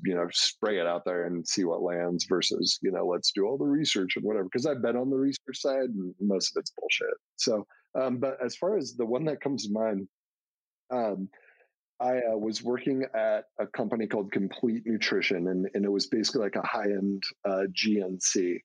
you 0.05 0.15
know 0.15 0.27
spray 0.33 0.79
it 0.79 0.87
out 0.87 1.05
there 1.05 1.27
and 1.27 1.47
see 1.47 1.65
what 1.65 1.83
lands 1.83 2.27
versus 2.29 2.79
you 2.83 2.91
know 2.91 3.07
let's 3.07 3.33
do 3.33 3.47
all 3.47 3.59
the 3.59 3.65
research 3.65 4.17
and 4.17 4.25
whatever 4.25 4.45
because 4.45 4.67
I've 4.67 4.83
been 4.83 4.97
on 4.97 5.11
the 5.11 5.17
research 5.17 5.61
side 5.61 5.91
and 5.91 6.15
most 6.21 6.57
of 6.57 6.61
it's 6.61 6.73
bullshit. 6.79 7.17
So, 7.37 7.67
um, 8.01 8.19
but 8.19 8.39
as 8.45 8.57
far 8.57 8.77
as 8.77 8.95
the 8.95 9.07
one 9.07 9.25
that 9.25 9.41
comes 9.41 9.67
to 9.67 9.73
mind, 9.73 10.09
um, 10.91 11.29
I 12.01 12.19
uh, 12.19 12.37
was 12.37 12.65
working 12.65 13.05
at 13.15 13.45
a 13.61 13.67
company 13.67 14.07
called 14.07 14.33
Complete 14.33 14.83
Nutrition, 14.85 15.49
and, 15.49 15.69
and 15.75 15.85
it 15.85 15.91
was 15.91 16.09
basically 16.09 16.43
like 16.43 16.57
a 16.57 16.67
high 16.67 16.91
end 16.91 17.23
uh, 17.45 17.65
GNC. 17.73 18.59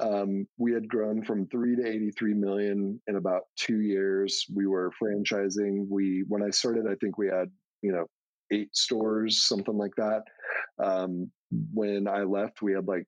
Um, 0.00 0.46
we 0.56 0.72
had 0.72 0.88
grown 0.88 1.22
from 1.22 1.46
three 1.48 1.76
to 1.76 1.86
83 1.86 2.32
million 2.32 3.00
in 3.06 3.16
about 3.16 3.42
two 3.56 3.82
years. 3.82 4.46
We 4.54 4.66
were 4.66 4.90
franchising. 5.02 5.88
We, 5.90 6.24
when 6.26 6.42
I 6.42 6.48
started, 6.48 6.86
I 6.90 6.94
think 6.94 7.18
we 7.18 7.26
had 7.26 7.50
you 7.82 7.92
know, 7.92 8.06
eight 8.52 8.74
stores, 8.74 9.46
something 9.46 9.76
like 9.76 9.94
that. 9.96 10.22
Um, 10.82 11.30
when 11.72 12.08
I 12.08 12.22
left, 12.22 12.62
we 12.62 12.72
had 12.72 12.86
like 12.86 13.06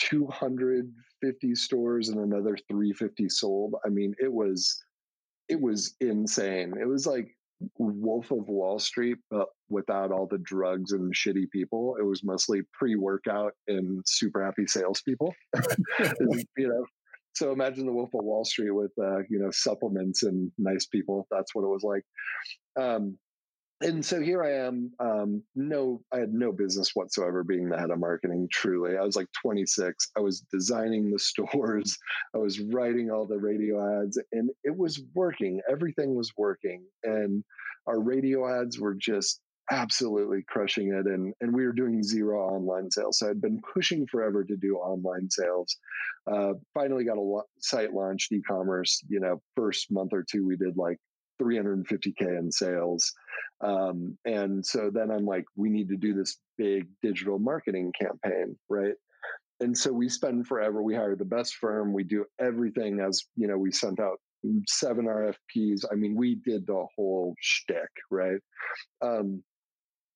250 0.00 1.54
stores 1.54 2.08
and 2.08 2.20
another 2.20 2.56
350 2.68 3.28
sold. 3.28 3.74
I 3.84 3.88
mean, 3.88 4.14
it 4.18 4.32
was 4.32 4.82
it 5.48 5.60
was 5.60 5.94
insane. 6.00 6.74
It 6.80 6.88
was 6.88 7.06
like 7.06 7.28
Wolf 7.78 8.30
of 8.30 8.48
Wall 8.48 8.78
Street, 8.78 9.18
but 9.30 9.48
without 9.68 10.12
all 10.12 10.26
the 10.26 10.38
drugs 10.38 10.92
and 10.92 11.14
shitty 11.14 11.50
people. 11.50 11.96
It 11.98 12.04
was 12.04 12.22
mostly 12.24 12.62
pre-workout 12.72 13.52
and 13.68 14.02
super 14.06 14.44
happy 14.44 14.66
salespeople. 14.66 15.34
you 16.56 16.68
know, 16.68 16.84
so 17.34 17.52
imagine 17.52 17.86
the 17.86 17.92
Wolf 17.92 18.14
of 18.14 18.24
Wall 18.24 18.44
Street 18.44 18.70
with 18.70 18.92
uh, 18.98 19.18
you 19.28 19.38
know 19.38 19.50
supplements 19.50 20.22
and 20.22 20.50
nice 20.58 20.86
people. 20.86 21.26
That's 21.30 21.54
what 21.54 21.62
it 21.62 21.68
was 21.68 21.82
like. 21.82 22.02
Um, 22.82 23.18
and 23.82 24.04
so 24.04 24.20
here 24.20 24.42
I 24.42 24.66
am. 24.66 24.92
Um, 25.00 25.42
no, 25.54 26.00
I 26.12 26.18
had 26.18 26.32
no 26.32 26.50
business 26.52 26.92
whatsoever 26.94 27.44
being 27.44 27.68
the 27.68 27.78
head 27.78 27.90
of 27.90 27.98
marketing. 27.98 28.48
Truly, 28.50 28.96
I 28.96 29.02
was 29.02 29.16
like 29.16 29.28
26. 29.42 30.12
I 30.16 30.20
was 30.20 30.40
designing 30.52 31.10
the 31.10 31.18
stores. 31.18 31.96
I 32.34 32.38
was 32.38 32.60
writing 32.60 33.10
all 33.10 33.26
the 33.26 33.38
radio 33.38 34.02
ads, 34.02 34.18
and 34.32 34.50
it 34.64 34.76
was 34.76 35.02
working. 35.14 35.60
Everything 35.70 36.14
was 36.14 36.32
working, 36.38 36.84
and 37.04 37.44
our 37.86 38.00
radio 38.00 38.48
ads 38.62 38.80
were 38.80 38.94
just 38.94 39.40
absolutely 39.70 40.42
crushing 40.48 40.88
it. 40.94 41.06
And 41.06 41.34
and 41.42 41.54
we 41.54 41.66
were 41.66 41.72
doing 41.72 42.02
zero 42.02 42.40
online 42.48 42.90
sales. 42.90 43.18
So 43.18 43.28
I'd 43.28 43.42
been 43.42 43.60
pushing 43.74 44.06
forever 44.06 44.42
to 44.42 44.56
do 44.56 44.76
online 44.76 45.28
sales. 45.30 45.76
Uh, 46.30 46.54
finally, 46.72 47.04
got 47.04 47.18
a 47.18 47.20
lo- 47.20 47.42
site 47.58 47.92
launched, 47.92 48.32
e-commerce. 48.32 49.02
You 49.08 49.20
know, 49.20 49.42
first 49.54 49.90
month 49.90 50.12
or 50.14 50.24
two, 50.28 50.46
we 50.46 50.56
did 50.56 50.76
like 50.76 50.98
350k 51.40 52.38
in 52.38 52.50
sales. 52.50 53.12
Um, 53.62 54.18
and 54.26 54.64
so 54.64 54.90
then 54.92 55.10
i'm 55.10 55.24
like 55.24 55.44
we 55.56 55.70
need 55.70 55.88
to 55.88 55.96
do 55.96 56.12
this 56.12 56.38
big 56.58 56.88
digital 57.02 57.38
marketing 57.38 57.92
campaign 57.98 58.56
right? 58.68 58.94
And 59.60 59.76
so 59.76 59.90
we 59.90 60.10
spend 60.10 60.46
forever 60.46 60.82
we 60.82 60.94
hire 60.94 61.16
the 61.16 61.24
best 61.24 61.54
firm 61.56 61.94
we 61.94 62.04
do 62.04 62.26
everything 62.38 63.00
as 63.00 63.24
you 63.34 63.48
know 63.48 63.56
we 63.56 63.72
sent 63.72 63.98
out 63.98 64.18
seven 64.68 65.06
rfps 65.06 65.84
i 65.90 65.94
mean 65.94 66.14
we 66.14 66.36
did 66.44 66.66
the 66.66 66.86
whole 66.94 67.34
shtick 67.40 67.88
right? 68.10 68.40
Um, 69.02 69.42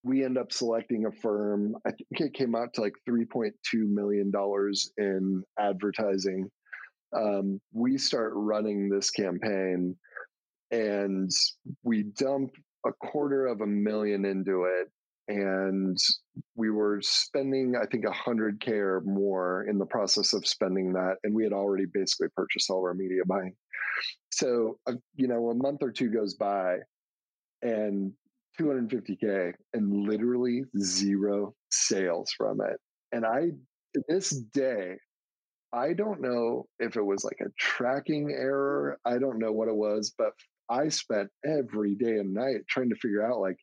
we 0.02 0.24
end 0.24 0.38
up 0.38 0.52
selecting 0.52 1.06
a 1.06 1.12
firm 1.12 1.76
i 1.86 1.90
think 1.90 2.20
it 2.20 2.34
came 2.34 2.54
out 2.54 2.74
to 2.74 2.82
like 2.82 2.94
3.2 3.08 3.52
million 3.74 4.30
dollars 4.30 4.92
in 4.98 5.42
advertising. 5.58 6.50
Um, 7.16 7.60
we 7.72 7.98
start 7.98 8.32
running 8.34 8.88
this 8.88 9.10
campaign 9.10 9.96
and 10.70 11.30
we 11.82 12.04
dump 12.16 12.52
a 12.86 12.92
quarter 12.92 13.46
of 13.46 13.60
a 13.60 13.66
million 13.66 14.24
into 14.24 14.64
it 14.64 14.88
and 15.28 15.96
we 16.56 16.70
were 16.70 17.00
spending 17.02 17.74
i 17.76 17.86
think 17.86 18.04
100k 18.04 18.68
or 18.68 19.02
more 19.04 19.66
in 19.68 19.78
the 19.78 19.86
process 19.86 20.32
of 20.32 20.46
spending 20.46 20.92
that 20.92 21.16
and 21.24 21.34
we 21.34 21.44
had 21.44 21.52
already 21.52 21.84
basically 21.92 22.28
purchased 22.34 22.70
all 22.70 22.80
our 22.80 22.94
media 22.94 23.22
buying 23.26 23.54
so 24.32 24.78
uh, 24.88 24.94
you 25.16 25.28
know 25.28 25.50
a 25.50 25.54
month 25.54 25.82
or 25.82 25.92
two 25.92 26.08
goes 26.08 26.34
by 26.34 26.76
and 27.62 28.12
250k 28.58 29.52
and 29.74 30.06
literally 30.08 30.64
zero 30.78 31.54
sales 31.70 32.32
from 32.36 32.60
it 32.60 32.78
and 33.12 33.24
i 33.24 33.50
this 34.08 34.30
day 34.52 34.96
I 35.72 35.92
don't 35.92 36.20
know 36.20 36.66
if 36.80 36.96
it 36.96 37.04
was 37.04 37.24
like 37.24 37.38
a 37.40 37.50
tracking 37.56 38.32
error. 38.32 38.98
I 39.04 39.18
don't 39.18 39.38
know 39.38 39.52
what 39.52 39.68
it 39.68 39.76
was, 39.76 40.12
but 40.18 40.32
I 40.70 40.88
spent 40.88 41.28
every 41.44 41.94
day 41.96 42.18
and 42.18 42.32
night 42.32 42.66
trying 42.68 42.90
to 42.90 42.96
figure 42.96 43.26
out 43.26 43.40
like, 43.40 43.56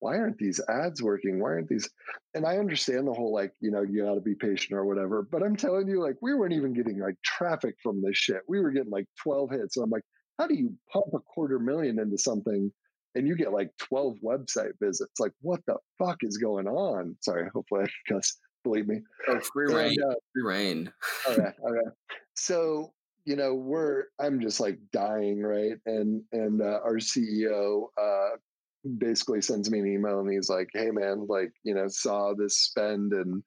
why 0.00 0.16
aren't 0.16 0.38
these 0.38 0.60
ads 0.68 1.02
working? 1.02 1.40
Why 1.40 1.50
aren't 1.50 1.68
these? 1.68 1.88
And 2.34 2.46
I 2.46 2.58
understand 2.58 3.06
the 3.06 3.12
whole 3.12 3.32
like, 3.32 3.52
you 3.60 3.70
know, 3.70 3.82
you 3.82 4.04
got 4.04 4.14
to 4.14 4.20
be 4.20 4.34
patient 4.34 4.78
or 4.78 4.84
whatever. 4.84 5.26
But 5.30 5.42
I'm 5.42 5.56
telling 5.56 5.88
you, 5.88 6.02
like, 6.02 6.16
we 6.22 6.34
weren't 6.34 6.52
even 6.52 6.72
getting 6.72 6.98
like 7.00 7.16
traffic 7.24 7.74
from 7.82 8.02
this 8.02 8.16
shit. 8.16 8.42
We 8.48 8.60
were 8.60 8.70
getting 8.70 8.90
like 8.90 9.06
12 9.22 9.50
hits. 9.50 9.74
So 9.74 9.82
I'm 9.82 9.90
like, 9.90 10.04
how 10.38 10.46
do 10.46 10.54
you 10.54 10.72
pump 10.92 11.06
a 11.14 11.18
quarter 11.20 11.58
million 11.58 11.98
into 11.98 12.16
something 12.18 12.72
and 13.16 13.26
you 13.26 13.34
get 13.36 13.52
like 13.52 13.70
12 13.78 14.18
website 14.24 14.72
visits? 14.80 15.18
Like, 15.18 15.32
what 15.40 15.60
the 15.66 15.76
fuck 15.98 16.18
is 16.22 16.36
going 16.38 16.68
on? 16.68 17.16
Sorry, 17.22 17.48
hopefully 17.52 17.80
I 17.84 17.88
can 18.06 18.18
cuss. 18.18 18.36
Believe 18.64 18.86
me. 18.88 19.00
Oh, 19.28 19.40
free 19.40 19.72
rein. 19.72 19.96
uh, 20.00 20.14
free 20.32 20.42
rein. 20.44 20.92
okay. 21.28 21.42
Okay. 21.68 21.90
So 22.34 22.92
you 23.28 23.36
know 23.36 23.54
we're 23.54 24.04
i'm 24.18 24.40
just 24.40 24.58
like 24.58 24.78
dying 24.90 25.42
right? 25.42 25.76
And 25.84 26.22
and 26.32 26.62
uh, 26.62 26.80
our 26.82 26.96
ceo 26.96 27.88
uh 28.00 28.36
basically 28.96 29.42
sends 29.42 29.70
me 29.70 29.80
an 29.80 29.86
email 29.86 30.20
and 30.20 30.32
he's 30.32 30.48
like 30.48 30.68
hey 30.72 30.90
man 30.90 31.26
like 31.28 31.52
you 31.62 31.74
know 31.74 31.88
saw 31.88 32.32
this 32.32 32.62
spend 32.62 33.12
and 33.12 33.42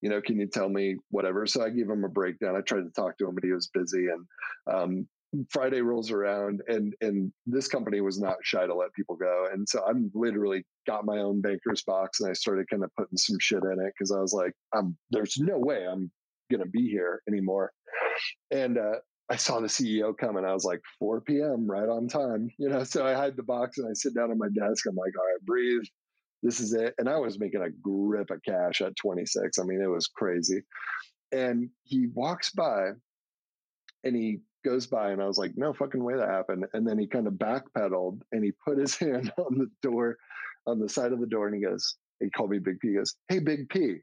you 0.00 0.08
know 0.08 0.22
can 0.22 0.40
you 0.40 0.46
tell 0.46 0.70
me 0.70 0.96
whatever? 1.10 1.46
So 1.46 1.62
i 1.62 1.68
give 1.68 1.90
him 1.90 2.04
a 2.04 2.08
breakdown. 2.08 2.56
I 2.56 2.62
tried 2.62 2.84
to 2.84 2.90
talk 2.96 3.18
to 3.18 3.28
him 3.28 3.34
but 3.34 3.44
he 3.44 3.52
was 3.52 3.68
busy 3.74 4.06
and 4.06 4.26
um 4.74 5.08
friday 5.50 5.82
rolls 5.82 6.10
around 6.10 6.62
and 6.68 6.94
and 7.02 7.30
this 7.44 7.68
company 7.68 8.00
was 8.00 8.18
not 8.18 8.36
shy 8.42 8.64
to 8.66 8.74
let 8.74 8.94
people 8.94 9.16
go. 9.16 9.48
And 9.52 9.68
so 9.68 9.84
i'm 9.86 10.10
literally 10.14 10.64
got 10.86 11.04
my 11.04 11.18
own 11.18 11.42
banker's 11.42 11.82
box 11.82 12.20
and 12.20 12.30
i 12.30 12.32
started 12.32 12.70
kind 12.70 12.84
of 12.84 12.90
putting 12.96 13.18
some 13.18 13.36
shit 13.38 13.64
in 13.64 13.78
it 13.84 13.92
because 13.92 14.12
i 14.12 14.18
was 14.18 14.32
like 14.32 14.54
i'm 14.72 14.96
there's 15.10 15.36
no 15.38 15.58
way 15.58 15.86
i'm 15.86 16.10
gonna 16.50 16.66
be 16.66 16.88
here 16.88 17.22
anymore. 17.28 17.72
And 18.50 18.78
uh, 18.78 18.96
I 19.30 19.36
saw 19.36 19.60
the 19.60 19.66
CEO 19.66 20.16
come 20.16 20.36
and 20.36 20.46
I 20.46 20.52
was 20.52 20.64
like 20.64 20.80
4 20.98 21.20
p.m. 21.22 21.68
right 21.68 21.88
on 21.88 22.08
time, 22.08 22.48
you 22.58 22.68
know. 22.68 22.84
So 22.84 23.04
I 23.04 23.14
hide 23.14 23.36
the 23.36 23.42
box 23.42 23.78
and 23.78 23.88
I 23.88 23.92
sit 23.94 24.14
down 24.14 24.30
at 24.30 24.36
my 24.36 24.48
desk. 24.48 24.86
I'm 24.86 24.94
like, 24.94 25.12
all 25.18 25.26
right, 25.26 25.44
breathe. 25.44 25.82
This 26.42 26.60
is 26.60 26.72
it. 26.74 26.94
And 26.98 27.08
I 27.08 27.16
was 27.16 27.38
making 27.38 27.62
a 27.62 27.70
grip 27.70 28.30
of 28.30 28.40
cash 28.44 28.80
at 28.82 28.94
26. 28.96 29.58
I 29.58 29.64
mean, 29.64 29.82
it 29.82 29.90
was 29.90 30.06
crazy. 30.06 30.62
And 31.32 31.70
he 31.82 32.06
walks 32.14 32.50
by 32.50 32.90
and 34.04 34.14
he 34.14 34.40
goes 34.64 34.86
by 34.86 35.10
and 35.10 35.20
I 35.20 35.26
was 35.26 35.38
like, 35.38 35.52
no 35.56 35.72
fucking 35.72 36.02
way 36.02 36.16
that 36.16 36.28
happened. 36.28 36.66
And 36.72 36.86
then 36.86 36.98
he 36.98 37.08
kind 37.08 37.26
of 37.26 37.34
backpedaled 37.34 38.20
and 38.30 38.44
he 38.44 38.52
put 38.64 38.78
his 38.78 38.94
hand 38.98 39.32
on 39.38 39.58
the 39.58 39.68
door, 39.82 40.18
on 40.66 40.78
the 40.78 40.88
side 40.88 41.12
of 41.12 41.20
the 41.20 41.26
door, 41.26 41.46
and 41.46 41.56
he 41.56 41.62
goes, 41.62 41.96
he 42.20 42.30
called 42.30 42.50
me 42.50 42.58
Big 42.58 42.80
P. 42.80 42.88
He 42.88 42.94
goes, 42.94 43.14
Hey, 43.28 43.40
Big 43.40 43.68
P, 43.68 43.96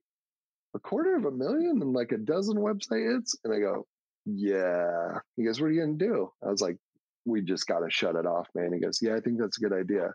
a 0.76 0.80
quarter 0.80 1.16
of 1.16 1.26
a 1.26 1.32
million 1.32 1.82
and 1.82 1.94
like 1.94 2.12
a 2.12 2.18
dozen 2.18 2.58
website 2.58 3.14
hits. 3.16 3.36
And 3.44 3.54
I 3.54 3.60
go, 3.60 3.86
yeah. 4.26 5.20
He 5.36 5.44
goes, 5.44 5.60
what 5.60 5.68
are 5.68 5.72
you 5.72 5.82
going 5.82 5.98
to 5.98 6.06
do? 6.06 6.30
I 6.46 6.50
was 6.50 6.62
like, 6.62 6.78
we 7.26 7.42
just 7.42 7.68
got 7.68 7.80
to 7.80 7.90
shut 7.90 8.16
it 8.16 8.26
off, 8.26 8.48
man. 8.56 8.74
He 8.74 8.80
goes, 8.80 9.00
yeah, 9.02 9.16
I 9.16 9.20
think 9.20 9.40
that's 9.40 9.58
a 9.58 9.62
good 9.62 9.74
idea. 9.74 10.12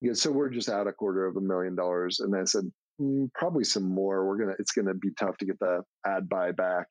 He 0.00 0.08
goes, 0.08 0.20
so 0.20 0.30
we're 0.30 0.50
just 0.50 0.68
out 0.68 0.86
a 0.86 0.92
quarter 0.92 1.26
of 1.26 1.36
a 1.36 1.40
million 1.40 1.74
dollars. 1.74 2.20
And 2.20 2.34
I 2.36 2.44
said, 2.44 2.64
mm, 3.00 3.32
probably 3.34 3.64
some 3.64 3.88
more. 3.88 4.26
We're 4.26 4.36
going 4.36 4.50
to, 4.50 4.56
it's 4.58 4.72
going 4.72 4.86
to 4.86 4.94
be 4.94 5.10
tough 5.18 5.36
to 5.38 5.46
get 5.46 5.58
the 5.60 5.82
ad 6.06 6.28
buy 6.28 6.52
back. 6.52 6.86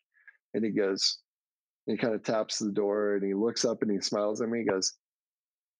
And 0.53 0.63
he 0.63 0.71
goes, 0.71 1.19
he 1.85 1.97
kind 1.97 2.15
of 2.15 2.23
taps 2.23 2.59
the 2.59 2.71
door 2.71 3.15
and 3.15 3.23
he 3.23 3.33
looks 3.33 3.65
up 3.65 3.81
and 3.81 3.91
he 3.91 3.99
smiles 3.99 4.41
at 4.41 4.49
me. 4.49 4.59
He 4.59 4.65
goes, 4.65 4.93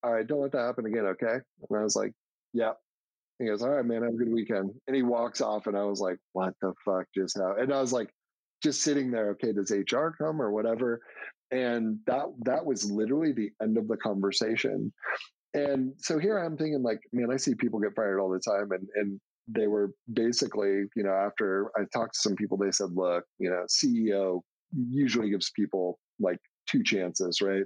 all 0.03 0.11
right, 0.11 0.27
don't 0.27 0.41
let 0.41 0.51
that 0.51 0.65
happen 0.65 0.85
again. 0.85 1.05
Okay. 1.05 1.33
And 1.69 1.79
I 1.79 1.83
was 1.83 1.95
like, 1.95 2.11
yeah. 2.53 2.73
He 3.39 3.47
goes, 3.47 3.61
all 3.61 3.69
right, 3.69 3.85
man, 3.85 4.03
have 4.03 4.13
a 4.13 4.17
good 4.17 4.31
weekend. 4.31 4.71
And 4.87 4.95
he 4.95 5.01
walks 5.01 5.41
off 5.41 5.67
and 5.67 5.77
I 5.77 5.83
was 5.83 5.99
like, 5.99 6.17
what 6.33 6.53
the 6.61 6.73
fuck 6.85 7.05
just 7.15 7.37
happened? 7.37 7.63
And 7.63 7.73
I 7.73 7.81
was 7.81 7.93
like, 7.93 8.09
just 8.63 8.81
sitting 8.81 9.11
there 9.11 9.31
okay 9.31 9.51
does 9.51 9.71
hr 9.71 10.09
come 10.17 10.41
or 10.41 10.51
whatever? 10.51 11.01
And 11.51 11.99
that 12.07 12.25
that 12.45 12.65
was 12.65 12.89
literally 12.89 13.33
the 13.33 13.51
end 13.61 13.77
of 13.77 13.87
the 13.87 13.97
conversation. 13.97 14.91
And 15.53 15.93
so 15.97 16.17
here 16.17 16.39
i'm 16.39 16.57
thinking 16.57 16.81
like 16.81 16.99
man 17.11 17.31
i 17.31 17.37
see 17.37 17.53
people 17.53 17.79
get 17.79 17.95
fired 17.95 18.19
all 18.19 18.31
the 18.31 18.39
time 18.39 18.71
and 18.71 18.87
and 18.95 19.19
they 19.47 19.67
were 19.67 19.91
basically 20.13 20.85
you 20.95 21.03
know 21.03 21.13
after 21.13 21.69
i 21.77 21.81
talked 21.93 22.15
to 22.15 22.21
some 22.21 22.35
people 22.35 22.57
they 22.57 22.71
said 22.71 22.87
look 22.95 23.25
you 23.37 23.49
know 23.49 23.65
ceo 23.69 24.41
usually 24.89 25.29
gives 25.29 25.51
people 25.55 25.99
like 26.19 26.39
two 26.67 26.83
chances 26.83 27.41
right? 27.41 27.65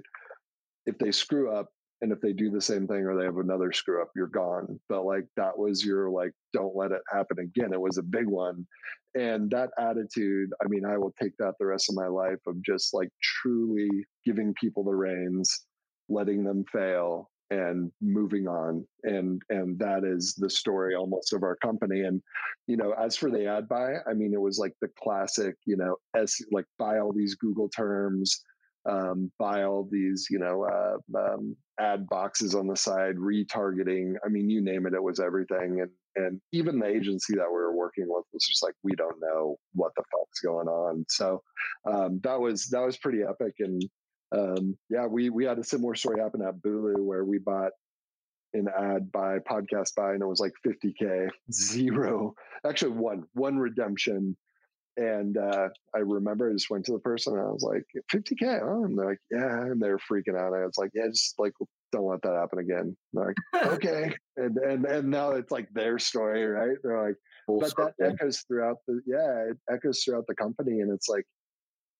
If 0.86 0.98
they 0.98 1.12
screw 1.12 1.54
up 1.54 1.68
and 2.00 2.12
if 2.12 2.20
they 2.20 2.32
do 2.32 2.50
the 2.50 2.60
same 2.60 2.86
thing 2.86 3.04
or 3.04 3.16
they 3.16 3.24
have 3.24 3.38
another 3.38 3.72
screw 3.72 4.00
up 4.00 4.10
you're 4.14 4.26
gone. 4.26 4.78
But 4.88 5.04
like 5.04 5.26
that 5.36 5.56
was 5.56 5.84
your 5.84 6.10
like 6.10 6.32
don't 6.52 6.76
let 6.76 6.92
it 6.92 7.02
happen 7.10 7.38
again 7.38 7.72
it 7.72 7.80
was 7.80 7.98
a 7.98 8.02
big 8.02 8.26
one. 8.26 8.66
And 9.14 9.50
that 9.50 9.70
attitude 9.78 10.50
i 10.62 10.68
mean 10.68 10.84
i 10.84 10.96
will 10.96 11.14
take 11.20 11.32
that 11.38 11.54
the 11.58 11.66
rest 11.66 11.88
of 11.88 11.96
my 11.96 12.06
life 12.06 12.40
of 12.46 12.62
just 12.62 12.94
like 12.94 13.08
truly 13.22 13.90
giving 14.24 14.54
people 14.60 14.84
the 14.84 14.94
reins 14.94 15.66
letting 16.08 16.44
them 16.44 16.64
fail 16.72 17.30
and 17.50 17.90
moving 18.02 18.46
on. 18.46 18.86
And 19.04 19.40
and 19.48 19.78
that 19.78 20.04
is 20.04 20.34
the 20.34 20.50
story 20.50 20.94
almost 20.94 21.32
of 21.32 21.42
our 21.42 21.56
company. 21.56 22.00
And 22.02 22.22
you 22.68 22.76
know 22.76 22.92
as 22.92 23.16
for 23.16 23.30
the 23.30 23.46
ad 23.46 23.66
buy 23.66 23.94
i 24.08 24.12
mean 24.14 24.32
it 24.32 24.40
was 24.40 24.58
like 24.58 24.74
the 24.80 24.88
classic 25.02 25.56
you 25.64 25.76
know 25.76 25.96
as 26.14 26.36
like 26.52 26.66
buy 26.78 27.00
all 27.00 27.12
these 27.12 27.34
google 27.34 27.68
terms 27.68 28.40
um, 28.86 29.30
buy 29.38 29.64
all 29.64 29.88
these, 29.90 30.26
you 30.30 30.38
know, 30.38 30.64
uh, 30.64 31.18
um, 31.18 31.56
ad 31.80 32.06
boxes 32.08 32.54
on 32.54 32.66
the 32.66 32.76
side, 32.76 33.16
retargeting. 33.16 34.14
I 34.24 34.28
mean, 34.28 34.50
you 34.50 34.62
name 34.62 34.86
it, 34.86 34.94
it 34.94 35.02
was 35.02 35.20
everything. 35.20 35.80
And 35.80 35.90
and 36.16 36.40
even 36.52 36.78
the 36.78 36.86
agency 36.86 37.34
that 37.36 37.48
we 37.48 37.58
were 37.58 37.76
working 37.76 38.06
with 38.08 38.24
was 38.32 38.44
just 38.44 38.62
like, 38.62 38.74
we 38.82 38.92
don't 38.92 39.20
know 39.20 39.56
what 39.74 39.92
the 39.96 40.02
fuck's 40.10 40.40
going 40.40 40.66
on. 40.66 41.04
So 41.08 41.42
um, 41.88 42.20
that 42.24 42.40
was 42.40 42.68
that 42.68 42.84
was 42.84 42.96
pretty 42.96 43.22
epic. 43.22 43.54
And 43.60 43.82
um, 44.36 44.76
yeah, 44.90 45.06
we 45.06 45.30
we 45.30 45.44
had 45.44 45.58
a 45.58 45.64
similar 45.64 45.94
story 45.94 46.20
happen 46.20 46.42
at 46.42 46.60
Bulu 46.62 46.96
where 46.98 47.24
we 47.24 47.38
bought 47.38 47.72
an 48.54 48.66
ad 48.76 49.12
by 49.12 49.38
podcast 49.40 49.94
buy 49.94 50.12
and 50.12 50.22
it 50.22 50.26
was 50.26 50.40
like 50.40 50.52
50k 50.66 51.28
zero 51.52 52.34
actually 52.66 52.92
one 52.92 53.24
one 53.34 53.58
redemption 53.58 54.34
and 54.98 55.38
uh, 55.38 55.68
I 55.94 55.98
remember 55.98 56.50
I 56.50 56.52
just 56.52 56.70
went 56.70 56.84
to 56.86 56.92
the 56.92 56.98
person 56.98 57.34
and 57.34 57.46
I 57.46 57.50
was 57.50 57.62
like, 57.62 57.84
50K. 58.12 58.60
Oh, 58.62 58.84
and 58.84 58.98
they're 58.98 59.06
like, 59.06 59.20
yeah. 59.30 59.62
And 59.62 59.80
they're 59.80 59.98
freaking 59.98 60.36
out. 60.36 60.52
And 60.52 60.62
I 60.62 60.66
was 60.66 60.76
like, 60.76 60.90
yeah, 60.92 61.06
just 61.06 61.38
like, 61.38 61.52
don't 61.92 62.08
let 62.08 62.20
that 62.22 62.34
happen 62.34 62.58
again. 62.58 62.96
Like, 63.12 63.36
okay. 63.74 64.12
And, 64.36 64.56
and, 64.56 64.84
and 64.84 65.08
now 65.08 65.30
it's 65.30 65.52
like 65.52 65.68
their 65.72 66.00
story, 66.00 66.44
right? 66.44 66.76
They're 66.82 67.06
like, 67.06 67.16
Full 67.46 67.60
but 67.60 67.74
that 67.76 68.12
echoes 68.12 68.44
throughout 68.48 68.78
the, 68.88 69.00
yeah, 69.06 69.50
it 69.50 69.56
echoes 69.72 70.02
throughout 70.02 70.26
the 70.26 70.34
company. 70.34 70.80
And 70.80 70.92
it's 70.92 71.08
like, 71.08 71.24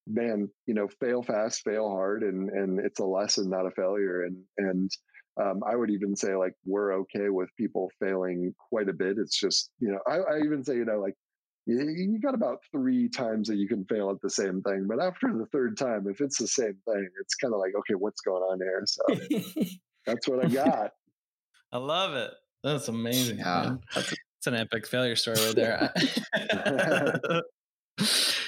man, 0.09 0.49
you 0.66 0.74
know, 0.74 0.88
fail 1.01 1.22
fast, 1.22 1.62
fail 1.62 1.88
hard, 1.88 2.22
and 2.22 2.51
and 2.51 2.80
it's 2.80 3.01
a 3.01 3.05
lesson, 3.05 3.49
not 3.49 3.66
a 3.66 3.70
failure. 3.70 4.24
And 4.24 4.36
and 4.59 4.90
um, 5.40 5.62
I 5.66 5.76
would 5.76 5.90
even 5.90 6.16
say 6.16 6.34
like 6.34 6.55
we're 6.66 6.94
okay 7.01 7.28
with 7.28 7.49
people 7.57 7.90
failing 8.01 8.55
quite 8.70 8.88
a 8.88 8.92
bit. 8.92 9.16
It's 9.18 9.38
just 9.38 9.70
you 9.78 9.92
know, 9.92 10.01
I, 10.07 10.34
I 10.34 10.38
even 10.44 10.64
say 10.64 10.74
you 10.74 10.84
know 10.84 10.99
like 10.99 11.14
you 11.69 12.19
got 12.19 12.35
about 12.35 12.62
three 12.73 13.09
times 13.09 13.49
that 13.49 13.57
you 13.57 13.69
can 13.69 13.85
fail 13.85 14.11
at 14.11 14.21
the 14.23 14.31
same 14.31 14.62
thing. 14.62 14.87
But 14.89 15.03
after 15.03 15.33
the 15.33 15.47
third 15.47 15.77
time, 15.77 16.07
if 16.09 16.21
it's 16.21 16.39
the 16.39 16.49
same 16.49 16.77
thing, 16.87 17.09
it's 17.21 17.35
kind 17.35 17.53
of 17.53 17.61
like, 17.61 17.75
okay, 17.77 17.95
what's 17.95 18.23
going 18.23 18.43
on 18.43 18.59
here? 18.59 18.83
So 18.87 19.03
that's 20.07 20.27
what 20.27 20.45
I 20.45 20.49
got. 20.49 20.93
I 21.71 21.79
love 21.79 22.14
it. 22.14 22.31
That's 22.64 22.89
amazing. 22.89 23.39
Yeah, 23.39 23.77
that's, 23.95 24.12
it's 24.12 24.47
an 24.47 24.55
epic 24.55 24.87
failure 24.87 25.14
story 25.14 25.37
right 25.45 25.55
there. 25.55 25.93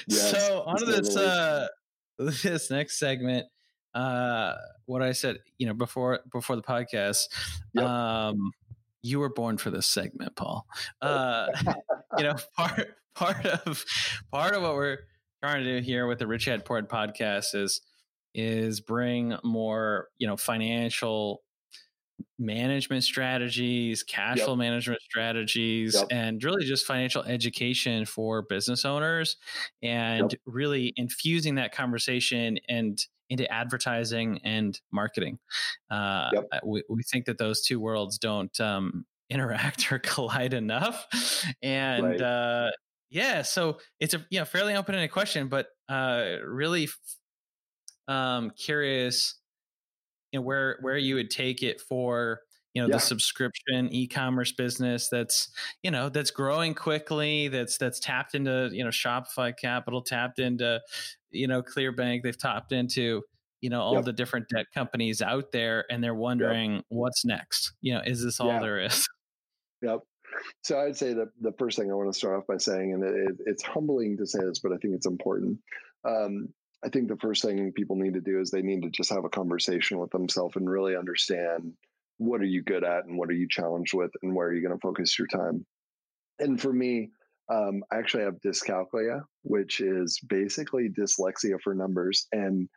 yes, 0.07 0.31
so 0.31 0.63
on 0.65 0.77
to 0.77 0.85
this 0.85 1.15
uh, 1.15 1.67
this 2.17 2.71
next 2.71 2.97
segment. 2.97 3.45
Uh, 3.93 4.55
what 4.85 5.01
I 5.01 5.11
said, 5.11 5.37
you 5.59 5.67
know, 5.67 5.73
before 5.73 6.21
before 6.31 6.55
the 6.55 6.61
podcast, 6.63 7.27
yep. 7.73 7.85
um, 7.85 8.51
you 9.03 9.19
were 9.19 9.29
born 9.29 9.57
for 9.57 9.69
this 9.69 9.85
segment, 9.85 10.35
Paul. 10.35 10.65
Uh, 11.01 11.47
you 12.17 12.23
know, 12.23 12.35
part 12.55 12.95
part 13.15 13.45
of 13.45 13.83
part 14.31 14.55
of 14.55 14.63
what 14.63 14.75
we're 14.75 14.99
trying 15.43 15.63
to 15.63 15.79
do 15.79 15.85
here 15.85 16.07
with 16.07 16.19
the 16.19 16.27
Rich 16.27 16.45
Head 16.45 16.63
Dad 16.63 16.89
podcast 16.89 17.55
is 17.55 17.81
is 18.33 18.79
bring 18.79 19.35
more, 19.43 20.07
you 20.17 20.27
know, 20.27 20.37
financial 20.37 21.43
management 22.39 23.03
strategies, 23.03 24.03
cash 24.03 24.37
yep. 24.37 24.45
flow 24.45 24.55
management 24.55 25.01
strategies, 25.01 25.95
yep. 25.95 26.07
and 26.11 26.43
really 26.43 26.65
just 26.65 26.85
financial 26.85 27.23
education 27.23 28.05
for 28.05 28.43
business 28.43 28.85
owners 28.85 29.37
and 29.81 30.31
yep. 30.31 30.41
really 30.45 30.93
infusing 30.95 31.55
that 31.55 31.73
conversation 31.73 32.57
and 32.69 33.05
into 33.29 33.49
advertising 33.51 34.39
and 34.43 34.81
marketing. 34.91 35.39
Uh, 35.89 36.29
we, 36.65 36.83
we 36.89 37.01
think 37.03 37.25
that 37.25 37.37
those 37.37 37.61
two 37.61 37.79
worlds 37.79 38.17
don't 38.17 38.59
um, 38.59 39.05
interact 39.29 39.91
or 39.91 39.99
collide 40.03 40.53
enough. 40.53 41.07
And 41.61 42.03
right. 42.03 42.21
uh, 42.21 42.71
yeah, 43.11 43.41
so 43.41 43.77
it's 43.99 44.13
a 44.13 44.25
you 44.29 44.39
know 44.39 44.45
fairly 44.45 44.73
open 44.75 44.95
ended 44.95 45.11
question, 45.11 45.49
but 45.49 45.67
uh, 45.89 46.37
really 46.45 46.87
um, 48.07 48.51
curious, 48.51 49.37
you 50.31 50.39
know, 50.39 50.43
where 50.43 50.77
where 50.81 50.97
you 50.97 51.15
would 51.15 51.29
take 51.29 51.61
it 51.61 51.81
for 51.81 52.39
you 52.73 52.81
know 52.81 52.87
yeah. 52.87 52.95
the 52.95 52.99
subscription 52.99 53.89
e-commerce 53.91 54.53
business 54.53 55.09
that's 55.09 55.49
you 55.83 55.91
know 55.91 56.07
that's 56.07 56.31
growing 56.31 56.73
quickly 56.73 57.49
that's 57.49 57.77
that's 57.77 57.99
tapped 57.99 58.33
into 58.33 58.69
you 58.71 58.83
know 58.83 58.89
shopify 58.89 59.55
capital 59.55 60.01
tapped 60.01 60.39
into 60.39 60.79
you 61.31 61.47
know 61.47 61.61
Clearbanc 61.61 62.23
they've 62.23 62.37
tapped 62.37 62.71
into 62.71 63.23
you 63.59 63.69
know 63.69 63.81
all 63.81 63.95
yep. 63.95 64.05
the 64.05 64.13
different 64.13 64.47
debt 64.47 64.67
companies 64.73 65.21
out 65.21 65.51
there 65.51 65.83
and 65.89 66.01
they're 66.01 66.15
wondering 66.15 66.75
yep. 66.75 66.85
what's 66.87 67.25
next 67.25 67.73
you 67.81 67.93
know 67.93 68.01
is 68.05 68.23
this 68.23 68.39
all 68.39 68.47
yeah. 68.47 68.59
there 68.59 68.79
is 68.79 69.05
yep 69.81 69.99
so 70.61 70.79
I'd 70.79 70.97
say 70.97 71.13
that 71.13 71.29
the 71.39 71.53
first 71.57 71.77
thing 71.77 71.91
I 71.91 71.95
want 71.95 72.11
to 72.11 72.17
start 72.17 72.37
off 72.37 72.47
by 72.47 72.57
saying, 72.57 72.93
and 72.93 73.03
it, 73.03 73.35
it's 73.45 73.63
humbling 73.63 74.17
to 74.17 74.25
say 74.25 74.39
this, 74.39 74.59
but 74.59 74.71
I 74.71 74.77
think 74.77 74.95
it's 74.95 75.07
important. 75.07 75.59
Um, 76.07 76.49
I 76.83 76.89
think 76.89 77.07
the 77.07 77.17
first 77.17 77.43
thing 77.43 77.71
people 77.73 77.95
need 77.95 78.15
to 78.15 78.21
do 78.21 78.39
is 78.39 78.49
they 78.49 78.61
need 78.61 78.83
to 78.83 78.89
just 78.89 79.11
have 79.11 79.25
a 79.25 79.29
conversation 79.29 79.99
with 79.99 80.09
themselves 80.11 80.55
and 80.55 80.69
really 80.69 80.95
understand 80.95 81.73
what 82.17 82.41
are 82.41 82.45
you 82.45 82.63
good 82.63 82.83
at 82.83 83.05
and 83.05 83.17
what 83.17 83.29
are 83.29 83.33
you 83.33 83.47
challenged 83.49 83.93
with 83.93 84.11
and 84.21 84.35
where 84.35 84.47
are 84.47 84.53
you 84.53 84.61
going 84.65 84.77
to 84.77 84.81
focus 84.81 85.17
your 85.17 85.27
time. 85.27 85.65
And 86.39 86.59
for 86.59 86.73
me, 86.73 87.11
um, 87.51 87.83
I 87.91 87.97
actually 87.97 88.23
have 88.23 88.41
dyscalculia, 88.45 89.21
which 89.43 89.81
is 89.81 90.19
basically 90.27 90.89
dyslexia 90.89 91.59
for 91.63 91.75
numbers. 91.75 92.27
And 92.31 92.69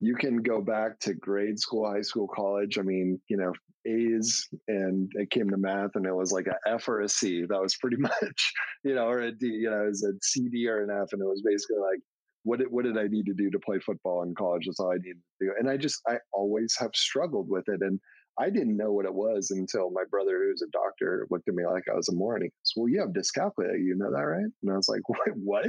you 0.00 0.14
can 0.16 0.38
go 0.38 0.60
back 0.60 0.98
to 1.00 1.14
grade 1.14 1.58
school, 1.58 1.90
high 1.90 2.02
school, 2.02 2.28
college. 2.28 2.78
I 2.78 2.82
mean, 2.82 3.20
you 3.28 3.36
know, 3.36 3.52
A's 3.86 4.48
and 4.66 5.10
it 5.14 5.30
came 5.30 5.48
to 5.50 5.56
math 5.56 5.90
and 5.94 6.06
it 6.06 6.14
was 6.14 6.32
like 6.32 6.46
a 6.46 6.68
F 6.68 6.88
or 6.88 7.00
a 7.00 7.08
C. 7.08 7.44
That 7.48 7.60
was 7.60 7.76
pretty 7.76 7.96
much, 7.98 8.52
you 8.84 8.94
know, 8.94 9.06
or 9.06 9.20
a 9.20 9.32
D, 9.32 9.46
you 9.46 9.70
know, 9.70 9.84
it 9.84 9.88
was 9.88 10.04
a 10.04 10.12
C, 10.22 10.48
D, 10.48 10.68
or 10.68 10.82
an 10.82 10.90
F. 10.90 11.08
And 11.12 11.22
it 11.22 11.26
was 11.26 11.42
basically 11.44 11.78
like, 11.78 12.00
what 12.44 12.60
did, 12.60 12.68
what 12.70 12.84
did 12.84 12.96
I 12.96 13.06
need 13.08 13.26
to 13.26 13.34
do 13.34 13.50
to 13.50 13.58
play 13.58 13.78
football 13.78 14.22
in 14.22 14.34
college? 14.34 14.66
That's 14.66 14.80
all 14.80 14.92
I 14.92 14.96
needed 14.96 15.20
to 15.40 15.46
do. 15.46 15.52
And 15.58 15.68
I 15.68 15.76
just, 15.76 16.00
I 16.08 16.16
always 16.32 16.76
have 16.78 16.90
struggled 16.94 17.48
with 17.48 17.64
it. 17.68 17.80
And 17.82 18.00
I 18.40 18.50
didn't 18.50 18.76
know 18.76 18.92
what 18.92 19.04
it 19.04 19.14
was 19.14 19.50
until 19.50 19.90
my 19.90 20.04
brother, 20.08 20.44
who's 20.44 20.62
a 20.62 20.70
doctor, 20.70 21.26
looked 21.30 21.48
at 21.48 21.54
me 21.54 21.66
like 21.66 21.84
I 21.90 21.96
was 21.96 22.08
a 22.08 22.14
moron. 22.14 22.42
He 22.42 22.48
goes, 22.48 22.72
Well, 22.76 22.88
you 22.88 23.00
have 23.00 23.10
dyscalculia. 23.10 23.78
You 23.78 23.96
know 23.96 24.12
that, 24.12 24.22
right? 24.22 24.46
And 24.62 24.72
I 24.72 24.76
was 24.76 24.88
like, 24.88 25.02
What? 25.08 25.18
what? 25.34 25.66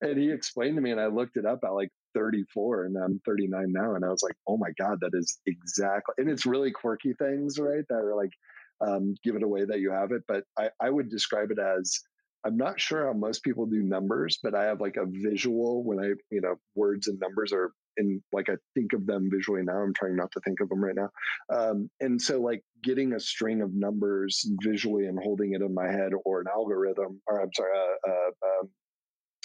And 0.00 0.16
he 0.16 0.30
explained 0.30 0.76
to 0.76 0.82
me, 0.82 0.92
and 0.92 1.00
I 1.00 1.06
looked 1.06 1.36
it 1.36 1.44
up 1.44 1.60
at 1.64 1.74
like 1.74 1.90
34, 2.14 2.84
and 2.86 2.96
I'm 2.96 3.20
39 3.26 3.66
now. 3.68 3.94
And 3.94 4.04
I 4.04 4.08
was 4.08 4.22
like, 4.22 4.36
Oh 4.46 4.56
my 4.56 4.70
God, 4.78 4.98
that 5.00 5.12
is 5.14 5.38
exactly. 5.46 6.14
And 6.18 6.30
it's 6.30 6.46
really 6.46 6.70
quirky 6.70 7.14
things, 7.14 7.58
right? 7.58 7.84
That 7.88 7.98
are 7.98 8.16
like, 8.16 8.32
um, 8.80 9.14
give 9.22 9.36
it 9.36 9.42
away 9.42 9.64
that 9.64 9.80
you 9.80 9.92
have 9.92 10.12
it. 10.12 10.22
But 10.26 10.44
I, 10.58 10.70
I 10.80 10.90
would 10.90 11.08
describe 11.10 11.50
it 11.50 11.58
as 11.58 12.00
I'm 12.44 12.56
not 12.56 12.78
sure 12.78 13.06
how 13.06 13.14
most 13.14 13.42
people 13.42 13.64
do 13.66 13.82
numbers, 13.82 14.38
but 14.42 14.54
I 14.54 14.64
have 14.64 14.80
like 14.80 14.96
a 14.96 15.06
visual 15.06 15.82
when 15.82 15.98
I, 15.98 16.08
you 16.30 16.42
know, 16.42 16.56
words 16.74 17.08
and 17.08 17.18
numbers 17.18 17.52
are 17.52 17.72
in 17.96 18.22
like 18.32 18.50
I 18.50 18.56
think 18.74 18.92
of 18.92 19.06
them 19.06 19.30
visually 19.32 19.62
now. 19.62 19.78
I'm 19.78 19.94
trying 19.94 20.16
not 20.16 20.30
to 20.32 20.40
think 20.40 20.60
of 20.60 20.68
them 20.68 20.84
right 20.84 20.94
now. 20.94 21.08
Um, 21.50 21.88
and 22.00 22.20
so 22.20 22.40
like 22.40 22.62
getting 22.82 23.14
a 23.14 23.20
string 23.20 23.62
of 23.62 23.72
numbers 23.72 24.46
visually 24.62 25.06
and 25.06 25.18
holding 25.18 25.54
it 25.54 25.62
in 25.62 25.72
my 25.72 25.86
head 25.86 26.12
or 26.24 26.40
an 26.40 26.46
algorithm, 26.54 27.20
or 27.26 27.40
I'm 27.40 27.50
sorry, 27.54 27.70
uh, 27.76 28.10
uh, 28.10 28.60
um, 28.60 28.70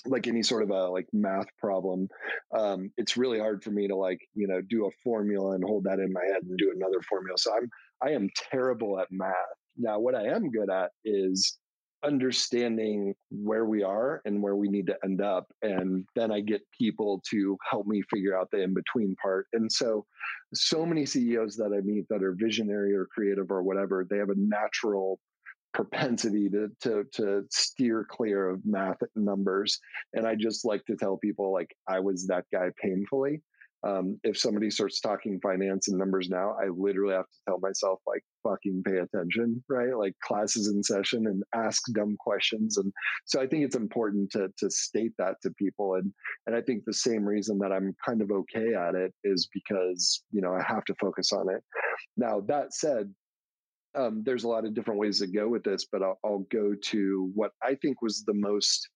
like 0.06 0.28
any 0.28 0.44
sort 0.44 0.64
of 0.64 0.70
a 0.70 0.88
like 0.90 1.08
math 1.14 1.48
problem 1.58 2.08
um, 2.58 2.92
it's 2.98 3.18
really 3.18 3.40
hard 3.40 3.64
for 3.64 3.72
me 3.72 3.88
to 3.88 3.96
like 3.96 4.20
you 4.34 4.48
know 4.48 4.62
do 4.62 4.86
a 4.86 4.92
formula 5.04 5.52
and 5.56 5.64
hold 5.64 5.84
that 5.84 6.00
in 6.00 6.12
my 6.12 6.24
head 6.26 6.44
and 6.44 6.58
do 6.58 6.72
another 6.76 7.02
formula 7.08 7.38
so 7.38 7.52
i'm 7.56 7.70
i 8.02 8.12
am 8.12 8.30
terrible 8.52 9.00
at 9.00 9.08
math 9.12 9.34
now 9.78 10.00
what 10.00 10.16
i 10.16 10.24
am 10.24 10.50
good 10.50 10.70
at 10.70 10.92
is 11.06 11.58
understanding 12.04 13.14
where 13.30 13.66
we 13.66 13.84
are 13.84 14.22
and 14.26 14.42
where 14.42 14.56
we 14.56 14.70
need 14.70 14.88
to 14.88 14.96
end 15.04 15.22
up. 15.22 15.46
And 15.62 16.06
then 16.16 16.32
I 16.32 16.42
get 16.42 16.62
people 16.78 17.22
to 17.32 17.58
help 17.70 17.88
me 17.88 18.02
figure 18.10 18.38
out 18.38 18.50
the 18.52 18.62
in 18.62 18.74
between 18.74 19.16
part. 19.22 19.48
And 19.54 19.72
so, 19.72 20.06
so 20.54 20.86
many 20.86 21.06
CEOs 21.06 21.56
that 21.58 21.74
I 21.76 21.82
meet 21.82 22.06
that 22.10 22.24
are 22.24 22.36
visionary 22.38 22.94
or 22.94 23.08
creative 23.14 23.52
or 23.52 23.64
whatever, 23.64 24.06
they 24.10 24.18
have 24.18 24.30
a 24.30 24.36
natural 24.38 25.20
propensity 25.74 26.50
to 26.50 26.70
to 26.82 27.04
to 27.14 27.44
steer 27.52 28.06
clear 28.10 28.50
of 28.50 28.60
math 28.66 28.98
and 29.02 29.26
numbers 29.26 29.80
and 30.14 30.26
i 30.26 30.36
just 30.36 30.66
like 30.66 30.84
to 30.86 30.96
tell 30.96 31.18
people 31.18 31.54
like 31.54 31.70
i 31.88 32.00
was 32.00 32.26
that 32.28 32.46
guy 32.52 32.70
painfully 32.82 33.42
um, 33.88 34.20
if 34.24 34.38
somebody 34.38 34.70
starts 34.70 35.00
talking 35.00 35.40
finance 35.42 35.88
and 35.88 35.98
numbers 35.98 36.30
now, 36.30 36.56
I 36.62 36.68
literally 36.68 37.14
have 37.14 37.26
to 37.26 37.38
tell 37.48 37.60
myself, 37.60 38.00
like, 38.06 38.24
fucking 38.44 38.84
pay 38.86 38.98
attention, 38.98 39.64
right? 39.70 39.96
Like 39.96 40.14
classes 40.22 40.68
in 40.68 40.84
session 40.84 41.28
and 41.28 41.44
ask 41.56 41.82
dumb 41.94 42.18
questions. 42.20 42.78
And 42.78 42.92
so 43.26 43.42
I 43.42 43.48
think 43.48 43.64
it's 43.64 43.76
important 43.76 44.32
to 44.32 44.50
to 44.58 44.70
state 44.70 45.14
that 45.18 45.36
to 45.44 45.52
people. 45.52 45.96
And 45.96 46.12
and 46.46 46.56
I 46.56 46.62
think 46.62 46.84
the 46.86 46.94
same 46.94 47.24
reason 47.24 47.58
that 47.60 47.72
I'm 47.72 47.96
kind 48.06 48.22
of 48.22 48.32
okay 48.32 48.74
at 48.74 48.96
it 48.96 49.14
is 49.24 49.48
because, 49.54 50.24
you 50.32 50.42
know, 50.42 50.54
I 50.54 50.64
have 50.64 50.84
to 50.86 50.96
focus 50.96 51.32
on 51.32 51.50
it. 51.50 51.64
Now, 52.18 52.42
that 52.48 52.74
said, 52.74 53.14
um, 53.96 54.24
there's 54.26 54.44
a 54.44 54.48
lot 54.48 54.66
of 54.66 54.74
different 54.74 55.00
ways 55.00 55.20
to 55.20 55.28
go 55.28 55.48
with 55.48 55.64
this, 55.64 55.86
but 55.92 56.02
I'll, 56.04 56.20
I'll 56.24 56.46
go 56.52 56.76
to 56.76 57.32
what 57.34 57.52
I 57.64 57.76
think 57.76 58.02
was 58.02 58.24
the 58.26 58.34
most 58.34 58.88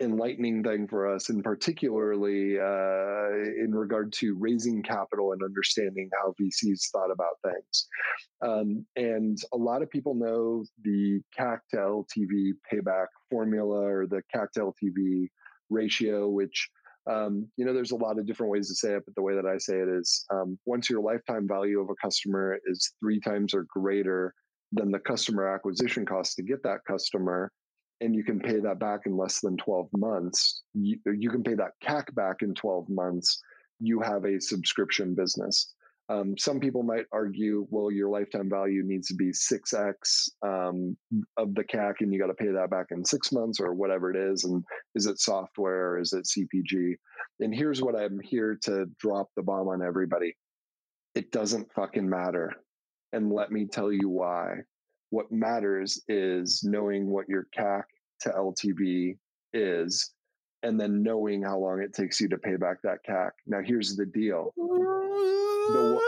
enlightening 0.00 0.62
thing 0.62 0.88
for 0.88 1.12
us, 1.14 1.28
and 1.28 1.44
particularly 1.44 2.58
uh, 2.58 3.62
in 3.62 3.70
regard 3.72 4.12
to 4.14 4.36
raising 4.38 4.82
capital 4.82 5.32
and 5.32 5.42
understanding 5.42 6.10
how 6.20 6.34
VCs 6.40 6.90
thought 6.90 7.10
about 7.10 7.36
things. 7.44 7.88
Um, 8.42 8.86
and 8.96 9.38
a 9.52 9.56
lot 9.56 9.82
of 9.82 9.90
people 9.90 10.14
know 10.14 10.64
the 10.82 11.20
CAC 11.38 11.58
to 11.70 11.76
LTV 11.76 12.52
payback 12.70 13.06
formula 13.30 13.80
or 13.80 14.06
the 14.06 14.22
CAC 14.34 14.50
to 14.54 14.72
LTV 14.72 15.28
ratio, 15.70 16.28
which 16.28 16.68
um, 17.10 17.48
you 17.56 17.64
know, 17.64 17.72
there's 17.72 17.90
a 17.90 17.96
lot 17.96 18.18
of 18.18 18.26
different 18.26 18.52
ways 18.52 18.68
to 18.68 18.74
say 18.74 18.94
it, 18.94 19.02
but 19.04 19.14
the 19.14 19.22
way 19.22 19.34
that 19.34 19.46
I 19.46 19.58
say 19.58 19.78
it 19.78 19.88
is 19.88 20.24
um, 20.32 20.58
once 20.66 20.88
your 20.88 21.00
lifetime 21.00 21.48
value 21.48 21.80
of 21.80 21.88
a 21.90 21.94
customer 22.00 22.58
is 22.66 22.92
three 23.00 23.20
times 23.20 23.54
or 23.54 23.66
greater 23.68 24.34
than 24.72 24.90
the 24.90 24.98
customer 25.00 25.48
acquisition 25.48 26.06
cost 26.06 26.36
to 26.36 26.42
get 26.42 26.62
that 26.62 26.78
customer, 26.86 27.50
and 28.00 28.14
you 28.14 28.24
can 28.24 28.40
pay 28.40 28.58
that 28.60 28.78
back 28.78 29.00
in 29.06 29.16
less 29.16 29.40
than 29.40 29.56
12 29.56 29.88
months, 29.96 30.62
you, 30.74 30.98
you 31.06 31.30
can 31.30 31.42
pay 31.42 31.54
that 31.54 31.72
CAC 31.84 32.14
back 32.14 32.36
in 32.42 32.54
12 32.54 32.88
months, 32.88 33.40
you 33.80 34.00
have 34.00 34.24
a 34.24 34.40
subscription 34.40 35.14
business. 35.14 35.74
Um, 36.08 36.36
some 36.36 36.60
people 36.60 36.82
might 36.82 37.06
argue, 37.12 37.66
well, 37.70 37.90
your 37.90 38.08
lifetime 38.08 38.50
value 38.50 38.82
needs 38.84 39.08
to 39.08 39.14
be 39.14 39.30
6x 39.30 40.28
um, 40.42 40.96
of 41.36 41.54
the 41.54 41.64
CAC 41.64 41.94
and 42.00 42.12
you 42.12 42.20
got 42.20 42.26
to 42.26 42.34
pay 42.34 42.48
that 42.48 42.70
back 42.70 42.86
in 42.90 43.04
six 43.04 43.32
months 43.32 43.60
or 43.60 43.72
whatever 43.72 44.10
it 44.10 44.16
is. 44.16 44.44
And 44.44 44.64
is 44.94 45.06
it 45.06 45.20
software? 45.20 45.98
Is 45.98 46.12
it 46.12 46.26
CPG? 46.26 46.96
And 47.40 47.54
here's 47.54 47.80
what 47.80 47.96
I'm 47.96 48.18
here 48.20 48.58
to 48.62 48.86
drop 48.98 49.28
the 49.36 49.42
bomb 49.42 49.68
on 49.68 49.82
everybody 49.82 50.36
it 51.14 51.30
doesn't 51.30 51.70
fucking 51.74 52.08
matter. 52.08 52.52
And 53.12 53.30
let 53.30 53.52
me 53.52 53.66
tell 53.66 53.92
you 53.92 54.08
why. 54.08 54.56
What 55.10 55.30
matters 55.30 56.02
is 56.08 56.62
knowing 56.64 57.10
what 57.10 57.28
your 57.28 57.46
CAC 57.56 57.82
to 58.20 58.30
LTV 58.30 59.18
is 59.52 60.10
and 60.62 60.78
then 60.80 61.02
knowing 61.02 61.42
how 61.42 61.58
long 61.58 61.82
it 61.82 61.92
takes 61.92 62.20
you 62.20 62.28
to 62.28 62.38
pay 62.38 62.56
back 62.56 62.82
that 62.82 63.04
CAC. 63.08 63.30
Now, 63.46 63.60
here's 63.64 63.96
the 63.96 64.06
deal. 64.06 64.52
The, 64.56 66.00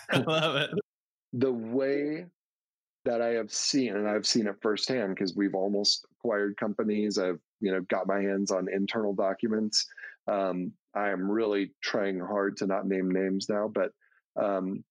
I 0.10 0.18
love 0.18 0.56
it. 0.56 0.70
The 1.32 1.52
way 1.52 2.26
that 3.04 3.22
I 3.22 3.28
have 3.30 3.52
seen, 3.52 3.96
and 3.96 4.08
I've 4.08 4.26
seen 4.26 4.46
it 4.46 4.56
firsthand 4.60 5.14
because 5.14 5.34
we've 5.34 5.54
almost 5.54 6.04
acquired 6.12 6.56
companies. 6.56 7.18
I've 7.18 7.38
you 7.60 7.72
know 7.72 7.80
got 7.82 8.06
my 8.06 8.20
hands 8.20 8.50
on 8.50 8.68
internal 8.72 9.14
documents. 9.14 9.86
Um, 10.26 10.72
I 10.94 11.10
am 11.10 11.30
really 11.30 11.72
trying 11.82 12.18
hard 12.18 12.56
to 12.58 12.66
not 12.66 12.86
name 12.86 13.10
names 13.10 13.48
now, 13.48 13.70
but 13.72 13.92
um, 14.40 14.84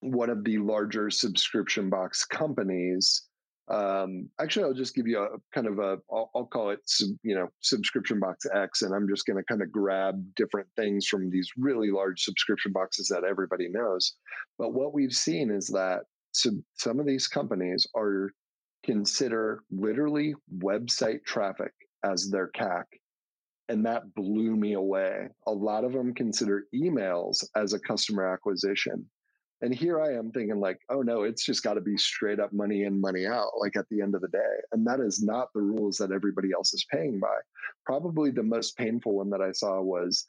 one 0.00 0.30
of 0.30 0.44
the 0.44 0.58
larger 0.58 1.10
subscription 1.10 1.88
box 1.88 2.24
companies 2.24 3.27
um, 3.70 4.28
actually 4.40 4.64
i'll 4.64 4.74
just 4.74 4.94
give 4.94 5.06
you 5.06 5.18
a 5.18 5.28
kind 5.54 5.66
of 5.66 5.78
a 5.78 5.98
i'll, 6.12 6.30
I'll 6.34 6.46
call 6.46 6.70
it 6.70 6.80
you 7.22 7.34
know 7.34 7.48
subscription 7.60 8.18
box 8.18 8.46
x 8.54 8.82
and 8.82 8.94
i'm 8.94 9.08
just 9.08 9.26
going 9.26 9.36
to 9.36 9.44
kind 9.44 9.62
of 9.62 9.70
grab 9.70 10.22
different 10.36 10.68
things 10.76 11.06
from 11.06 11.30
these 11.30 11.48
really 11.56 11.90
large 11.90 12.22
subscription 12.22 12.72
boxes 12.72 13.08
that 13.08 13.24
everybody 13.24 13.68
knows. 13.68 14.14
But 14.58 14.72
what 14.72 14.94
we've 14.94 15.12
seen 15.12 15.50
is 15.50 15.68
that 15.68 16.00
some, 16.32 16.64
some 16.74 17.00
of 17.00 17.06
these 17.06 17.26
companies 17.26 17.86
are 17.96 18.30
consider 18.84 19.62
literally 19.70 20.34
website 20.58 21.24
traffic 21.24 21.72
as 22.04 22.30
their 22.30 22.48
cac 22.48 22.86
and 23.68 23.84
that 23.84 24.14
blew 24.14 24.56
me 24.56 24.74
away. 24.74 25.28
A 25.46 25.52
lot 25.52 25.84
of 25.84 25.92
them 25.92 26.14
consider 26.14 26.64
emails 26.74 27.44
as 27.54 27.74
a 27.74 27.80
customer 27.80 28.26
acquisition 28.32 29.04
and 29.60 29.74
here 29.74 30.00
I 30.00 30.14
am 30.14 30.30
thinking, 30.30 30.60
like, 30.60 30.78
oh 30.88 31.02
no, 31.02 31.24
it's 31.24 31.44
just 31.44 31.64
got 31.64 31.74
to 31.74 31.80
be 31.80 31.96
straight 31.96 32.38
up 32.38 32.52
money 32.52 32.84
in, 32.84 33.00
money 33.00 33.26
out, 33.26 33.50
like 33.58 33.76
at 33.76 33.86
the 33.90 34.00
end 34.00 34.14
of 34.14 34.20
the 34.20 34.28
day. 34.28 34.38
And 34.72 34.86
that 34.86 35.00
is 35.00 35.22
not 35.22 35.48
the 35.52 35.60
rules 35.60 35.96
that 35.96 36.12
everybody 36.12 36.50
else 36.54 36.72
is 36.74 36.86
paying 36.92 37.18
by. 37.18 37.36
Probably 37.84 38.30
the 38.30 38.42
most 38.42 38.76
painful 38.76 39.16
one 39.16 39.30
that 39.30 39.40
I 39.40 39.50
saw 39.50 39.80
was, 39.80 40.26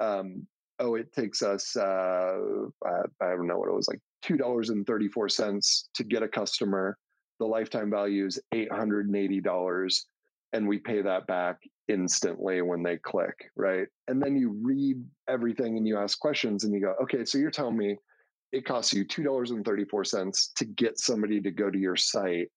um, 0.00 0.46
oh, 0.78 0.94
it 0.94 1.12
takes 1.12 1.42
us, 1.42 1.76
uh, 1.76 2.38
I, 2.84 3.02
I 3.20 3.28
don't 3.30 3.46
know 3.46 3.58
what 3.58 3.68
it 3.68 3.74
was, 3.74 3.88
like 3.88 4.00
$2.34 4.24 5.84
to 5.94 6.04
get 6.04 6.22
a 6.22 6.28
customer. 6.28 6.96
The 7.40 7.46
lifetime 7.46 7.90
value 7.90 8.24
is 8.24 8.40
$880 8.54 10.00
and 10.54 10.68
we 10.68 10.78
pay 10.78 11.02
that 11.02 11.26
back 11.26 11.58
instantly 11.88 12.62
when 12.62 12.82
they 12.82 12.96
click, 12.96 13.50
right? 13.56 13.86
And 14.08 14.22
then 14.22 14.36
you 14.36 14.56
read 14.62 14.96
everything 15.28 15.76
and 15.76 15.86
you 15.86 15.98
ask 15.98 16.18
questions 16.18 16.64
and 16.64 16.72
you 16.72 16.80
go, 16.80 16.94
okay, 17.02 17.24
so 17.24 17.38
you're 17.38 17.50
telling 17.50 17.76
me 17.76 17.96
it 18.52 18.64
costs 18.66 18.92
you 18.92 19.04
$2.34 19.04 20.54
to 20.54 20.64
get 20.64 20.98
somebody 20.98 21.40
to 21.40 21.50
go 21.50 21.70
to 21.70 21.78
your 21.78 21.96
site 21.96 22.48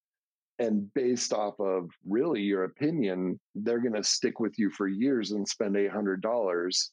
and 0.60 0.94
based 0.94 1.34
off 1.34 1.60
of 1.60 1.90
really 2.08 2.42
your 2.42 2.66
opinion 2.66 3.40
they're 3.56 3.82
going 3.82 3.94
to 3.94 4.04
stick 4.04 4.40
with 4.40 4.58
you 4.58 4.70
for 4.70 4.88
years 4.88 5.32
and 5.32 5.48
spend 5.48 5.76
$800 5.76 6.90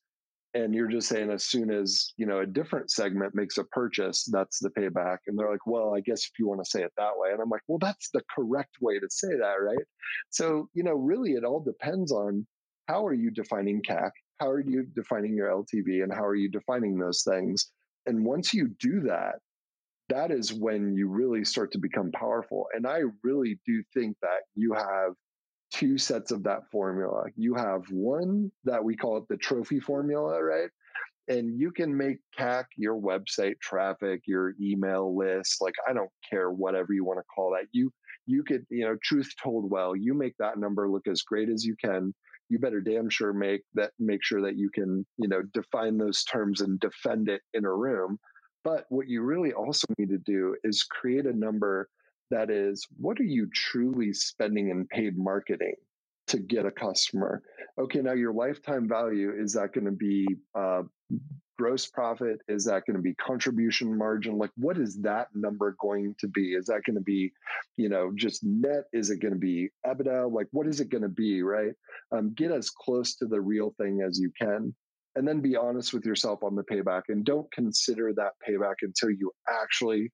and 0.54 0.74
you're 0.74 0.88
just 0.88 1.08
saying 1.08 1.30
as 1.30 1.44
soon 1.44 1.70
as 1.70 2.12
you 2.16 2.26
know 2.26 2.40
a 2.40 2.46
different 2.46 2.90
segment 2.90 3.34
makes 3.34 3.58
a 3.58 3.64
purchase 3.64 4.28
that's 4.30 4.58
the 4.58 4.70
payback 4.70 5.18
and 5.26 5.38
they're 5.38 5.50
like 5.50 5.66
well 5.66 5.94
i 5.94 6.00
guess 6.00 6.24
if 6.24 6.38
you 6.38 6.46
want 6.46 6.62
to 6.62 6.70
say 6.70 6.82
it 6.82 6.92
that 6.96 7.12
way 7.16 7.30
and 7.30 7.40
i'm 7.40 7.48
like 7.48 7.62
well 7.68 7.78
that's 7.78 8.10
the 8.10 8.22
correct 8.34 8.76
way 8.80 8.98
to 8.98 9.08
say 9.08 9.28
that 9.28 9.54
right? 9.62 9.84
So 10.30 10.68
you 10.74 10.82
know 10.82 10.94
really 10.94 11.32
it 11.32 11.44
all 11.44 11.60
depends 11.60 12.12
on 12.12 12.46
how 12.88 13.06
are 13.06 13.14
you 13.14 13.30
defining 13.30 13.80
cac 13.80 14.12
how 14.40 14.50
are 14.50 14.60
you 14.60 14.84
defining 14.94 15.34
your 15.34 15.48
ltv 15.48 16.02
and 16.02 16.12
how 16.12 16.24
are 16.24 16.34
you 16.34 16.50
defining 16.50 16.98
those 16.98 17.22
things 17.22 17.70
and 18.06 18.24
once 18.24 18.52
you 18.52 18.68
do 18.80 19.00
that, 19.00 19.36
that 20.08 20.30
is 20.30 20.52
when 20.52 20.94
you 20.94 21.08
really 21.08 21.44
start 21.44 21.72
to 21.72 21.78
become 21.78 22.10
powerful. 22.12 22.66
And 22.74 22.86
I 22.86 23.00
really 23.22 23.58
do 23.66 23.82
think 23.94 24.16
that 24.22 24.40
you 24.54 24.74
have 24.74 25.12
two 25.72 25.96
sets 25.96 26.30
of 26.30 26.42
that 26.42 26.70
formula. 26.70 27.24
You 27.36 27.54
have 27.54 27.82
one 27.90 28.50
that 28.64 28.84
we 28.84 28.96
call 28.96 29.16
it 29.16 29.24
the 29.28 29.36
trophy 29.36 29.80
formula, 29.80 30.42
right? 30.42 30.68
And 31.28 31.58
you 31.58 31.70
can 31.70 31.96
make 31.96 32.18
CAC 32.38 32.64
your 32.76 33.00
website 33.00 33.58
traffic, 33.60 34.22
your 34.26 34.54
email 34.60 35.16
list, 35.16 35.62
like 35.62 35.74
I 35.88 35.92
don't 35.92 36.10
care 36.28 36.50
whatever 36.50 36.92
you 36.92 37.04
want 37.04 37.20
to 37.20 37.24
call 37.34 37.52
that. 37.52 37.68
You 37.72 37.90
you 38.26 38.44
could, 38.44 38.64
you 38.70 38.84
know, 38.84 38.96
truth 39.02 39.32
told 39.42 39.70
well, 39.70 39.96
you 39.96 40.14
make 40.14 40.34
that 40.38 40.58
number 40.58 40.88
look 40.88 41.08
as 41.08 41.22
great 41.22 41.48
as 41.48 41.64
you 41.64 41.74
can 41.82 42.12
you 42.52 42.58
better 42.58 42.82
damn 42.82 43.08
sure 43.08 43.32
make 43.32 43.62
that 43.72 43.92
make 43.98 44.22
sure 44.22 44.42
that 44.42 44.56
you 44.56 44.68
can 44.68 45.06
you 45.16 45.26
know 45.26 45.40
define 45.54 45.96
those 45.96 46.22
terms 46.24 46.60
and 46.60 46.78
defend 46.80 47.30
it 47.30 47.40
in 47.54 47.64
a 47.64 47.72
room. 47.72 48.18
But 48.62 48.84
what 48.90 49.08
you 49.08 49.22
really 49.22 49.54
also 49.54 49.86
need 49.98 50.10
to 50.10 50.18
do 50.18 50.54
is 50.62 50.82
create 50.82 51.24
a 51.24 51.32
number 51.32 51.88
that 52.30 52.50
is 52.50 52.86
what 52.98 53.18
are 53.18 53.24
you 53.24 53.48
truly 53.54 54.12
spending 54.12 54.68
in 54.68 54.86
paid 54.86 55.16
marketing 55.16 55.74
to 56.26 56.38
get 56.38 56.66
a 56.66 56.70
customer? 56.70 57.42
Okay 57.80 58.00
now 58.00 58.12
your 58.12 58.34
lifetime 58.34 58.86
value 58.86 59.32
is 59.34 59.54
that 59.54 59.72
going 59.72 59.86
to 59.86 59.92
be 59.92 60.26
uh, 60.54 60.82
gross 61.58 61.86
profit? 61.86 62.38
Is 62.48 62.64
that 62.64 62.84
going 62.86 62.96
to 62.96 63.02
be 63.02 63.14
contribution 63.14 63.96
margin? 63.96 64.38
Like, 64.38 64.50
what 64.56 64.78
is 64.78 65.00
that 65.02 65.28
number 65.34 65.76
going 65.80 66.14
to 66.20 66.28
be? 66.28 66.54
Is 66.54 66.66
that 66.66 66.82
going 66.86 66.96
to 66.96 67.02
be, 67.02 67.32
you 67.76 67.88
know, 67.88 68.12
just 68.14 68.44
net? 68.44 68.84
Is 68.92 69.10
it 69.10 69.20
going 69.20 69.34
to 69.34 69.40
be 69.40 69.70
EBITDA? 69.86 70.32
Like, 70.32 70.48
what 70.52 70.66
is 70.66 70.80
it 70.80 70.90
going 70.90 71.02
to 71.02 71.08
be? 71.08 71.42
Right? 71.42 71.72
Um, 72.10 72.34
get 72.34 72.50
as 72.50 72.70
close 72.70 73.16
to 73.16 73.26
the 73.26 73.40
real 73.40 73.74
thing 73.78 74.02
as 74.06 74.18
you 74.18 74.30
can. 74.40 74.74
And 75.14 75.28
then 75.28 75.40
be 75.40 75.56
honest 75.56 75.92
with 75.92 76.06
yourself 76.06 76.42
on 76.42 76.54
the 76.54 76.62
payback 76.62 77.02
and 77.08 77.24
don't 77.24 77.50
consider 77.52 78.12
that 78.14 78.32
payback 78.48 78.76
until 78.80 79.10
you 79.10 79.30
actually 79.46 80.10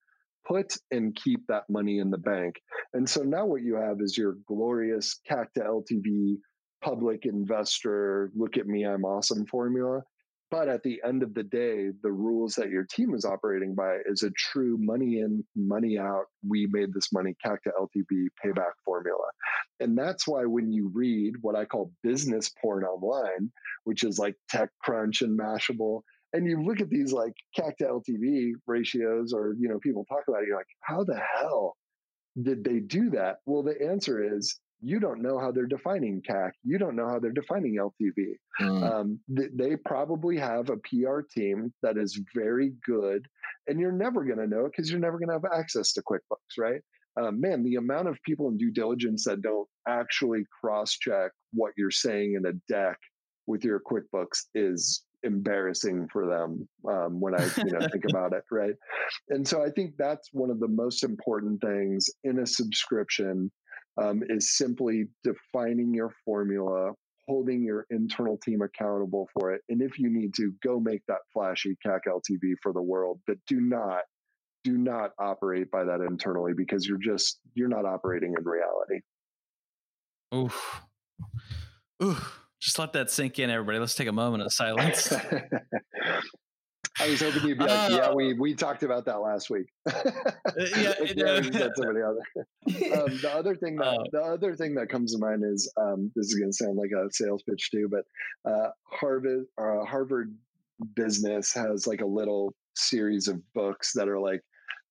put 0.46 0.74
and 0.90 1.14
keep 1.14 1.46
that 1.46 1.64
money 1.68 1.98
in 1.98 2.10
the 2.10 2.18
bank. 2.18 2.56
And 2.94 3.08
so 3.08 3.22
now 3.22 3.46
what 3.46 3.62
you 3.62 3.76
have 3.76 4.00
is 4.00 4.18
your 4.18 4.38
glorious 4.48 5.20
CAC 5.30 5.52
to 5.54 5.60
LTV 5.60 6.38
public 6.82 7.26
investor, 7.26 8.30
look 8.34 8.56
at 8.56 8.66
me, 8.66 8.84
I'm 8.84 9.04
awesome 9.04 9.46
formula. 9.46 10.02
But 10.50 10.68
at 10.68 10.82
the 10.82 11.00
end 11.06 11.22
of 11.22 11.34
the 11.34 11.42
day, 11.42 11.90
the 12.02 12.10
rules 12.10 12.54
that 12.54 12.70
your 12.70 12.84
team 12.84 13.14
is 13.14 13.26
operating 13.26 13.74
by 13.74 13.98
is 14.06 14.22
a 14.22 14.30
true 14.30 14.78
money 14.78 15.18
in, 15.18 15.44
money 15.54 15.98
out. 15.98 16.24
We 16.46 16.66
made 16.70 16.94
this 16.94 17.12
money, 17.12 17.36
CAC 17.44 17.62
to 17.64 17.72
LTV 17.78 18.28
payback 18.42 18.72
formula. 18.84 19.26
And 19.80 19.96
that's 19.96 20.26
why 20.26 20.46
when 20.46 20.72
you 20.72 20.90
read 20.94 21.34
what 21.42 21.54
I 21.54 21.66
call 21.66 21.92
business 22.02 22.50
porn 22.60 22.84
online, 22.84 23.52
which 23.84 24.04
is 24.04 24.18
like 24.18 24.36
TechCrunch 24.50 25.20
and 25.20 25.38
Mashable, 25.38 26.00
and 26.32 26.46
you 26.46 26.62
look 26.62 26.80
at 26.80 26.88
these 26.88 27.12
like 27.12 27.34
CAC 27.58 27.76
to 27.78 27.84
LTV 27.84 28.52
ratios, 28.66 29.32
or 29.34 29.54
you 29.58 29.68
know, 29.68 29.78
people 29.78 30.06
talk 30.06 30.24
about 30.28 30.42
it, 30.42 30.48
you're 30.48 30.56
like, 30.56 30.66
how 30.80 31.04
the 31.04 31.20
hell 31.36 31.76
did 32.42 32.64
they 32.64 32.80
do 32.80 33.10
that? 33.10 33.36
Well, 33.44 33.62
the 33.62 33.80
answer 33.82 34.36
is 34.36 34.58
you 34.80 35.00
don't 35.00 35.22
know 35.22 35.38
how 35.38 35.50
they're 35.50 35.66
defining 35.66 36.22
CAC. 36.22 36.50
You 36.62 36.78
don't 36.78 36.96
know 36.96 37.08
how 37.08 37.18
they're 37.18 37.32
defining 37.32 37.76
LTV. 37.76 38.34
Mm. 38.60 38.82
Um, 38.82 39.20
th- 39.36 39.50
they 39.54 39.76
probably 39.76 40.36
have 40.38 40.70
a 40.70 40.76
PR 40.76 41.20
team 41.20 41.72
that 41.82 41.96
is 41.96 42.20
very 42.34 42.72
good, 42.86 43.26
and 43.66 43.80
you're 43.80 43.92
never 43.92 44.24
going 44.24 44.38
to 44.38 44.46
know 44.46 44.66
it 44.66 44.72
because 44.72 44.90
you're 44.90 45.00
never 45.00 45.18
going 45.18 45.28
to 45.28 45.34
have 45.34 45.58
access 45.58 45.92
to 45.94 46.02
QuickBooks, 46.02 46.58
right? 46.58 46.80
Um, 47.20 47.40
man, 47.40 47.64
the 47.64 47.76
amount 47.76 48.08
of 48.08 48.22
people 48.24 48.48
in 48.48 48.56
due 48.56 48.70
diligence 48.70 49.24
that 49.24 49.42
don't 49.42 49.68
actually 49.88 50.44
cross 50.60 50.92
check 50.92 51.32
what 51.52 51.72
you're 51.76 51.90
saying 51.90 52.34
in 52.36 52.46
a 52.46 52.52
deck 52.72 52.98
with 53.46 53.64
your 53.64 53.80
QuickBooks 53.80 54.44
is 54.54 55.02
embarrassing 55.24 56.08
for 56.12 56.26
them 56.26 56.68
um, 56.88 57.20
when 57.20 57.34
I 57.34 57.44
you 57.56 57.72
know 57.72 57.86
think 57.90 58.04
about 58.08 58.32
it, 58.32 58.44
right? 58.52 58.74
And 59.30 59.46
so 59.46 59.64
I 59.64 59.70
think 59.70 59.94
that's 59.98 60.28
one 60.32 60.50
of 60.50 60.60
the 60.60 60.68
most 60.68 61.02
important 61.02 61.60
things 61.60 62.08
in 62.22 62.38
a 62.38 62.46
subscription 62.46 63.50
um, 64.00 64.22
is 64.28 64.56
simply 64.56 65.06
defining 65.24 65.92
your 65.92 66.12
formula, 66.24 66.92
holding 67.26 67.62
your 67.62 67.86
internal 67.90 68.38
team 68.38 68.62
accountable 68.62 69.28
for 69.32 69.52
it. 69.52 69.62
And 69.68 69.82
if 69.82 69.98
you 69.98 70.10
need 70.10 70.34
to, 70.34 70.52
go 70.62 70.80
make 70.80 71.02
that 71.08 71.18
flashy 71.32 71.76
CAC 71.86 72.00
LTV 72.06 72.54
for 72.62 72.72
the 72.72 72.82
world, 72.82 73.20
but 73.26 73.36
do 73.46 73.60
not 73.60 74.02
do 74.64 74.76
not 74.76 75.12
operate 75.20 75.70
by 75.70 75.84
that 75.84 76.00
internally 76.00 76.52
because 76.56 76.86
you're 76.86 76.98
just 76.98 77.38
you're 77.54 77.68
not 77.68 77.84
operating 77.84 78.34
in 78.36 78.44
reality. 78.44 79.00
Oof. 80.34 80.82
Oof. 82.02 82.40
Just 82.60 82.78
let 82.78 82.92
that 82.94 83.10
sink 83.10 83.38
in, 83.38 83.50
everybody. 83.50 83.78
Let's 83.78 83.94
take 83.94 84.08
a 84.08 84.12
moment 84.12 84.42
of 84.42 84.52
silence. 84.52 85.12
I 87.00 87.10
was 87.10 87.20
hoping 87.20 87.48
you'd 87.48 87.58
be 87.58 87.64
like, 87.64 87.90
uh, 87.90 87.96
yeah, 87.96 88.12
we 88.12 88.34
we 88.34 88.54
talked 88.54 88.82
about 88.82 89.04
that 89.06 89.20
last 89.20 89.50
week. 89.50 89.66
Uh, 90.48 90.64
yeah, 90.76 90.94
yeah, 91.14 91.68
somebody 91.76 92.00
other. 92.02 92.20
Um, 92.98 93.18
the 93.18 93.30
other 93.32 93.54
thing 93.54 93.76
that 93.76 93.86
uh, 93.86 94.04
the 94.12 94.20
other 94.20 94.56
thing 94.56 94.74
that 94.74 94.88
comes 94.88 95.12
to 95.12 95.18
mind 95.18 95.42
is 95.44 95.72
um, 95.76 96.10
this 96.16 96.26
is 96.26 96.34
going 96.34 96.50
to 96.50 96.56
sound 96.56 96.76
like 96.76 96.90
a 96.90 97.08
sales 97.12 97.42
pitch 97.48 97.70
too, 97.70 97.88
but 97.90 98.50
uh, 98.50 98.70
Harvard 98.84 99.44
uh, 99.60 99.84
Harvard 99.84 100.34
Business 100.96 101.52
has 101.54 101.86
like 101.86 102.00
a 102.00 102.06
little 102.06 102.54
series 102.74 103.28
of 103.28 103.40
books 103.54 103.92
that 103.94 104.08
are 104.08 104.18
like 104.18 104.40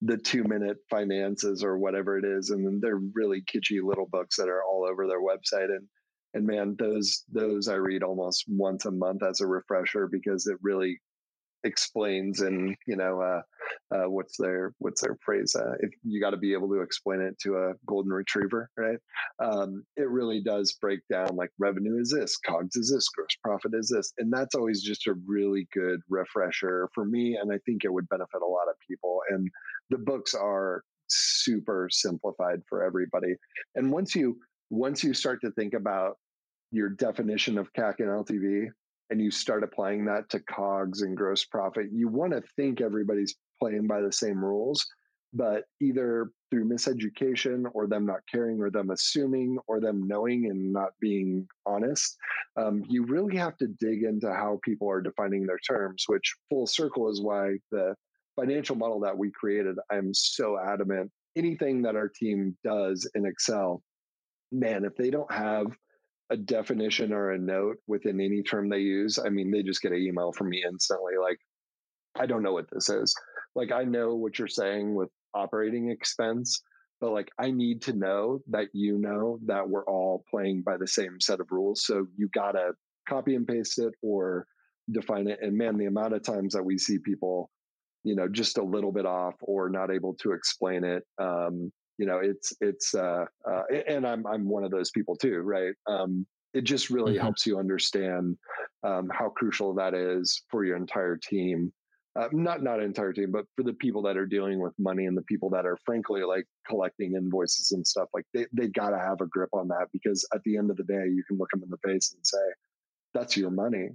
the 0.02 0.18
two 0.18 0.44
minute 0.44 0.78
finances 0.90 1.64
or 1.64 1.78
whatever 1.78 2.18
it 2.18 2.26
is, 2.26 2.52
and 2.52 2.66
then 2.66 2.80
they're 2.82 3.02
really 3.14 3.42
kitschy 3.42 3.84
little 3.84 4.08
books 4.10 4.38
that 4.38 4.48
are 4.48 4.64
all 4.64 4.88
over 4.90 5.08
their 5.08 5.22
website 5.22 5.70
and 5.70 5.88
and 6.34 6.46
man 6.46 6.76
those 6.78 7.24
those 7.32 7.70
i 7.70 7.74
read 7.74 8.04
almost 8.04 8.44
once 8.50 8.86
a 8.86 8.92
month 8.92 9.24
as 9.24 9.40
a 9.40 9.48
refresher 9.48 10.10
because 10.12 10.46
it 10.46 10.58
really 10.62 11.00
explains 11.64 12.42
and 12.42 12.76
you 12.86 12.96
know 12.96 13.22
uh, 13.22 13.42
uh, 13.96 14.10
what's 14.10 14.38
their 14.38 14.74
what's 14.80 15.02
their 15.02 15.18
phrase? 15.24 15.56
Uh, 15.58 15.74
if 15.80 15.92
you 16.04 16.22
got 16.22 16.32
to 16.32 16.38
be 16.38 16.54
able 16.54 16.70
to 16.70 16.82
explain 16.82 17.22
it 17.22 17.38
to 17.40 17.56
a 17.56 17.74
golden 17.86 18.12
retriever, 18.12 18.70
right? 18.78 18.98
Um, 19.44 19.84
it 19.96 20.10
really 20.10 20.42
does 20.42 20.78
break 20.82 21.00
down 21.12 21.36
like 21.36 21.50
revenue 21.60 22.00
is 22.00 22.16
this, 22.18 22.38
cogs 22.38 22.76
is 22.76 22.92
this, 22.94 23.08
gross 23.10 23.36
profit 23.44 23.72
is 23.74 23.92
this, 23.94 24.14
and 24.18 24.32
that's 24.32 24.56
always 24.56 24.82
just 24.82 25.08
a 25.08 25.16
really 25.26 25.68
good 25.74 26.00
refresher 26.10 26.90
for 26.94 27.06
me, 27.06 27.38
and 27.42 27.52
I 27.52 27.60
think 27.66 27.84
it 27.84 27.94
would 27.94 28.10
benefit 28.10 28.42
a 28.42 28.46
lot 28.46 28.70
of 28.70 28.76
people. 28.88 29.20
And 29.30 29.50
the 29.90 29.98
books 29.98 30.34
are 30.34 30.84
super 31.10 31.88
simplified 31.90 32.62
for 32.68 32.84
everybody. 32.84 33.36
And 33.76 33.92
once 33.92 34.16
you 34.16 34.38
once 34.70 35.04
you 35.04 35.14
start 35.14 35.40
to 35.42 35.52
think 35.52 35.74
about 35.74 36.18
your 36.72 36.90
definition 36.90 37.58
of 37.58 37.72
CAC 37.72 37.96
and 38.00 38.10
LTV, 38.10 38.68
and 39.10 39.22
you 39.22 39.32
start 39.32 39.64
applying 39.64 40.06
that 40.06 40.30
to 40.30 40.40
cogs 40.42 41.02
and 41.02 41.16
gross 41.16 41.46
profit, 41.46 41.88
you 41.92 42.08
want 42.08 42.34
to 42.34 42.42
think 42.56 42.82
everybody's 42.82 43.36
playing 43.60 43.88
by 43.88 44.02
the 44.02 44.12
same 44.12 44.44
rules, 44.44 44.86
but 45.34 45.64
either 45.82 46.30
through 46.50 46.68
miseducation 46.68 47.66
or 47.74 47.88
them 47.88 48.06
not 48.06 48.20
caring 48.32 48.62
or 48.62 48.70
them 48.70 48.92
assuming 48.92 49.58
or 49.68 49.80
them 49.80 50.08
knowing 50.08 50.50
and 50.50 50.72
not 50.72 50.90
being 51.00 51.48
honest, 51.66 52.18
um, 52.58 52.84
you 52.88 53.06
really 53.06 53.36
have 53.36 53.58
to 53.58 53.68
dig 53.80 54.04
into 54.04 54.32
how 54.34 54.60
people 54.64 54.90
are 54.90 55.02
defining 55.02 55.46
their 55.46 55.60
terms, 55.60 56.04
which 56.08 56.36
full 56.50 56.68
circle 56.68 57.10
is 57.10 57.22
why 57.22 57.58
the 57.72 57.94
financial 58.36 58.76
model 58.76 59.00
that 59.00 59.18
we 59.18 59.32
created, 59.32 59.76
I'm 59.92 60.14
so 60.14 60.58
adamant. 60.60 61.12
Anything 61.36 61.82
that 61.84 61.96
our 61.96 62.08
team 62.08 62.58
does 62.64 63.10
in 63.16 63.26
Excel, 63.26 63.82
man, 64.52 64.86
if 64.86 64.96
they 64.96 65.10
don't 65.10 65.32
have 65.32 65.68
a 66.30 66.38
definition 66.38 67.14
or 67.14 67.32
a 67.32 67.38
note 67.38 67.78
within 67.88 68.20
any 68.20 68.44
term 68.44 68.70
they 68.70 68.80
use, 68.80 69.18
I 69.18 69.30
mean, 69.30 69.52
they 69.52 69.64
just 69.64 69.82
get 69.82 69.92
an 69.92 70.00
email 70.00 70.32
from 70.32 70.50
me 70.50 70.64
instantly 70.68 71.14
like, 71.22 71.40
I 72.20 72.26
don't 72.26 72.44
know 72.44 72.54
what 72.54 72.70
this 72.72 72.90
is 72.90 73.16
like 73.58 73.72
I 73.72 73.84
know 73.84 74.14
what 74.14 74.38
you're 74.38 74.48
saying 74.48 74.94
with 74.94 75.10
operating 75.34 75.90
expense, 75.90 76.62
but 77.02 77.12
like 77.12 77.30
I 77.40 77.50
need 77.50 77.82
to 77.84 77.94
know 77.94 78.40
that 78.50 78.68
you 78.72 79.00
know 79.00 79.40
that 79.48 79.68
we're 79.68 79.86
all 79.86 80.24
playing 80.30 80.62
by 80.62 80.78
the 80.78 80.88
same 80.88 81.20
set 81.20 81.40
of 81.40 81.48
rules. 81.52 81.84
So 81.84 82.06
you 82.16 82.30
gotta 82.34 82.74
copy 83.10 83.34
and 83.34 83.48
paste 83.48 83.80
it 83.80 83.94
or 84.04 84.46
define 84.92 85.28
it. 85.28 85.40
And 85.42 85.58
man, 85.58 85.78
the 85.78 85.86
amount 85.86 86.14
of 86.14 86.22
times 86.22 86.54
that 86.54 86.64
we 86.64 86.78
see 86.78 87.00
people, 87.00 87.50
you 88.04 88.16
know, 88.16 88.28
just 88.28 88.60
a 88.60 88.64
little 88.64 88.92
bit 88.92 89.08
off 89.08 89.34
or 89.42 89.70
not 89.70 89.92
able 89.92 90.14
to 90.22 90.34
explain 90.34 90.84
it. 90.84 91.04
Um, 91.18 91.72
you 91.98 92.06
know, 92.06 92.20
it's 92.20 92.54
it's 92.62 92.94
uh, 92.94 93.26
uh 93.50 93.64
and 93.88 94.06
I'm 94.06 94.26
I'm 94.28 94.48
one 94.48 94.64
of 94.64 94.72
those 94.72 94.92
people 94.92 95.16
too, 95.16 95.40
right? 95.40 95.74
Um, 95.88 96.26
it 96.54 96.64
just 96.64 96.90
really 96.90 97.14
mm-hmm. 97.14 97.22
helps 97.22 97.46
you 97.46 97.60
understand 97.60 98.38
um, 98.84 99.10
how 99.12 99.30
crucial 99.30 99.74
that 99.76 99.94
is 99.94 100.44
for 100.50 100.64
your 100.64 100.78
entire 100.78 101.18
team 101.18 101.72
uh, 102.18 102.28
not 102.32 102.64
not 102.64 102.82
entire 102.82 103.14
team, 103.14 103.32
but 103.32 103.46
for 103.56 103.64
the 103.64 103.74
people 103.74 104.02
that 104.02 104.18
are 104.18 104.26
dealing 104.26 104.60
with 104.60 104.74
money 104.80 105.06
and 105.06 105.16
the 105.16 105.22
people 105.24 105.52
that 105.52 105.68
are 105.68 105.78
frankly 105.86 106.24
like 106.24 106.46
collecting 106.68 107.14
invoices 107.16 107.72
and 107.74 107.86
stuff, 107.86 108.10
like 108.14 108.26
they 108.34 108.48
they 108.54 108.68
got 108.68 108.90
to 108.90 108.98
have 108.98 109.22
a 109.22 109.28
grip 109.28 109.50
on 109.54 109.68
that 109.68 109.88
because 109.94 110.28
at 110.34 110.42
the 110.44 110.58
end 110.58 110.72
of 110.72 110.78
the 110.78 110.84
day, 110.84 111.06
you 111.06 111.24
can 111.28 111.38
look 111.38 111.50
them 111.52 111.62
in 111.62 111.70
the 111.70 111.78
face 111.88 112.14
and 112.14 112.26
say, 112.26 112.38
"That's 113.14 113.38
your 113.38 113.52
money." 113.52 113.90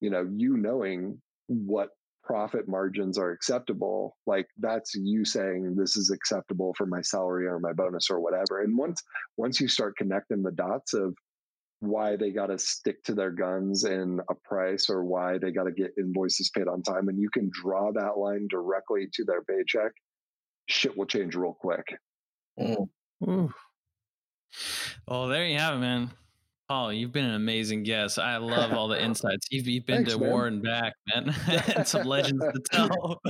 You 0.00 0.10
know, 0.10 0.26
you 0.34 0.56
knowing 0.56 1.20
what 1.48 1.90
profit 2.22 2.68
margins 2.68 3.18
are 3.18 3.30
acceptable, 3.30 4.16
like 4.26 4.46
that's 4.58 4.94
you 4.94 5.24
saying 5.24 5.74
this 5.76 5.96
is 5.96 6.10
acceptable 6.10 6.74
for 6.74 6.86
my 6.86 7.00
salary 7.00 7.46
or 7.46 7.58
my 7.58 7.72
bonus 7.72 8.10
or 8.10 8.20
whatever. 8.20 8.62
And 8.62 8.76
once 8.76 9.02
once 9.36 9.60
you 9.60 9.68
start 9.68 9.96
connecting 9.96 10.42
the 10.42 10.52
dots 10.52 10.94
of 10.94 11.14
why 11.80 12.14
they 12.14 12.30
got 12.30 12.46
to 12.46 12.58
stick 12.58 13.02
to 13.02 13.14
their 13.14 13.32
guns 13.32 13.84
in 13.84 14.20
a 14.30 14.34
price 14.44 14.88
or 14.88 15.04
why 15.04 15.38
they 15.38 15.50
got 15.50 15.64
to 15.64 15.72
get 15.72 15.90
invoices 15.98 16.48
paid 16.50 16.68
on 16.68 16.80
time. 16.82 17.08
And 17.08 17.18
you 17.18 17.28
can 17.28 17.50
draw 17.52 17.90
that 17.92 18.16
line 18.16 18.46
directly 18.48 19.08
to 19.14 19.24
their 19.24 19.42
paycheck. 19.42 19.90
Shit 20.66 20.96
will 20.96 21.06
change 21.06 21.34
real 21.34 21.56
quick. 21.60 21.84
Mm. 22.58 23.52
Well, 25.08 25.26
there 25.26 25.44
you 25.44 25.58
have 25.58 25.74
it, 25.74 25.80
man. 25.80 26.10
Paul, 26.72 26.90
you've 26.90 27.12
been 27.12 27.26
an 27.26 27.34
amazing 27.34 27.82
guest. 27.82 28.18
I 28.18 28.38
love 28.38 28.72
all 28.72 28.88
the 28.88 28.98
insights. 29.04 29.46
You've, 29.50 29.66
you've 29.66 29.84
been 29.84 30.06
Thanks, 30.06 30.14
to 30.14 30.18
man. 30.18 30.30
war 30.30 30.46
and 30.46 30.62
back, 30.62 30.94
man, 31.06 31.34
and 31.76 31.86
some 31.86 32.06
legends 32.06 32.42
to 32.42 32.60
tell. 32.72 33.20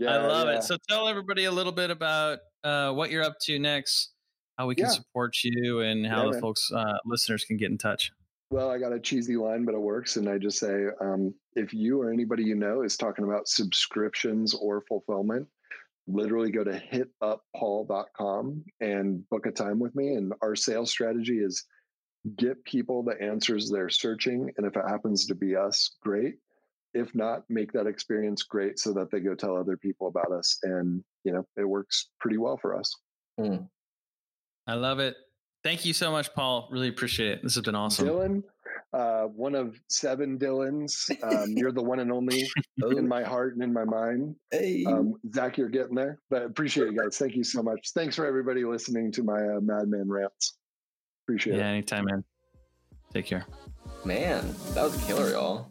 Yeah, 0.00 0.16
I 0.16 0.26
love 0.26 0.48
yeah. 0.48 0.56
it. 0.56 0.64
So 0.64 0.76
tell 0.88 1.06
everybody 1.06 1.44
a 1.44 1.52
little 1.52 1.70
bit 1.70 1.92
about 1.92 2.40
uh, 2.64 2.90
what 2.90 3.12
you're 3.12 3.22
up 3.22 3.36
to 3.42 3.56
next 3.60 4.10
how 4.58 4.66
we 4.66 4.74
can 4.74 4.86
yeah. 4.86 4.90
support 4.90 5.36
you 5.44 5.78
and 5.78 6.04
how 6.04 6.24
the 6.24 6.32
man. 6.32 6.40
folks 6.40 6.72
uh, 6.74 6.98
listeners 7.04 7.44
can 7.44 7.56
get 7.56 7.70
in 7.70 7.78
touch 7.78 8.12
well 8.50 8.70
i 8.70 8.76
got 8.78 8.92
a 8.92 9.00
cheesy 9.00 9.34
line 9.34 9.64
but 9.64 9.74
it 9.74 9.80
works 9.80 10.16
and 10.16 10.28
i 10.28 10.36
just 10.36 10.58
say 10.58 10.84
um, 11.00 11.32
if 11.54 11.72
you 11.72 12.02
or 12.02 12.12
anybody 12.12 12.44
you 12.44 12.54
know 12.54 12.82
is 12.82 12.98
talking 12.98 13.24
about 13.24 13.48
subscriptions 13.48 14.54
or 14.54 14.82
fulfillment 14.86 15.48
literally 16.06 16.50
go 16.50 16.62
to 16.62 16.82
hituppaul.com 16.92 18.62
and 18.80 19.28
book 19.30 19.46
a 19.46 19.50
time 19.50 19.78
with 19.78 19.94
me 19.96 20.14
and 20.14 20.34
our 20.42 20.54
sales 20.54 20.90
strategy 20.90 21.38
is 21.38 21.64
get 22.36 22.62
people 22.64 23.02
the 23.02 23.20
answers 23.20 23.70
they're 23.70 23.88
searching 23.88 24.50
and 24.56 24.66
if 24.66 24.76
it 24.76 24.84
happens 24.88 25.26
to 25.26 25.34
be 25.34 25.56
us 25.56 25.96
great 26.02 26.34
if 26.94 27.14
not 27.14 27.42
make 27.48 27.72
that 27.72 27.86
experience 27.86 28.42
great 28.42 28.78
so 28.78 28.92
that 28.92 29.10
they 29.10 29.18
go 29.18 29.34
tell 29.34 29.56
other 29.56 29.76
people 29.76 30.06
about 30.06 30.30
us 30.30 30.58
and 30.62 31.02
you 31.24 31.32
know 31.32 31.44
it 31.56 31.64
works 31.64 32.10
pretty 32.20 32.38
well 32.38 32.56
for 32.56 32.78
us 32.78 32.94
mm. 33.40 33.66
I 34.66 34.74
love 34.74 35.00
it. 35.00 35.16
Thank 35.64 35.84
you 35.84 35.92
so 35.92 36.10
much, 36.10 36.32
Paul. 36.34 36.68
Really 36.70 36.88
appreciate 36.88 37.30
it. 37.30 37.42
This 37.42 37.54
has 37.54 37.62
been 37.62 37.74
awesome. 37.74 38.08
Dylan, 38.08 38.42
uh, 38.92 39.24
one 39.24 39.54
of 39.54 39.78
seven 39.88 40.38
Dylans. 40.38 41.10
Um, 41.22 41.50
you're 41.56 41.72
the 41.72 41.82
one 41.82 42.00
and 42.00 42.12
only 42.12 42.48
in 42.78 43.06
my 43.06 43.22
heart 43.22 43.54
and 43.54 43.62
in 43.62 43.72
my 43.72 43.84
mind. 43.84 44.34
Hey. 44.50 44.84
Um, 44.84 45.14
Zach, 45.32 45.56
you're 45.56 45.68
getting 45.68 45.94
there. 45.94 46.20
But 46.30 46.42
appreciate 46.42 46.90
you 46.90 46.98
guys. 46.98 47.16
Thank 47.16 47.36
you 47.36 47.44
so 47.44 47.62
much. 47.62 47.90
Thanks 47.94 48.16
for 48.16 48.26
everybody 48.26 48.64
listening 48.64 49.12
to 49.12 49.22
my 49.22 49.38
uh, 49.38 49.60
Madman 49.60 50.08
rants. 50.08 50.58
Appreciate 51.24 51.54
yeah, 51.54 51.60
it. 51.60 51.62
Yeah, 51.62 51.70
anytime, 51.70 52.04
man. 52.04 52.24
Take 53.12 53.26
care. 53.26 53.46
Man, 54.04 54.54
that 54.74 54.82
was 54.82 55.00
a 55.00 55.06
killer, 55.06 55.30
y'all. 55.30 55.68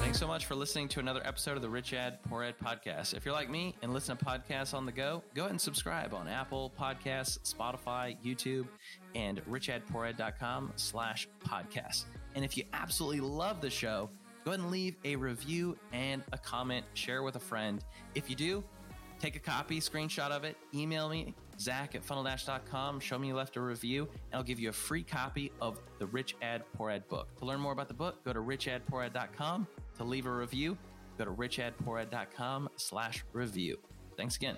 Thanks 0.00 0.18
so 0.18 0.26
much 0.26 0.46
for 0.46 0.56
listening 0.56 0.88
to 0.88 1.00
another 1.00 1.22
episode 1.24 1.56
of 1.56 1.62
the 1.62 1.68
Rich 1.68 1.94
Ad 1.94 2.22
Poor 2.24 2.42
Ed 2.42 2.56
podcast. 2.62 3.14
If 3.14 3.24
you're 3.24 3.34
like 3.34 3.48
me 3.48 3.76
and 3.82 3.92
listen 3.92 4.16
to 4.16 4.24
podcasts 4.24 4.74
on 4.74 4.86
the 4.86 4.92
go, 4.92 5.22
go 5.34 5.42
ahead 5.42 5.52
and 5.52 5.60
subscribe 5.60 6.14
on 6.14 6.26
Apple 6.26 6.72
Podcasts, 6.78 7.38
Spotify, 7.42 8.16
YouTube, 8.24 8.66
and 9.14 9.40
richadpoored.com 9.44 10.72
slash 10.74 11.28
podcast. 11.46 12.06
And 12.34 12.44
if 12.44 12.56
you 12.56 12.64
absolutely 12.72 13.20
love 13.20 13.60
the 13.60 13.70
show, 13.70 14.10
go 14.44 14.50
ahead 14.50 14.60
and 14.60 14.70
leave 14.70 14.96
a 15.04 15.14
review 15.14 15.76
and 15.92 16.24
a 16.32 16.38
comment, 16.38 16.84
share 16.94 17.22
with 17.22 17.36
a 17.36 17.40
friend. 17.40 17.84
If 18.14 18.28
you 18.28 18.34
do, 18.34 18.64
take 19.18 19.36
a 19.36 19.40
copy, 19.40 19.80
screenshot 19.80 20.30
of 20.30 20.44
it, 20.44 20.56
email 20.74 21.08
me, 21.08 21.34
Zach 21.58 21.94
at 21.94 22.06
funneldash.com. 22.06 23.00
Show 23.00 23.18
me 23.18 23.28
you 23.28 23.34
left 23.34 23.56
a 23.56 23.60
review, 23.60 24.08
and 24.30 24.38
I'll 24.38 24.42
give 24.42 24.60
you 24.60 24.68
a 24.68 24.72
free 24.72 25.02
copy 25.02 25.52
of 25.60 25.80
the 25.98 26.06
Rich 26.06 26.36
Ad 26.42 26.62
Poor 26.74 26.90
Ed 26.90 27.08
book. 27.08 27.28
To 27.38 27.44
learn 27.44 27.60
more 27.60 27.72
about 27.72 27.88
the 27.88 27.94
book, 27.94 28.24
go 28.24 28.32
to 28.32 28.40
richadpoored.com. 28.40 29.66
To 29.96 30.04
leave 30.04 30.26
a 30.26 30.32
review, 30.32 30.78
go 31.16 31.24
to 31.24 31.32
richadpoored.com 31.32 32.68
slash 32.76 33.24
review. 33.32 33.78
Thanks 34.16 34.36
again. 34.36 34.56